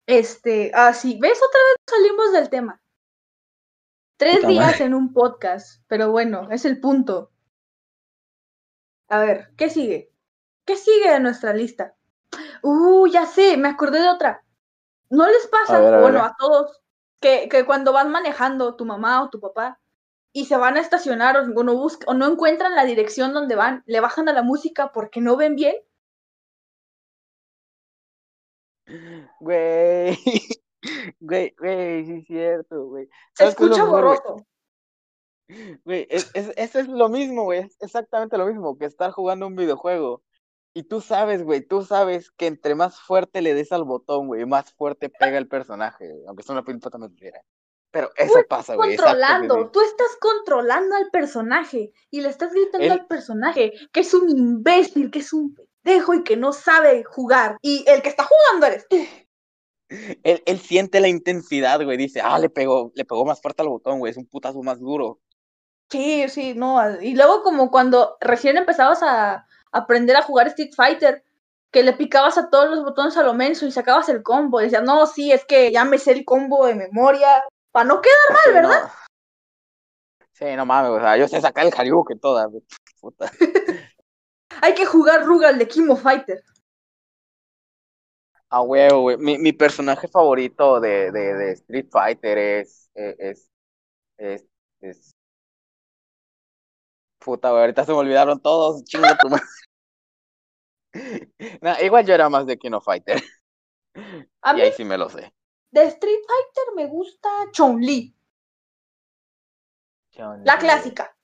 Este, 0.07 0.71
ah, 0.73 0.93
sí, 0.93 1.17
¿ves? 1.21 1.39
Otra 1.41 1.60
vez 1.62 1.75
salimos 1.89 2.33
del 2.33 2.49
tema. 2.49 2.81
Tres 4.17 4.38
Puta 4.38 4.47
días 4.47 4.65
madre. 4.73 4.86
en 4.86 4.93
un 4.93 5.13
podcast, 5.13 5.83
pero 5.87 6.12
bueno, 6.12 6.50
es 6.52 6.65
el 6.65 6.81
punto. 6.81 7.31
A 9.10 9.19
ver, 9.19 9.54
¿qué 9.56 9.69
sigue? 9.69 10.12
¿Qué 10.67 10.75
sigue 10.75 11.11
de 11.11 11.19
nuestra 11.21 11.53
lista? 11.53 11.95
Uh, 12.61 13.07
ya 13.07 13.25
sé, 13.25 13.57
me 13.57 13.69
acordé 13.69 14.01
de 14.01 14.09
otra. 14.09 14.43
¿No 15.09 15.25
les 15.25 15.47
pasa, 15.47 15.77
A 15.77 15.79
ver, 15.79 15.87
a 15.87 15.91
ver, 15.97 16.01
bueno, 16.01 16.19
a 16.19 16.23
ver. 16.23 16.31
a 16.31 16.35
todos, 16.37 16.81
que, 17.21 17.47
que 17.49 17.65
cuando 17.65 17.93
van 17.93 18.11
manejando 18.11 18.75
tu 18.75 18.83
mamá 18.85 19.23
o 19.23 19.29
tu 19.29 19.39
papá 19.39 19.79
y 20.33 20.45
se 20.45 20.57
van 20.57 20.75
a 20.75 20.81
estacionar 20.81 21.37
o 21.37 21.45
no, 21.47 21.73
busc- 21.73 22.03
o 22.05 22.13
no 22.13 22.27
encuentran 22.27 22.75
la 22.75 22.83
dirección 22.85 23.33
donde 23.33 23.55
van, 23.55 23.81
le 23.87 24.01
bajan 24.01 24.27
a 24.29 24.33
la 24.33 24.43
música 24.43 24.91
porque 24.91 25.21
no 25.21 25.37
ven 25.37 25.55
bien? 25.55 25.75
Güey. 29.39 30.17
Güey, 31.19 31.53
güey, 31.57 32.05
sí 32.05 32.13
es 32.19 32.27
cierto, 32.27 32.85
güey. 32.85 33.07
Se 33.33 33.43
¿Sabes 33.43 33.55
qué 33.55 33.63
es 33.63 33.69
escucha 33.71 33.85
borroso. 33.89 34.45
Güey, 35.83 36.07
es, 36.09 36.29
es, 36.33 36.53
eso 36.55 36.79
es 36.79 36.87
lo 36.87 37.09
mismo, 37.09 37.43
güey. 37.43 37.59
Es 37.61 37.75
exactamente 37.81 38.37
lo 38.37 38.45
mismo 38.45 38.77
que 38.77 38.85
estar 38.85 39.11
jugando 39.11 39.47
un 39.47 39.55
videojuego. 39.55 40.23
Y 40.78 40.84
tú 40.84 41.02
sabes, 41.02 41.42
güey, 41.42 41.62
tú 41.62 41.82
sabes 41.82 42.30
que 42.30 42.46
entre 42.46 42.75
más 42.75 43.00
fuerte 43.00 43.42
le 43.42 43.56
des 43.56 43.71
al 43.71 43.84
botón, 43.84 44.28
güey, 44.28 44.46
más 44.46 44.71
fuerte 44.73 45.10
pega 45.10 45.40
el 45.40 45.48
personaje, 45.48 46.13
aunque 46.28 46.44
sea 46.44 46.54
una 46.54 46.63
puta 46.63 46.96
mentira. 47.00 47.42
Pero 47.90 48.12
eso 48.15 48.36
pasa, 48.48 48.75
güey. 48.75 48.96
controlando, 48.96 49.71
tú 49.71 49.82
estás 49.82 50.15
controlando 50.21 50.96
al 50.96 51.10
personaje 51.10 51.94
y 52.12 52.21
le 52.21 52.30
estás 52.30 52.54
gritando 52.54 52.86
Él- 52.86 52.92
al 52.92 53.08
personaje 53.08 53.73
que 53.92 54.02
es 54.02 54.13
un 54.13 54.30
imbécil, 54.30 55.10
que 55.10 55.17
es 55.17 55.34
un 55.34 55.56
pendejo 55.56 56.13
y 56.13 56.23
que 56.23 56.38
no 56.38 56.54
sabe 56.54 57.04
jugar. 57.06 57.58
Y 57.63 57.84
el 57.88 58.04
que 58.04 58.10
está 58.10 58.28
jugando 58.30 58.67
eres 58.67 58.88
tú. 58.88 58.98
Él, 60.23 60.44
él 60.46 60.60
siente 60.60 61.00
la 61.00 61.08
intensidad, 61.08 61.84
güey. 61.84 61.98
Dice, 61.98 62.21
ah, 62.21 62.38
le 62.38 62.52
pegó, 62.52 62.92
le 62.94 63.04
pegó 63.04 63.25
más 63.25 63.42
fuerte 63.42 63.63
al 63.63 63.69
botón, 63.69 63.98
güey. 63.98 64.12
Es 64.12 64.17
un 64.17 64.28
putazo 64.28 64.62
más 64.62 64.80
duro. 64.80 65.21
Sí, 65.90 66.28
sí, 66.28 66.54
no. 66.54 67.02
Y 67.02 67.15
luego 67.15 67.42
como 67.42 67.71
cuando 67.71 68.17
recién 68.19 68.58
empezabas 68.58 69.02
a 69.02 69.48
aprender 69.78 70.15
a 70.15 70.21
jugar 70.23 70.48
Street 70.48 70.73
Fighter, 70.75 71.23
que 71.71 71.84
le 71.84 71.94
picabas 71.94 72.38
a 72.38 72.50
todos 72.50 72.69
los 72.69 72.84
botones 72.84 73.17
a 73.17 73.23
lo 73.23 73.34
menso 73.34 73.65
y 73.65 73.71
sacabas 73.71 74.10
el 74.10 74.23
combo. 74.23 74.62
Y 74.62 74.65
decías, 74.65 74.84
no, 74.84 75.06
sí, 75.08 75.32
es 75.32 75.46
que 75.46 75.71
ya 75.71 75.86
me 75.86 75.98
sé 76.00 76.12
el 76.13 76.25
combo 76.25 76.65
de 76.65 76.75
memoria. 76.75 77.44
Para 77.71 77.86
no 77.86 78.02
quedar 78.02 78.15
mal, 78.32 78.42
Sí, 78.44 78.52
¿verdad? 78.54 78.84
no. 78.84 78.92
Sí, 80.32 80.46
no 80.56 80.65
mames, 80.65 80.92
o 80.92 81.00
sea, 81.00 81.17
yo 81.17 81.28
sé 81.28 81.42
sacar 81.42 81.65
el 81.65 81.73
Haryuken 81.75 82.19
toda, 82.19 82.46
güey. 82.46 82.63
Puta. 83.02 83.32
Hay 84.62 84.73
que 84.75 84.86
jugar 84.86 85.25
Rugal 85.25 85.58
de 85.58 85.67
Kimo 85.67 85.96
Fighter. 85.96 86.44
A 88.50 88.62
huevo, 88.62 89.02
güey. 89.02 89.17
Mi, 89.17 89.38
mi 89.38 89.52
personaje 89.54 90.08
favorito 90.08 90.80
de, 90.80 91.12
de, 91.12 91.34
de 91.36 91.52
Street 91.54 91.88
Fighter 91.92 92.38
es, 92.38 92.90
eh, 92.96 93.15
es, 93.19 93.50
es, 94.17 94.46
es, 94.82 95.15
Puta, 97.19 97.50
güey, 97.50 97.62
ahorita 97.62 97.84
se 97.86 97.92
me 97.92 97.98
olvidaron 97.98 98.40
todos, 98.42 98.84
chinga 98.86 99.17
tu 99.17 99.30
madre. 99.30 99.44
Nah, 101.62 101.79
igual 101.81 102.06
yo 102.06 102.13
era 102.13 102.29
más 102.29 102.45
de 102.45 102.58
Kino 102.58 102.81
Fighter, 102.81 103.21
A 104.41 104.54
y 104.54 104.62
mí 104.62 104.62
ahí 104.62 104.71
sí 104.71 104.83
me 104.85 104.98
lo 104.98 105.10
sé. 105.10 105.33
de 105.71 105.83
Street 105.91 106.23
Fighter 106.27 106.75
me 106.75 106.87
gusta 106.87 107.29
Chun-Li, 107.54 108.13
la 110.43 110.58
clásica. 110.58 111.15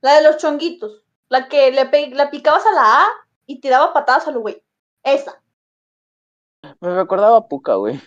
La 0.00 0.14
de 0.14 0.22
los 0.22 0.38
chonguitos. 0.38 1.04
La 1.28 1.48
que 1.50 1.70
le, 1.70 1.84
pe- 1.84 2.08
la 2.14 2.30
picabas 2.30 2.64
a 2.64 2.72
la 2.72 3.02
A 3.02 3.06
y 3.44 3.60
te 3.60 3.68
daba 3.68 3.92
patadas 3.92 4.26
a 4.26 4.30
lo 4.30 4.40
güey. 4.40 4.64
Esa 5.02 5.42
Me 6.80 6.94
recordaba 6.94 7.36
a 7.38 7.48
Puka, 7.48 7.74
güey. 7.76 8.00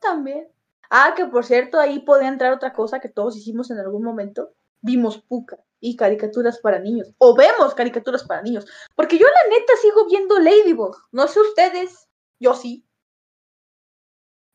también. 0.00 0.48
Ah, 0.90 1.14
que 1.16 1.26
por 1.26 1.44
cierto, 1.44 1.78
ahí 1.78 2.00
podía 2.00 2.28
entrar 2.28 2.52
otra 2.52 2.72
cosa 2.72 3.00
que 3.00 3.08
todos 3.08 3.36
hicimos 3.36 3.70
en 3.70 3.78
algún 3.78 4.02
momento. 4.02 4.52
Vimos 4.80 5.18
Puka 5.18 5.58
y 5.80 5.96
caricaturas 5.96 6.58
para 6.60 6.78
niños. 6.78 7.12
O 7.18 7.34
vemos 7.36 7.74
caricaturas 7.74 8.24
para 8.24 8.42
niños. 8.42 8.66
Porque 8.94 9.18
yo 9.18 9.26
la 9.26 9.50
neta 9.56 9.72
sigo 9.80 10.06
viendo 10.06 10.38
Ladybug. 10.38 10.96
No 11.12 11.28
sé 11.28 11.40
ustedes. 11.40 12.08
Yo 12.40 12.54
sí. 12.54 12.84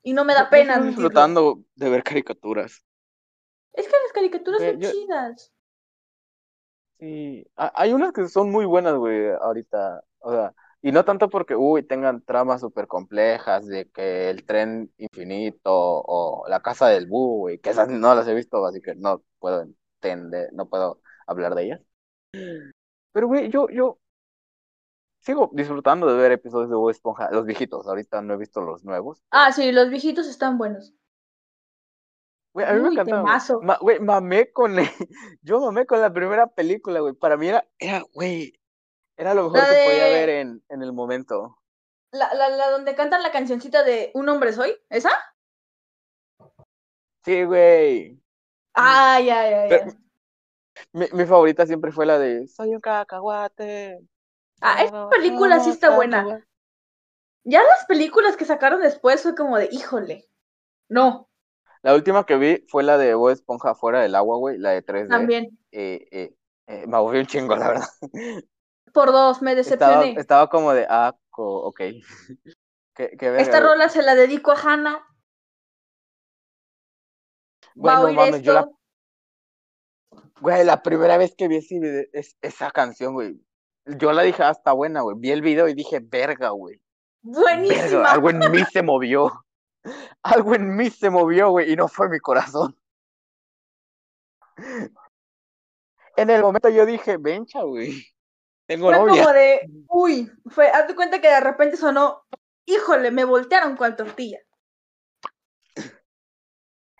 Y 0.01 0.13
no 0.13 0.25
me 0.25 0.33
da 0.33 0.43
yo 0.45 0.49
pena 0.49 0.75
admitirlo. 0.75 1.03
disfrutando 1.09 1.63
de 1.75 1.89
ver 1.89 2.03
caricaturas. 2.03 2.83
Es 3.73 3.85
que 3.85 3.93
las 4.03 4.11
caricaturas 4.13 4.61
son 4.61 4.79
yo- 4.79 4.91
chidas. 4.91 5.51
Sí, 6.99 7.45
ha- 7.55 7.71
hay 7.75 7.93
unas 7.93 8.13
que 8.13 8.27
son 8.27 8.51
muy 8.51 8.65
buenas, 8.65 8.95
güey, 8.95 9.31
ahorita. 9.41 10.03
O 10.19 10.31
sea, 10.31 10.53
y 10.81 10.91
no 10.91 11.03
tanto 11.05 11.29
porque, 11.29 11.55
uy, 11.55 11.83
tengan 11.83 12.21
tramas 12.23 12.61
súper 12.61 12.87
complejas 12.87 13.65
de 13.67 13.89
que 13.89 14.29
el 14.29 14.45
tren 14.45 14.93
infinito 14.97 15.71
o 15.73 16.45
la 16.47 16.61
casa 16.61 16.87
del 16.87 17.07
búho, 17.07 17.39
güey, 17.39 17.59
que 17.59 17.71
esas 17.71 17.89
no 17.89 18.13
las 18.15 18.27
he 18.27 18.33
visto, 18.33 18.65
así 18.65 18.81
que 18.81 18.95
no 18.95 19.21
puedo 19.39 19.65
entender, 20.11 20.49
no 20.53 20.67
puedo 20.67 21.01
hablar 21.27 21.55
de 21.55 21.63
ellas. 21.63 21.81
Pero, 23.11 23.27
güey, 23.27 23.49
yo, 23.49 23.69
yo 23.69 23.99
sigo 25.19 25.49
disfrutando 25.53 26.07
de 26.07 26.21
ver 26.21 26.31
episodios 26.31 26.69
de 26.69 26.75
Bob 26.75 26.89
Esponja, 26.89 27.31
los 27.31 27.45
viejitos, 27.45 27.87
ahorita 27.87 28.21
no 28.21 28.33
he 28.33 28.37
visto 28.37 28.61
los 28.61 28.83
nuevos. 28.83 29.23
Ah, 29.31 29.51
sí, 29.51 29.71
los 29.71 29.89
viejitos 29.89 30.27
están 30.27 30.57
buenos. 30.57 30.93
Güey, 32.53 32.67
a 32.67 32.73
mí 32.73 32.81
me 32.81 32.89
encantaba. 32.89 33.21
temazo. 33.21 33.61
Ma- 33.61 33.77
güey, 33.81 33.99
mamé 33.99 34.51
con, 34.51 34.75
yo 35.41 35.59
mamé 35.59 35.85
con 35.85 36.01
la 36.01 36.13
primera 36.13 36.47
película, 36.47 36.99
güey. 36.99 37.13
Para 37.13 37.37
mí 37.37 37.47
era, 37.47 37.67
era, 37.79 38.03
güey, 38.13 38.53
era 39.17 39.33
lo 39.33 39.49
mejor 39.49 39.59
que 39.69 39.83
podía 39.85 40.03
ver 40.05 40.29
en, 40.29 40.63
en 40.69 40.83
el 40.83 40.93
momento. 40.93 41.57
La, 42.11 42.31
la, 42.35 42.49
la 42.49 42.69
donde 42.69 42.93
cantan 42.93 43.23
la 43.23 43.31
cancioncita 43.31 43.83
de 43.83 44.11
Un 44.13 44.29
hombre 44.29 44.53
soy, 44.53 44.75
¿esa? 44.89 45.09
Sí, 47.25 47.43
güey. 47.43 48.22
Ah, 48.75 49.19
ya, 49.19 49.49
ya, 49.49 49.65
ya. 49.67 49.85
Mi, 50.91 51.05
mi 51.13 51.25
favorita 51.25 51.65
siempre 51.65 51.91
fue 51.91 52.05
la 52.05 52.17
de 52.17 52.47
Soy 52.47 52.73
un 52.75 52.81
cacahuate. 52.81 53.99
Ah, 54.61 54.81
esa 54.83 55.09
película 55.09 55.59
sí 55.59 55.69
está 55.71 55.95
buena. 55.95 56.25
Ya 57.45 57.61
las 57.61 57.85
películas 57.87 58.37
que 58.37 58.45
sacaron 58.45 58.81
después 58.81 59.21
fue 59.21 59.35
como 59.35 59.57
de, 59.57 59.69
híjole. 59.71 60.27
No, 60.89 61.29
La 61.81 61.93
última 61.95 62.25
que 62.25 62.37
vi 62.37 62.63
fue 62.69 62.83
la 62.83 62.97
de 62.97 63.13
Bob 63.13 63.29
Esponja 63.31 63.75
fuera 63.75 64.01
del 64.01 64.15
agua, 64.15 64.37
güey, 64.37 64.57
la 64.57 64.71
de 64.71 64.81
3D. 64.81 65.09
también. 65.09 65.57
Eh, 65.71 66.07
eh, 66.11 66.33
eh, 66.67 66.87
me 66.87 66.97
aburrí 66.97 67.19
un 67.19 67.25
chingo, 67.25 67.55
la 67.55 67.67
verdad. 67.67 67.87
Por 68.93 69.11
dos, 69.11 69.41
me 69.41 69.55
decepcioné. 69.55 70.15
estaba 70.17 70.49
como 70.49 70.73
de, 70.73 70.85
ah, 70.89 71.15
co- 71.29 71.63
ok. 71.65 71.79
Qué, 72.95 73.09
qué 73.17 73.29
verga, 73.31 73.41
Esta 73.43 73.59
rola 73.59 73.89
se 73.89 74.03
la 74.03 74.13
dedico 74.13 74.51
a 74.51 74.55
Hannah. 74.55 75.03
Va 77.75 77.97
a 77.97 78.01
Bueno, 78.01 78.05
oír 78.05 78.15
mames, 78.31 78.41
yo 78.43 78.53
la 78.53 78.59
esto. 78.61 78.79
Güey, 80.41 80.63
la 80.65 80.83
primera 80.83 81.17
vez 81.17 81.33
que 81.35 81.47
vi 81.47 81.57
ese 81.57 81.79
video- 81.79 82.05
es, 82.13 82.37
esa 82.41 82.69
canción, 82.71 83.13
güey, 83.13 83.39
yo 83.85 84.11
la 84.13 84.23
dije, 84.23 84.43
ah, 84.43 84.51
está 84.51 84.73
buena, 84.73 85.01
güey. 85.01 85.15
Vi 85.19 85.31
el 85.31 85.41
video 85.41 85.67
y 85.67 85.73
dije, 85.73 85.99
verga, 86.01 86.49
güey. 86.49 86.81
Verga, 87.21 87.41
Buenísima. 87.41 88.11
algo 88.11 88.29
en 88.29 88.39
mí 88.51 88.63
se 88.71 88.81
movió. 88.83 89.31
Algo 90.23 90.55
en 90.55 90.77
mí 90.77 90.89
se 90.89 91.09
movió, 91.09 91.49
güey, 91.49 91.73
y 91.73 91.75
no 91.75 91.89
fue 91.89 92.07
mi 92.07 92.17
corazón. 92.19 92.77
En 96.15 96.29
el 96.29 96.41
momento 96.41 96.69
yo 96.69 96.85
dije, 96.85 97.17
vencha, 97.17 97.61
güey. 97.63 98.05
Tengo 98.65 98.87
Fue 98.87 98.97
novia. 98.97 99.23
como 99.23 99.33
de, 99.33 99.69
uy, 99.89 100.31
fue, 100.49 100.67
haz 100.69 100.87
de 100.87 100.95
cuenta 100.95 101.19
que 101.19 101.27
de 101.27 101.39
repente 101.41 101.75
sonó, 101.75 102.23
híjole, 102.65 103.11
me 103.11 103.25
voltearon 103.25 103.75
con 103.75 103.93
tortilla. 103.95 104.39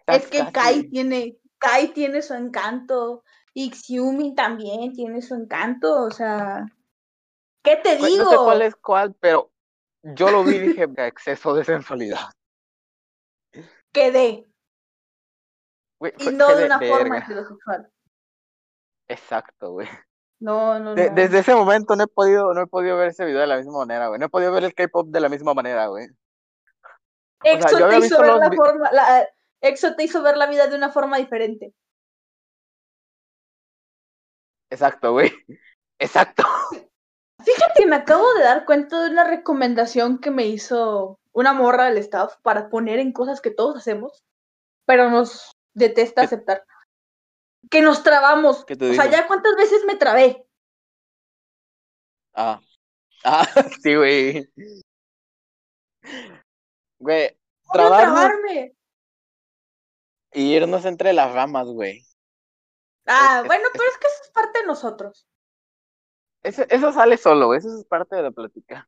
Es 0.08 0.28
que 0.28 0.51
Kai 0.51 0.89
tiene, 0.89 1.38
Kai 1.58 1.93
tiene 1.93 2.22
su 2.22 2.34
encanto, 2.34 3.24
y 3.54 3.72
Xiumi 3.72 4.36
también 4.36 4.93
tiene 4.93 5.22
su 5.22 5.36
encanto, 5.36 6.04
o 6.04 6.12
sea, 6.12 6.66
¿qué 7.64 7.78
te 7.78 7.95
digo? 7.97 8.24
No 8.24 8.30
sé 8.30 8.38
cuál 8.38 8.62
es 8.64 8.76
cuál, 8.76 9.16
pero 9.20 9.51
yo 10.01 10.32
lo 10.32 10.43
vi 10.43 10.56
y 10.56 10.60
dije, 10.60 10.84
exceso 10.97 11.54
de 11.54 11.64
sensualidad. 11.64 12.30
Quedé, 13.91 14.45
Güey, 15.99 16.14
y 16.18 16.32
no 16.32 16.54
de 16.54 16.66
una 16.66 16.80
forma 16.80 17.20
heterosexual. 17.20 17.89
Exacto, 19.08 19.72
güey. 19.72 19.88
No, 20.41 20.78
no, 20.80 20.95
De- 20.95 21.10
no. 21.10 21.16
desde 21.16 21.39
ese 21.39 21.56
momento 21.56 21.95
no 21.95 22.04
he 22.04 22.08
podido, 22.08 22.54
no 22.54 22.64
he 22.64 22.68
podido 22.68 22.97
ver 22.97 23.10
ese 23.10 23.24
video 23.24 23.39
de 23.39 23.47
la 23.47 23.56
misma 23.58 23.78
manera, 23.80 24.08
güey. 24.08 24.20
No 24.20 24.26
he 24.26 24.30
podido 24.30 24.51
ver 24.51 24.66
el 24.66 24.74
K-pop 24.74 25.08
de 25.08 25.22
la 25.22 25.30
misma 25.30 25.54
manera, 25.54 25.88
güey. 25.88 26.08
sea, 27.41 27.54
Exo 27.54 27.80
yo 27.80 27.86
había 27.86 27.99
te 27.99 28.08
hizo 28.08 28.20
ver 28.20 28.32
los 28.32 28.39
la 28.41 28.51
forma, 28.51 28.91
la, 28.91 29.30
Exo 29.64 29.95
te 29.95 30.03
hizo 30.03 30.22
ver 30.22 30.36
la 30.36 30.47
vida 30.47 30.68
de 30.68 30.76
una 30.76 30.91
forma 30.91 31.18
diferente. 31.18 31.74
Exacto, 34.70 35.14
güey. 35.14 35.32
Exacto. 35.99 36.43
Fíjate 37.43 37.74
que 37.78 37.86
me 37.86 37.95
acabo 37.95 38.34
de 38.34 38.43
dar 38.43 38.66
cuenta 38.66 39.01
de 39.01 39.09
una 39.09 39.24
recomendación 39.24 40.20
que 40.20 40.32
me 40.32 40.45
hizo 40.47 41.18
una 41.32 41.53
morra 41.53 41.86
del 41.86 41.97
staff 41.99 42.36
para 42.41 42.70
poner 42.70 42.99
en 42.99 43.14
cosas 43.14 43.39
que 43.39 43.51
todos 43.51 43.78
hacemos, 43.78 44.24
pero 44.86 45.09
nos 45.09 45.53
detesta 45.74 46.22
¿Qué- 46.22 46.26
aceptar. 46.26 46.66
Que 47.72 47.82
nos 47.82 48.03
trabamos. 48.03 48.66
¿Qué 48.66 48.76
te 48.76 48.91
O 48.91 48.93
sea, 48.93 49.09
ya 49.09 49.28
cuántas 49.28 49.55
veces 49.55 49.86
me 49.86 49.95
trabé. 49.95 50.45
Ah. 52.34 52.59
Ah, 53.24 53.45
sí, 53.82 53.95
güey. 53.95 54.51
Güey, 56.99 57.38
trabarme. 57.72 58.76
Y 60.34 60.56
irnos 60.56 60.86
entre 60.86 61.14
las 61.14 61.34
ramas, 61.34 61.68
güey. 61.68 62.04
Ah, 63.06 63.40
es- 63.42 63.48
bueno, 63.48 63.66
es- 63.66 63.72
pero 63.74 63.90
es 63.90 63.98
que 63.98 64.08
eso 64.08 64.24
es 64.24 64.30
parte 64.32 64.60
de 64.60 64.66
nosotros. 64.66 65.28
Eso, 66.44 66.64
eso 66.70 66.92
sale 66.92 67.18
solo, 67.18 67.48
güey. 67.48 67.60
Eso 67.60 67.78
es 67.78 67.86
parte 67.86 68.16
de 68.16 68.24
la 68.24 68.32
plática. 68.32 68.88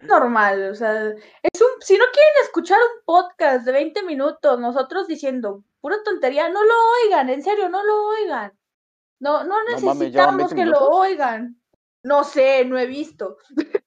Normal, 0.00 0.70
o 0.70 0.74
sea, 0.76 1.08
es 1.08 1.60
un, 1.60 1.80
si 1.82 1.96
no 1.98 2.04
quieren 2.12 2.32
escuchar 2.44 2.78
un 2.78 3.04
podcast 3.04 3.64
de 3.66 3.72
20 3.72 4.04
minutos, 4.04 4.60
nosotros 4.60 5.08
diciendo 5.08 5.64
pura 5.80 5.96
tontería, 6.04 6.48
no 6.50 6.62
lo 6.64 6.74
oigan, 7.04 7.28
en 7.30 7.42
serio, 7.42 7.68
no 7.68 7.82
lo 7.82 8.06
oigan. 8.06 8.56
No, 9.18 9.42
no 9.42 9.56
No 9.64 9.80
mames, 9.80 10.12
¿llevan 10.12 10.36
necesitamos 10.36 10.36
20 10.36 10.54
que 10.54 10.66
lo 10.66 10.88
oigan. 10.90 11.60
No 12.04 12.22
sé, 12.22 12.64
no 12.64 12.78
he 12.78 12.86
visto. 12.86 13.38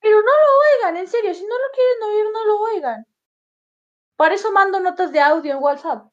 Pero 0.00 0.16
no 0.16 0.22
lo 0.32 0.78
oigan, 0.78 0.96
en 0.96 1.08
serio, 1.08 1.34
si 1.34 1.42
no 1.44 1.54
lo 1.58 1.74
quieren 1.74 2.02
oír, 2.04 2.32
no 2.32 2.44
lo 2.46 2.60
oigan. 2.60 3.06
Para 4.20 4.34
eso 4.34 4.52
mando 4.52 4.78
notas 4.80 5.12
de 5.12 5.18
audio 5.18 5.50
en 5.54 5.62
WhatsApp. 5.62 6.06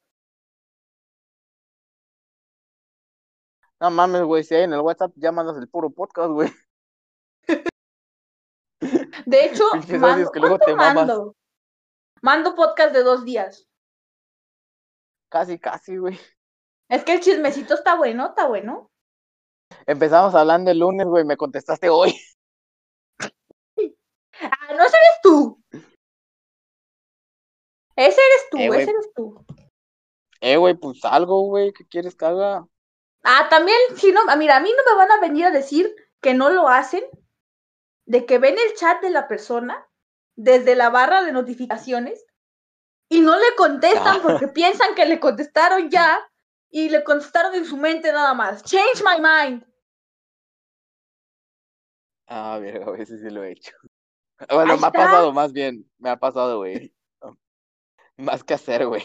No 3.81 3.91
mames, 3.91 4.21
güey. 4.21 4.45
Si 4.45 4.55
hay 4.55 4.63
en 4.63 4.71
el 4.71 4.79
WhatsApp, 4.79 5.11
ya 5.17 5.33
mandas 5.33 5.57
el 5.57 5.67
puro 5.67 5.89
podcast, 5.89 6.29
güey. 6.29 6.49
De 9.25 9.45
hecho, 9.45 9.65
mando, 9.99 10.31
que 10.31 10.39
luego 10.39 10.57
¿cuánto 10.57 10.65
te 10.67 10.73
mamas. 10.73 10.95
mando? 10.95 11.35
Mando 12.21 12.55
podcast 12.55 12.93
de 12.93 13.03
dos 13.03 13.25
días. 13.25 13.67
Casi, 15.29 15.59
casi, 15.59 15.97
güey. 15.97 16.17
Es 16.87 17.03
que 17.03 17.11
el 17.11 17.19
chismecito 17.19 17.73
está 17.73 17.97
bueno, 17.97 18.27
está 18.27 18.47
bueno. 18.47 18.89
Empezamos 19.85 20.33
hablando 20.33 20.71
el 20.71 20.79
lunes, 20.79 21.07
güey. 21.07 21.25
Me 21.25 21.35
contestaste 21.35 21.89
hoy. 21.89 22.17
Ah, 24.39 24.67
no 24.69 24.83
sabías 24.83 25.19
tú, 25.23 25.63
Eh, 27.97 28.67
güey. 28.67 28.81
ese 28.81 28.91
eres 28.91 29.13
tú. 29.15 29.45
Eh, 30.39 30.57
güey, 30.57 30.75
pues 30.75 31.03
algo, 31.03 31.41
güey, 31.47 31.73
¿qué 31.73 31.85
quieres 31.87 32.15
que 32.15 32.25
haga? 32.25 32.67
Ah, 33.23 33.47
también, 33.49 33.77
si 33.95 34.11
no, 34.11 34.21
mira, 34.37 34.57
a 34.57 34.59
mí 34.59 34.69
no 34.69 34.91
me 34.91 34.97
van 34.97 35.11
a 35.11 35.19
venir 35.19 35.45
a 35.45 35.51
decir 35.51 35.93
que 36.21 36.33
no 36.33 36.49
lo 36.49 36.69
hacen, 36.69 37.03
de 38.05 38.25
que 38.25 38.37
ven 38.37 38.55
el 38.57 38.75
chat 38.75 39.01
de 39.01 39.09
la 39.09 39.27
persona 39.27 39.85
desde 40.35 40.75
la 40.75 40.89
barra 40.89 41.23
de 41.23 41.31
notificaciones 41.31 42.23
y 43.09 43.21
no 43.21 43.35
le 43.35 43.55
contestan 43.57 44.17
Ah. 44.17 44.21
porque 44.23 44.47
piensan 44.53 44.95
que 44.95 45.05
le 45.05 45.19
contestaron 45.19 45.89
ya 45.89 46.19
y 46.69 46.89
le 46.89 47.03
contestaron 47.03 47.55
en 47.55 47.65
su 47.65 47.77
mente 47.77 48.11
nada 48.13 48.33
más. 48.33 48.63
Change 48.63 49.03
my 49.03 49.19
mind. 49.21 49.65
Ah, 52.27 52.59
mira, 52.61 52.85
güey, 52.85 53.01
ese 53.01 53.17
sí 53.17 53.29
lo 53.29 53.43
he 53.43 53.51
hecho. 53.51 53.73
Bueno, 54.51 54.73
Ahí 54.73 54.79
me 54.79 54.85
ha 54.87 54.91
pasado 54.91 55.33
más 55.33 55.51
bien, 55.51 55.89
me 55.97 56.11
ha 56.11 56.17
pasado, 56.17 56.57
güey. 56.59 56.93
Más 58.17 58.43
que 58.43 58.53
hacer, 58.53 58.85
güey. 58.87 59.03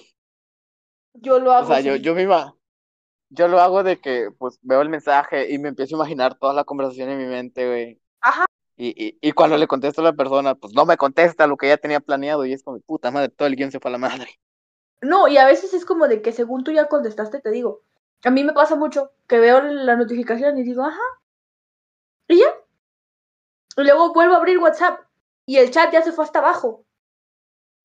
Yo 1.15 1.39
lo 1.39 1.51
O 1.51 1.55
hago. 1.55 1.67
sea, 1.67 1.81
yo, 1.81 1.97
yo 1.97 2.15
misma, 2.15 2.57
yo 3.31 3.49
lo 3.49 3.61
hago 3.61 3.83
de 3.83 4.01
que, 4.01 4.31
pues, 4.39 4.59
veo 4.63 4.83
el 4.83 4.89
mensaje 4.91 5.53
y 5.53 5.59
me 5.59 5.69
empiezo 5.71 5.97
a 5.97 5.99
imaginar 6.01 6.39
toda 6.39 6.55
la 6.55 6.65
conversación 6.65 7.11
en 7.11 7.19
mi 7.19 7.27
mente, 7.27 7.67
güey. 7.69 8.01
Ajá. 8.21 8.47
Y, 8.77 8.89
y, 8.91 9.19
y 9.21 9.33
cuando 9.33 9.57
le 9.59 9.69
contesto 9.69 10.01
a 10.03 10.05
la 10.05 10.13
persona, 10.15 10.55
pues 10.57 10.75
no 10.75 10.87
me 10.87 10.97
contesta 10.97 11.47
lo 11.47 11.57
que 11.57 11.69
ya 11.69 11.77
tenía 11.79 12.01
planeado 12.01 12.47
y 12.47 12.53
es 12.55 12.63
como, 12.65 12.81
puta 12.81 13.11
madre, 13.11 13.29
todo 13.31 13.49
el 13.49 13.57
guion 13.57 13.73
se 13.73 13.81
fue 13.81 13.91
a 13.91 13.93
la 13.93 13.99
madre. 13.99 14.41
No, 15.03 15.29
y 15.29 15.37
a 15.37 15.45
veces 15.47 15.75
es 15.75 15.85
como 15.85 16.09
de 16.09 16.23
que 16.23 16.33
según 16.33 16.65
tú 16.65 16.73
ya 16.73 16.89
contestaste, 16.89 17.41
te 17.41 17.51
digo. 17.51 17.83
A 18.25 18.31
mí 18.31 18.43
me 18.45 18.53
pasa 18.55 18.77
mucho 18.77 19.11
que 19.27 19.39
veo 19.39 19.61
la 19.61 19.97
notificación 19.97 20.57
y 20.59 20.63
digo, 20.63 20.85
ajá. 20.85 20.99
Y 22.29 22.39
ya. 22.41 22.47
Y 23.77 23.83
luego 23.83 24.13
vuelvo 24.15 24.35
a 24.35 24.39
abrir 24.39 24.59
WhatsApp 24.59 25.01
y 25.47 25.57
el 25.59 25.71
chat 25.71 25.93
ya 25.93 26.03
se 26.03 26.13
fue 26.13 26.25
hasta 26.25 26.39
abajo. 26.39 26.87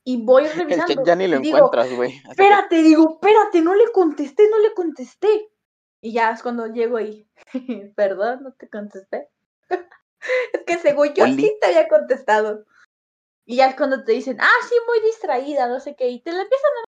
Y 0.08 0.24
voy 0.24 0.46
El 0.46 0.54
revisando. 0.54 0.94
chat 0.94 1.06
ya 1.06 1.16
ni 1.18 1.28
lo 1.28 1.40
digo, 1.40 1.58
encuentras, 1.58 1.92
güey. 1.94 2.22
Que- 2.22 2.30
espérate, 2.32 2.76
digo, 2.82 3.20
espérate, 3.22 3.60
no 3.62 3.76
le 3.76 3.92
contesté, 3.92 4.50
no 4.50 4.58
le 4.60 4.74
contesté. 4.74 5.50
Y 6.00 6.14
ya 6.14 6.32
es 6.32 6.42
cuando 6.42 6.66
llego 6.68 6.96
ahí. 6.96 7.30
Perdón, 7.98 8.44
no 8.44 8.54
te 8.54 8.70
contesté. 8.70 9.28
es 10.54 10.62
que 10.66 10.78
según 10.78 11.14
yo 11.14 11.26
Oli. 11.26 11.36
sí 11.36 11.58
te 11.60 11.68
había 11.68 11.90
contestado. 11.90 12.64
Y 13.46 13.58
ya 13.58 13.68
es 13.68 13.76
cuando 13.76 14.06
te 14.06 14.14
dicen, 14.14 14.38
ah, 14.40 14.60
sí, 14.70 14.76
muy 14.88 15.02
distraída, 15.02 15.68
no 15.68 15.82
sé 15.82 15.96
qué. 15.98 16.08
Y 16.08 16.22
te 16.22 16.32
la 16.32 16.42
empiezan 16.42 16.72
a. 16.72 16.84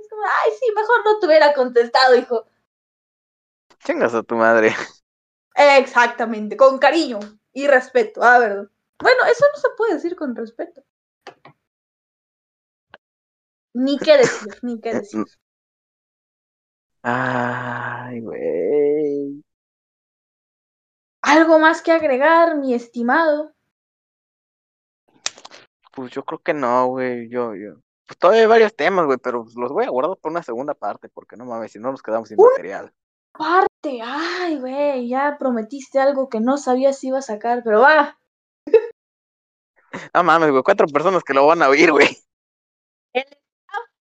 Es 0.00 0.08
como, 0.08 0.22
Ay, 0.22 0.52
sí, 0.60 0.72
mejor 0.76 1.04
no 1.04 1.18
te 1.18 1.26
hubiera 1.26 1.52
contestado, 1.52 2.14
hijo. 2.14 2.46
Chingas 3.84 4.14
a 4.14 4.22
tu 4.22 4.36
madre. 4.36 4.72
Exactamente, 5.54 6.56
con 6.56 6.78
cariño 6.78 7.18
y 7.52 7.66
respeto. 7.66 8.22
Ah, 8.22 8.38
verdad. 8.38 8.68
Bueno, 9.00 9.24
eso 9.24 9.44
no 9.52 9.60
se 9.60 9.68
puede 9.76 9.94
decir 9.94 10.14
con 10.14 10.36
respeto. 10.36 10.84
Ni 13.78 13.98
qué 13.98 14.16
decir, 14.16 14.58
ni 14.62 14.80
qué 14.80 14.94
decir. 14.94 15.26
Ay, 17.02 18.20
güey. 18.20 19.44
¿Algo 21.20 21.58
más 21.58 21.82
que 21.82 21.92
agregar, 21.92 22.56
mi 22.56 22.72
estimado? 22.72 23.52
Pues 25.92 26.10
yo 26.10 26.24
creo 26.24 26.38
que 26.38 26.54
no, 26.54 26.86
güey. 26.86 27.28
Yo, 27.28 27.54
yo. 27.54 27.74
Pues 28.06 28.18
todavía 28.18 28.42
hay 28.42 28.48
varios 28.48 28.74
temas, 28.74 29.04
güey, 29.04 29.18
pero 29.18 29.44
los 29.54 29.72
voy 29.72 29.84
a 29.84 29.90
guardar 29.90 30.16
por 30.16 30.30
una 30.30 30.42
segunda 30.42 30.72
parte, 30.72 31.10
porque 31.10 31.36
no 31.36 31.44
mames, 31.44 31.72
si 31.72 31.78
no 31.78 31.90
nos 31.90 32.00
quedamos 32.00 32.30
sin 32.30 32.38
material. 32.38 32.90
Parte, 33.32 34.00
ay, 34.02 34.58
güey, 34.58 35.06
ya 35.06 35.36
prometiste 35.38 35.98
algo 35.98 36.30
que 36.30 36.40
no 36.40 36.56
sabías 36.56 36.98
si 36.98 37.08
iba 37.08 37.18
a 37.18 37.22
sacar, 37.22 37.62
pero 37.62 37.82
va. 37.82 38.18
No 40.14 40.24
mames, 40.24 40.50
güey, 40.50 40.62
cuatro 40.62 40.86
personas 40.86 41.22
que 41.22 41.34
lo 41.34 41.46
van 41.46 41.62
a 41.62 41.68
oír, 41.68 41.90
güey. 41.90 42.08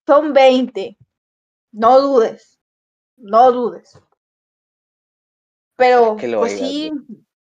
Son 0.05 0.33
20. 0.33 0.97
No 1.71 1.99
dudes. 2.01 2.59
No 3.17 3.51
dudes. 3.51 3.99
Pero, 5.77 6.15
Que 6.15 6.33
pues 6.35 6.57
sí, 6.57 6.91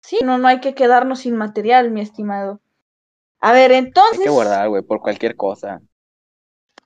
sí, 0.02 0.20
no, 0.24 0.38
no 0.38 0.48
hay 0.48 0.60
que 0.60 0.76
quedarnos 0.76 1.20
sin 1.20 1.36
material, 1.36 1.90
mi 1.92 2.02
estimado. 2.02 2.62
A 3.40 3.54
ver, 3.54 3.72
entonces, 3.72 4.20
Hay 4.20 4.26
que 4.26 4.30
guardar, 4.30 4.70
güey, 4.70 4.84
por 4.84 5.00
cualquier 5.02 5.36
cosa. 5.36 5.82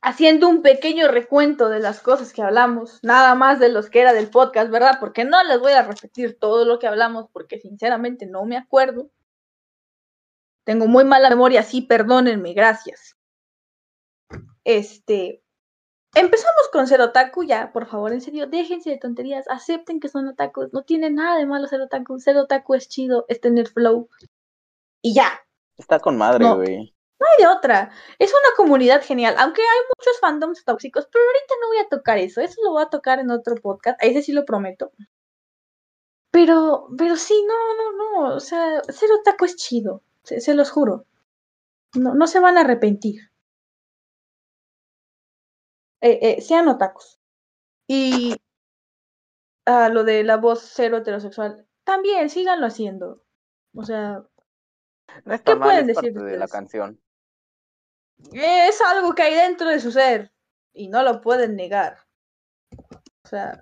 haciendo 0.01 0.47
un 0.49 0.61
pequeño 0.61 1.07
recuento 1.07 1.69
de 1.69 1.79
las 1.79 1.99
cosas 2.01 2.31
que 2.33 2.41
hablamos, 2.41 2.99
nada 3.03 3.35
más 3.35 3.59
de 3.59 3.69
los 3.69 3.89
que 3.89 4.01
era 4.01 4.13
del 4.13 4.29
podcast, 4.29 4.69
¿verdad? 4.69 4.97
Porque 4.99 5.25
no 5.25 5.43
les 5.43 5.59
voy 5.59 5.71
a 5.73 5.83
repetir 5.83 6.37
todo 6.39 6.65
lo 6.65 6.77
que 6.79 6.87
hablamos, 6.87 7.27
porque 7.31 7.59
sinceramente 7.59 8.25
no 8.25 8.45
me 8.45 8.57
acuerdo. 8.57 9.09
Tengo 10.65 10.87
muy 10.87 11.03
mala 11.03 11.29
memoria, 11.29 11.63
sí, 11.63 11.81
perdónenme, 11.81 12.53
gracias. 12.53 13.17
Este, 14.63 15.41
empezamos 16.13 16.69
con 16.71 16.87
ser 16.87 17.01
otaku, 17.01 17.43
ya, 17.43 17.71
por 17.71 17.87
favor, 17.87 18.13
en 18.13 18.21
serio, 18.21 18.47
déjense 18.47 18.89
de 18.89 18.97
tonterías, 18.97 19.47
acepten 19.49 19.99
que 19.99 20.09
son 20.09 20.27
otakus, 20.27 20.71
no 20.73 20.83
tiene 20.83 21.09
nada 21.09 21.37
de 21.37 21.45
malo 21.45 21.67
ser 21.67 21.81
otaku, 21.81 22.19
ser 22.19 22.37
otaku 22.37 22.75
es 22.75 22.87
chido, 22.89 23.25
es 23.27 23.41
tener 23.41 23.67
flow. 23.67 24.09
Y 25.01 25.13
ya, 25.13 25.39
Está 25.77 25.99
con 25.99 26.17
madre, 26.17 26.43
No. 26.45 26.55
güey. 26.57 26.93
no 27.19 27.25
hay 27.27 27.43
de 27.45 27.47
otra. 27.47 27.91
Es 28.19 28.31
una 28.31 28.55
comunidad 28.55 29.01
genial, 29.03 29.35
aunque 29.39 29.61
hay 29.61 29.79
muchos 29.97 30.19
fandoms 30.19 30.63
tóxicos, 30.65 31.07
pero 31.11 31.23
ahorita 31.25 31.53
no 31.61 31.67
voy 31.69 31.77
a 31.77 31.89
tocar 31.89 32.17
eso, 32.19 32.41
eso 32.41 32.61
lo 32.63 32.71
voy 32.73 32.83
a 32.83 32.89
tocar 32.89 33.19
en 33.19 33.31
otro 33.31 33.55
podcast, 33.55 34.01
a 34.01 34.05
ese 34.05 34.21
sí 34.21 34.33
lo 34.33 34.45
prometo. 34.45 34.91
Pero, 36.31 36.87
pero 36.97 37.15
sí, 37.15 37.45
no, 37.47 37.53
no, 37.75 37.97
no, 38.29 38.35
o 38.35 38.39
sea, 38.39 38.81
ser 38.89 39.09
otaku 39.11 39.45
es 39.45 39.55
chido, 39.55 40.01
se, 40.23 40.41
se 40.41 40.53
los 40.55 40.71
juro. 40.71 41.05
No, 41.95 42.15
no 42.15 42.25
se 42.27 42.39
van 42.39 42.57
a 42.57 42.61
arrepentir. 42.61 43.31
Eh, 46.03 46.19
eh, 46.21 46.41
sean 46.41 46.67
otakus. 46.67 47.19
Y 47.87 48.35
a 49.65 49.89
lo 49.89 50.03
de 50.03 50.23
la 50.23 50.37
voz 50.37 50.61
cero 50.73 50.97
heterosexual, 50.97 51.65
también 51.83 52.29
síganlo 52.29 52.65
haciendo. 52.65 53.23
O 53.73 53.83
sea, 53.83 54.23
No 55.25 55.33
está 55.33 55.53
¿Qué 55.53 55.59
mal, 55.59 55.69
pueden 55.69 55.89
es 55.89 55.95
decir 55.95 56.13
parte 56.13 56.29
de 56.29 56.37
la 56.37 56.47
canción. 56.47 57.01
es 58.33 58.81
algo 58.81 59.15
que 59.15 59.23
hay 59.23 59.35
dentro 59.35 59.69
de 59.69 59.79
su 59.79 59.91
ser 59.91 60.31
y 60.73 60.89
no 60.89 61.03
lo 61.03 61.21
pueden 61.21 61.55
negar. 61.55 61.97
O 63.25 63.27
sea, 63.27 63.61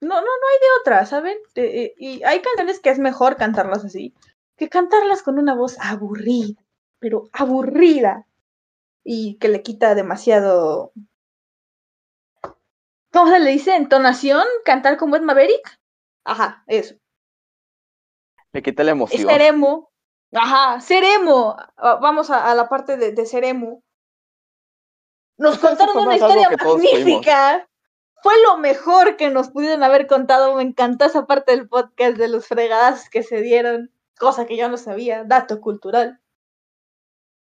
no, 0.00 0.14
no, 0.14 0.20
no 0.20 0.26
hay 0.26 0.58
de 0.58 0.80
otra, 0.80 1.04
¿saben? 1.04 1.36
Eh, 1.54 1.82
eh, 1.82 1.94
y 1.98 2.22
hay 2.22 2.40
canciones 2.40 2.80
que 2.80 2.90
es 2.90 2.98
mejor 2.98 3.36
cantarlas 3.36 3.84
así 3.84 4.14
que 4.60 4.68
cantarlas 4.68 5.22
con 5.22 5.38
una 5.38 5.54
voz 5.54 5.78
aburrida, 5.80 6.62
pero 6.98 7.30
aburrida 7.32 8.26
y 9.02 9.38
que 9.38 9.48
le 9.48 9.62
quita 9.62 9.94
demasiado. 9.94 10.92
¿Cómo 13.12 13.30
se 13.30 13.40
le 13.40 13.50
dice? 13.50 13.74
¿Entonación? 13.74 14.44
¿Cantar 14.64 14.96
como 14.96 15.16
Ed 15.16 15.22
Maverick? 15.22 15.78
Ajá, 16.24 16.62
eso. 16.66 16.94
Le 18.52 18.62
quita 18.62 18.84
la 18.84 18.92
emoción. 18.92 19.26
ser 19.28 19.42
emo. 19.42 19.90
Ajá, 20.32 20.80
ser 20.80 21.02
emo. 21.04 21.56
Ah, 21.76 21.98
Vamos 22.00 22.30
a, 22.30 22.50
a 22.50 22.54
la 22.54 22.68
parte 22.68 22.96
de, 22.96 23.12
de 23.12 23.26
ser 23.26 23.44
emo. 23.44 23.82
Nos 25.38 25.58
contaron 25.58 25.96
una 25.96 26.16
historia 26.16 26.50
magnífica. 26.50 27.66
Fue 28.22 28.34
lo 28.46 28.58
mejor 28.58 29.16
que 29.16 29.30
nos 29.30 29.50
pudieron 29.50 29.82
haber 29.82 30.06
contado. 30.06 30.54
Me 30.54 30.62
encantó 30.62 31.06
esa 31.06 31.26
parte 31.26 31.52
del 31.52 31.68
podcast 31.68 32.16
de 32.16 32.28
los 32.28 32.46
fregadas 32.46 33.08
que 33.08 33.22
se 33.22 33.40
dieron. 33.40 33.90
Cosa 34.18 34.46
que 34.46 34.56
yo 34.56 34.68
no 34.68 34.76
sabía. 34.76 35.24
Dato 35.24 35.60
cultural. 35.60 36.20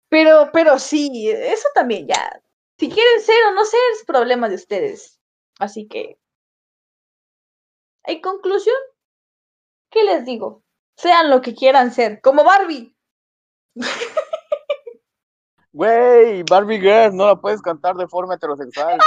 Pero, 0.08 0.50
pero 0.52 0.78
sí, 0.78 1.28
eso 1.28 1.68
también 1.74 2.06
ya. 2.06 2.40
Si 2.78 2.88
quieren 2.88 3.20
ser 3.20 3.44
o 3.48 3.50
no 3.52 3.64
ser, 3.64 3.80
es 3.96 4.04
problema 4.04 4.48
de 4.48 4.54
ustedes. 4.54 5.17
Así 5.58 5.88
que. 5.88 6.18
En 8.04 8.20
conclusión, 8.20 8.76
¿qué 9.90 10.04
les 10.04 10.24
digo? 10.24 10.62
Sean 10.96 11.30
lo 11.30 11.42
que 11.42 11.54
quieran 11.54 11.92
ser. 11.92 12.20
Como 12.20 12.44
Barbie. 12.44 12.96
Güey, 15.70 16.42
Barbie 16.42 16.80
Girl, 16.80 17.14
no 17.14 17.26
la 17.26 17.36
puedes 17.36 17.62
cantar 17.62 17.94
de 17.94 18.08
forma 18.08 18.34
heterosexual. 18.34 18.98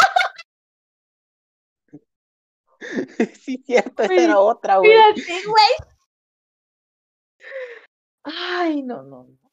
sí, 3.42 3.62
cierto, 3.66 4.04
esa 4.04 4.14
era 4.14 4.40
otra, 4.40 4.78
güey. 4.78 4.92
Fíjate, 5.16 5.48
güey. 5.48 5.66
Ay, 8.24 8.84
no, 8.84 9.04
no. 9.04 9.26
no. 9.26 9.52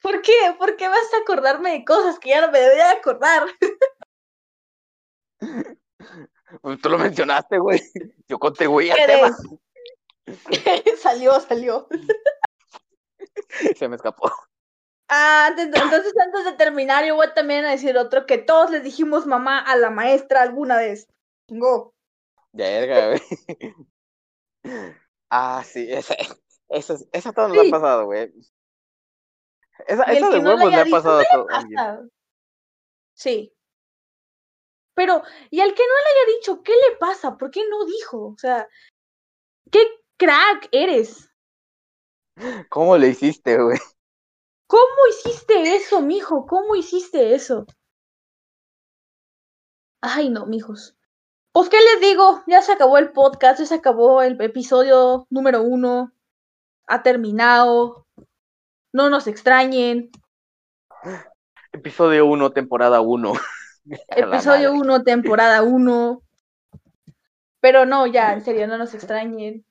¿Por 0.00 0.22
qué? 0.22 0.54
¿Por 0.58 0.76
qué 0.76 0.86
vas 0.86 1.12
a 1.14 1.22
acordarme 1.22 1.72
de 1.72 1.84
cosas 1.84 2.18
que 2.18 2.28
ya 2.28 2.42
no 2.42 2.52
me 2.52 2.60
debería 2.60 2.88
de 2.88 2.98
acordar? 2.98 3.46
Pues 6.62 6.80
tú 6.80 6.88
lo 6.88 6.98
mencionaste, 6.98 7.58
güey. 7.58 7.80
Yo 8.28 8.38
contribuí 8.38 8.90
al 8.90 8.96
¿Qué 8.98 9.06
tema. 9.06 9.36
salió, 11.02 11.38
salió. 11.40 11.88
Se 13.76 13.88
me 13.88 13.96
escapó. 13.96 14.30
Ah, 15.08 15.46
antes- 15.50 15.66
entonces 15.66 16.12
antes 16.24 16.44
de 16.44 16.52
terminar, 16.54 17.04
yo 17.04 17.14
voy 17.16 17.26
también 17.34 17.64
a 17.64 17.70
decir 17.72 17.96
otro 17.98 18.24
que 18.26 18.38
todos 18.38 18.70
les 18.70 18.82
dijimos 18.82 19.26
mamá 19.26 19.58
a 19.60 19.76
la 19.76 19.90
maestra 19.90 20.42
alguna 20.42 20.76
vez. 20.78 21.08
Ya, 21.48 22.64
verga, 22.66 23.08
güey. 23.08 23.74
Ah, 25.28 25.62
sí, 25.64 25.86
esa, 25.92 26.14
esa, 26.68 26.94
esa 27.12 27.32
todo 27.32 27.48
nos 27.48 27.58
Sí. 27.58 27.68
ha 27.68 27.70
pasado, 27.70 28.06
güey. 28.06 28.32
Esa, 29.86 30.04
esa 30.04 30.30
de 30.30 30.40
no 30.40 30.50
huevos 30.54 30.72
haya 30.72 30.82
ha 30.82 30.86
pasado 30.86 31.18
a 31.18 31.24
todo. 31.32 31.46
Sí. 33.14 33.52
Pero, 34.94 35.22
y 35.50 35.60
al 35.60 35.74
que 35.74 35.82
no 35.82 35.94
le 35.94 36.10
haya 36.10 36.36
dicho, 36.36 36.62
¿qué 36.62 36.72
le 36.72 36.96
pasa? 36.96 37.36
¿Por 37.36 37.50
qué 37.50 37.62
no 37.68 37.84
dijo? 37.84 38.28
O 38.28 38.38
sea, 38.38 38.68
¿qué 39.70 39.80
crack 40.16 40.68
eres? 40.72 41.30
¿Cómo 42.68 42.96
le 42.96 43.08
hiciste, 43.08 43.60
güey? 43.60 43.78
¿Cómo 44.66 45.06
hiciste 45.10 45.76
eso, 45.76 46.00
mijo? 46.00 46.46
¿Cómo 46.46 46.74
hiciste 46.74 47.34
eso? 47.34 47.66
Ay, 50.00 50.30
no, 50.30 50.46
mijos. 50.46 50.96
Pues, 51.52 51.68
¿qué 51.68 51.78
les 51.80 52.00
digo? 52.00 52.42
Ya 52.46 52.62
se 52.62 52.72
acabó 52.72 52.98
el 52.98 53.12
podcast, 53.12 53.60
ya 53.60 53.66
se 53.66 53.74
acabó 53.74 54.22
el 54.22 54.40
episodio 54.40 55.26
número 55.30 55.62
uno. 55.62 56.12
Ha 56.86 57.02
terminado. 57.02 58.06
No 58.92 59.10
nos 59.10 59.26
extrañen. 59.26 60.10
Episodio 61.72 62.26
1, 62.26 62.52
temporada 62.52 63.00
1. 63.00 63.32
Episodio 64.08 64.72
1, 64.72 65.04
temporada 65.04 65.62
1. 65.62 66.22
Pero 67.60 67.86
no, 67.86 68.06
ya, 68.06 68.32
en 68.32 68.44
serio, 68.44 68.66
no 68.66 68.78
nos 68.78 68.94
extrañen. 68.94 69.64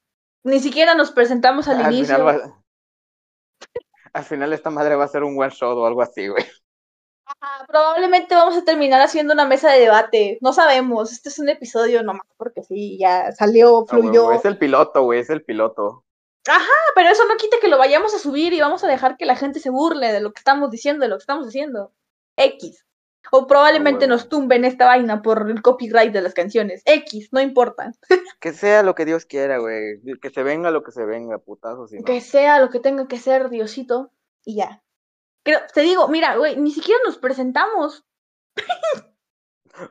Ni 0.44 0.60
siquiera 0.60 0.96
nos 0.96 1.12
presentamos 1.12 1.68
al, 1.68 1.84
al 1.84 1.94
inicio. 1.94 2.16
Final 2.16 2.28
va... 2.28 2.64
Al 4.14 4.24
final 4.24 4.54
esta 4.54 4.70
madre 4.70 4.96
va 4.96 5.06
a 5.06 5.08
ser 5.08 5.24
un 5.24 5.40
one 5.40 5.50
shot 5.50 5.78
o 5.78 5.86
algo 5.86 6.02
así, 6.02 6.28
güey. 6.28 6.44
Ajá, 7.26 7.66
probablemente 7.68 8.36
vamos 8.36 8.56
a 8.58 8.64
terminar 8.64 9.02
haciendo 9.02 9.34
una 9.34 9.46
mesa 9.46 9.72
de 9.72 9.80
debate. 9.80 10.38
No 10.42 10.54
sabemos. 10.54 11.12
Este 11.12 11.30
es 11.30 11.40
un 11.40 11.50
episodio 11.50 12.04
nomás 12.04 12.28
porque 12.38 12.64
sí, 12.64 12.98
ya 13.00 13.32
salió, 13.32 13.86
fluyó. 13.88 14.22
No, 14.22 14.26
güey, 14.26 14.38
es 14.38 14.46
el 14.46 14.58
piloto, 14.58 15.04
güey, 15.04 15.22
es 15.22 15.30
el 15.30 15.44
piloto. 15.44 16.04
Ajá, 16.48 16.74
pero 16.94 17.10
eso 17.10 17.26
no 17.26 17.38
quita 17.38 17.58
que 17.62 17.70
lo 17.70 17.78
vayamos 17.78 18.14
a 18.14 18.20
subir 18.20 18.54
y 18.54 18.60
vamos 18.60 18.84
a 18.84 18.88
dejar 18.88 19.18
que 19.18 19.26
la 19.26 19.36
gente 19.36 19.60
se 19.60 19.70
burle 19.70 20.12
de 20.12 20.20
lo 20.20 20.34
que 20.34 20.40
estamos 20.40 20.70
diciendo, 20.70 21.04
de 21.04 21.10
lo 21.10 21.16
que 21.18 21.24
estamos 21.24 21.48
haciendo. 21.48 21.94
X. 22.36 22.86
O 23.32 23.48
probablemente 23.48 24.08
No, 24.08 24.16
nos 24.16 24.30
tumben 24.30 24.66
esta 24.66 24.86
vaina 24.86 25.22
por 25.22 25.50
el 25.50 25.62
copyright 25.62 26.12
de 26.12 26.22
las 26.22 26.34
canciones. 26.34 26.82
X, 26.86 27.30
no 27.32 27.42
importa. 27.42 27.92
Que 28.40 28.54
sea 28.54 28.84
lo 28.84 28.94
que 28.94 29.06
Dios 29.06 29.26
quiera, 29.26 29.58
güey. 29.58 30.02
Que 30.22 30.30
se 30.30 30.44
venga 30.44 30.70
lo 30.70 30.84
que 30.84 30.92
se 30.92 31.06
venga, 31.06 31.38
putazo. 31.38 31.88
Si 31.88 31.98
no. 31.98 32.04
Que 32.04 32.20
sea 32.20 32.60
lo 32.60 32.70
que 32.70 32.80
tenga 32.80 33.08
que 33.08 33.18
ser, 33.18 33.50
Diosito, 33.50 34.12
y 34.44 34.58
ya. 34.58 34.84
Creo, 35.44 35.60
te 35.74 35.82
digo, 35.82 36.08
mira, 36.10 36.36
güey, 36.36 36.58
ni 36.58 36.72
siquiera 36.72 37.00
nos 37.06 37.18
presentamos. 37.18 38.06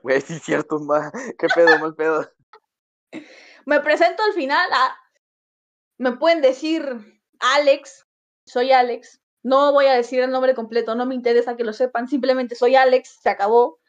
Güey, 0.02 0.20
sí 0.20 0.34
es 0.34 0.42
cierto, 0.42 0.78
ma. 0.78 1.10
¿Qué 1.36 1.48
pedo, 1.52 1.76
mal 1.80 1.96
pedo? 1.96 2.30
Me 3.66 3.80
presento 3.80 4.22
al 4.22 4.32
final. 4.32 4.68
ah, 4.72 4.96
me 5.98 6.12
pueden 6.12 6.40
decir 6.40 6.84
Alex, 7.38 8.06
soy 8.44 8.72
Alex. 8.72 9.21
No 9.42 9.72
voy 9.72 9.86
a 9.86 9.94
decir 9.94 10.20
el 10.20 10.30
nombre 10.30 10.54
completo, 10.54 10.94
no 10.94 11.06
me 11.06 11.14
interesa 11.14 11.56
que 11.56 11.64
lo 11.64 11.72
sepan. 11.72 12.08
Simplemente 12.08 12.54
soy 12.54 12.76
Alex, 12.76 13.18
se 13.22 13.28
acabó. 13.28 13.80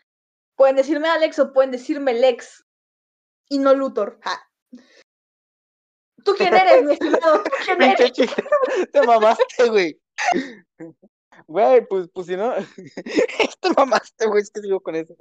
Pueden 0.56 0.76
decirme 0.76 1.08
Alex 1.10 1.40
o 1.40 1.54
pueden 1.54 1.72
decirme 1.72 2.14
Lex 2.14 2.66
y 3.50 3.60
no 3.60 3.74
Luthor. 3.74 4.20
Ja. 4.22 4.42
¿Tú 6.24 6.34
quién 6.38 6.54
eres, 6.54 6.84
mi 6.84 6.94
estimado? 6.94 7.44
¿Tú 7.44 7.52
quién 7.66 7.82
eres? 7.82 8.14
Te 8.92 9.02
mamaste, 9.06 9.70
güey. 9.70 10.00
Güey, 11.48 11.86
pues, 11.88 12.08
pues 12.14 12.28
si 12.28 12.38
no. 12.38 12.54
Te 13.62 13.70
mamaste, 13.76 14.28
güey. 14.28 14.42
Es 14.42 14.52
que 14.52 14.62
sigo 14.62 14.80
con 14.82 14.96
eso. 14.96 15.16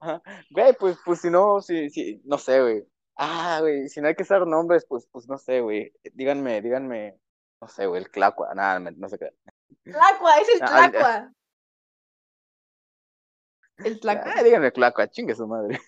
Ajá. 0.00 0.22
Güey, 0.50 0.74
pues, 0.78 0.98
pues 1.04 1.20
si 1.20 1.30
no, 1.30 1.60
si, 1.60 1.90
si, 1.90 2.20
no 2.24 2.38
sé, 2.38 2.60
güey. 2.60 2.84
Ah, 3.16 3.58
güey, 3.60 3.88
si 3.88 4.00
no 4.00 4.08
hay 4.08 4.14
que 4.14 4.22
usar 4.22 4.46
nombres, 4.46 4.86
pues, 4.88 5.08
pues 5.10 5.28
no 5.28 5.38
sé, 5.38 5.60
güey. 5.60 5.92
Díganme, 6.14 6.60
díganme. 6.62 7.18
No 7.60 7.68
sé, 7.68 7.86
güey, 7.86 8.02
el 8.02 8.10
Clacua. 8.10 8.54
Nada, 8.54 8.78
no 8.80 9.08
sé 9.08 9.18
qué. 9.18 9.30
Tlacua, 9.84 10.38
es 10.40 10.48
el 10.48 10.62
Ah. 10.62 10.66
Tlacua. 10.66 11.32
El 13.78 14.00
Tlacua. 14.00 14.32
Ah, 14.36 14.42
díganme 14.42 14.72
Clacua, 14.72 15.06
chingue 15.08 15.36
su 15.36 15.46
madre. 15.46 15.80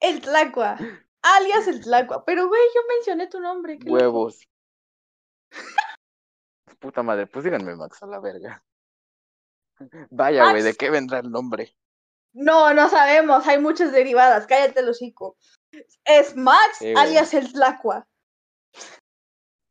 El 0.00 0.22
Tlacua. 0.22 0.78
Alias 1.20 1.68
el 1.68 1.80
Tlacua. 1.84 2.24
Pero, 2.24 2.48
güey, 2.48 2.62
yo 2.74 2.80
mencioné 2.88 3.26
tu 3.26 3.40
nombre. 3.40 3.78
Huevos. 3.84 4.48
Puta 6.78 7.02
madre, 7.02 7.26
pues 7.26 7.44
díganme 7.44 7.76
Max 7.76 8.02
a 8.02 8.06
la 8.06 8.20
verga. 8.20 8.64
Vaya, 10.10 10.50
güey, 10.50 10.62
¿de 10.62 10.74
qué 10.74 10.88
vendrá 10.90 11.18
el 11.18 11.30
nombre? 11.30 11.76
No, 12.32 12.72
no 12.74 12.88
sabemos. 12.88 13.46
Hay 13.46 13.58
muchas 13.58 13.92
derivadas. 13.92 14.46
Cállate 14.46 14.80
el 14.80 14.88
hocico. 14.88 15.36
Es 16.04 16.34
Max, 16.36 16.78
Sí, 16.78 16.90
güey. 16.92 16.96
alias 17.06 17.34
el 17.34 17.52
Tlacua. 17.52 18.06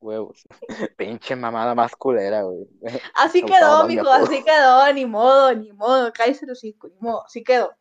Huevos. 0.04 0.44
Pinche 0.98 1.36
mamada 1.36 1.74
más 1.74 1.96
culera, 1.96 2.44
güey. 2.44 2.68
Así 3.16 3.44
quedó, 3.44 3.88
mijo. 3.88 4.10
Así 4.10 4.44
quedó. 4.44 4.92
Ni 4.94 5.06
modo, 5.06 5.54
ni 5.56 5.72
modo. 5.72 6.12
Cállate 6.14 6.46
el 6.46 6.52
hocico. 6.52 6.88
Ni 6.90 6.98
modo. 7.00 7.26
Así 7.26 7.44
quedó. 7.44 7.76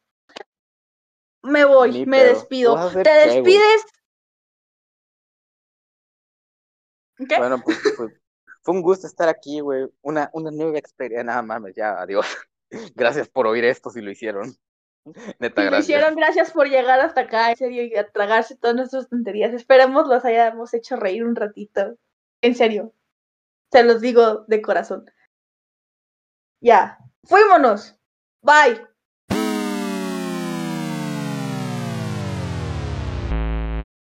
Me 1.43 1.65
voy. 1.65 1.91
Ni 1.93 2.07
me 2.07 2.19
pedo. 2.21 2.29
despido. 2.35 2.75
¿Vas 2.75 2.85
a 2.85 2.89
hacer 2.89 3.03
¿Te 3.03 3.11
qué, 3.11 3.25
güey? 3.25 3.35
despides? 3.43 3.85
¿Qué? 7.29 7.37
Bueno, 7.39 7.61
pues, 7.65 7.79
pues, 7.97 8.13
fue 8.63 8.75
un 8.75 8.83
gusto 8.83 9.07
estar 9.07 9.29
aquí, 9.29 9.61
güey. 9.61 9.87
Una, 10.03 10.31
una 10.33 10.51
nueva 10.51 10.79
experiencia. 10.79 11.25
Nada 11.25 11.43
mames, 11.43 11.75
ya, 11.75 12.01
adiós. 12.01 12.27
Gracias 12.95 13.29
por 13.29 13.47
oír 13.47 13.65
esto 13.65 13.91
si 13.91 14.01
lo 14.01 14.11
hicieron. 14.11 14.57
Neta, 15.41 15.63
Si 15.63 15.65
lo 15.65 15.71
gracias. 15.71 15.83
hicieron, 15.83 16.15
gracias 16.15 16.53
por 16.53 16.69
llegar 16.69 17.01
hasta 17.01 17.23
acá, 17.23 17.51
en 17.51 17.57
serio, 17.57 17.83
y 17.83 17.97
a 17.97 18.09
tragarse 18.09 18.57
todas 18.57 18.77
nuestras 18.77 19.09
tonterías. 19.09 19.53
Esperemos 19.53 20.07
los 20.07 20.25
hayamos 20.25 20.73
hecho 20.75 20.95
reír 20.97 21.25
un 21.25 21.35
ratito. 21.35 21.97
En 22.43 22.55
serio. 22.55 22.93
Se 23.73 23.85
los 23.85 24.01
digo 24.01 24.45
de 24.49 24.63
corazón. 24.63 25.07
Ya. 26.61 26.99
Fuímonos. 27.25 27.97
Bye. 28.43 28.92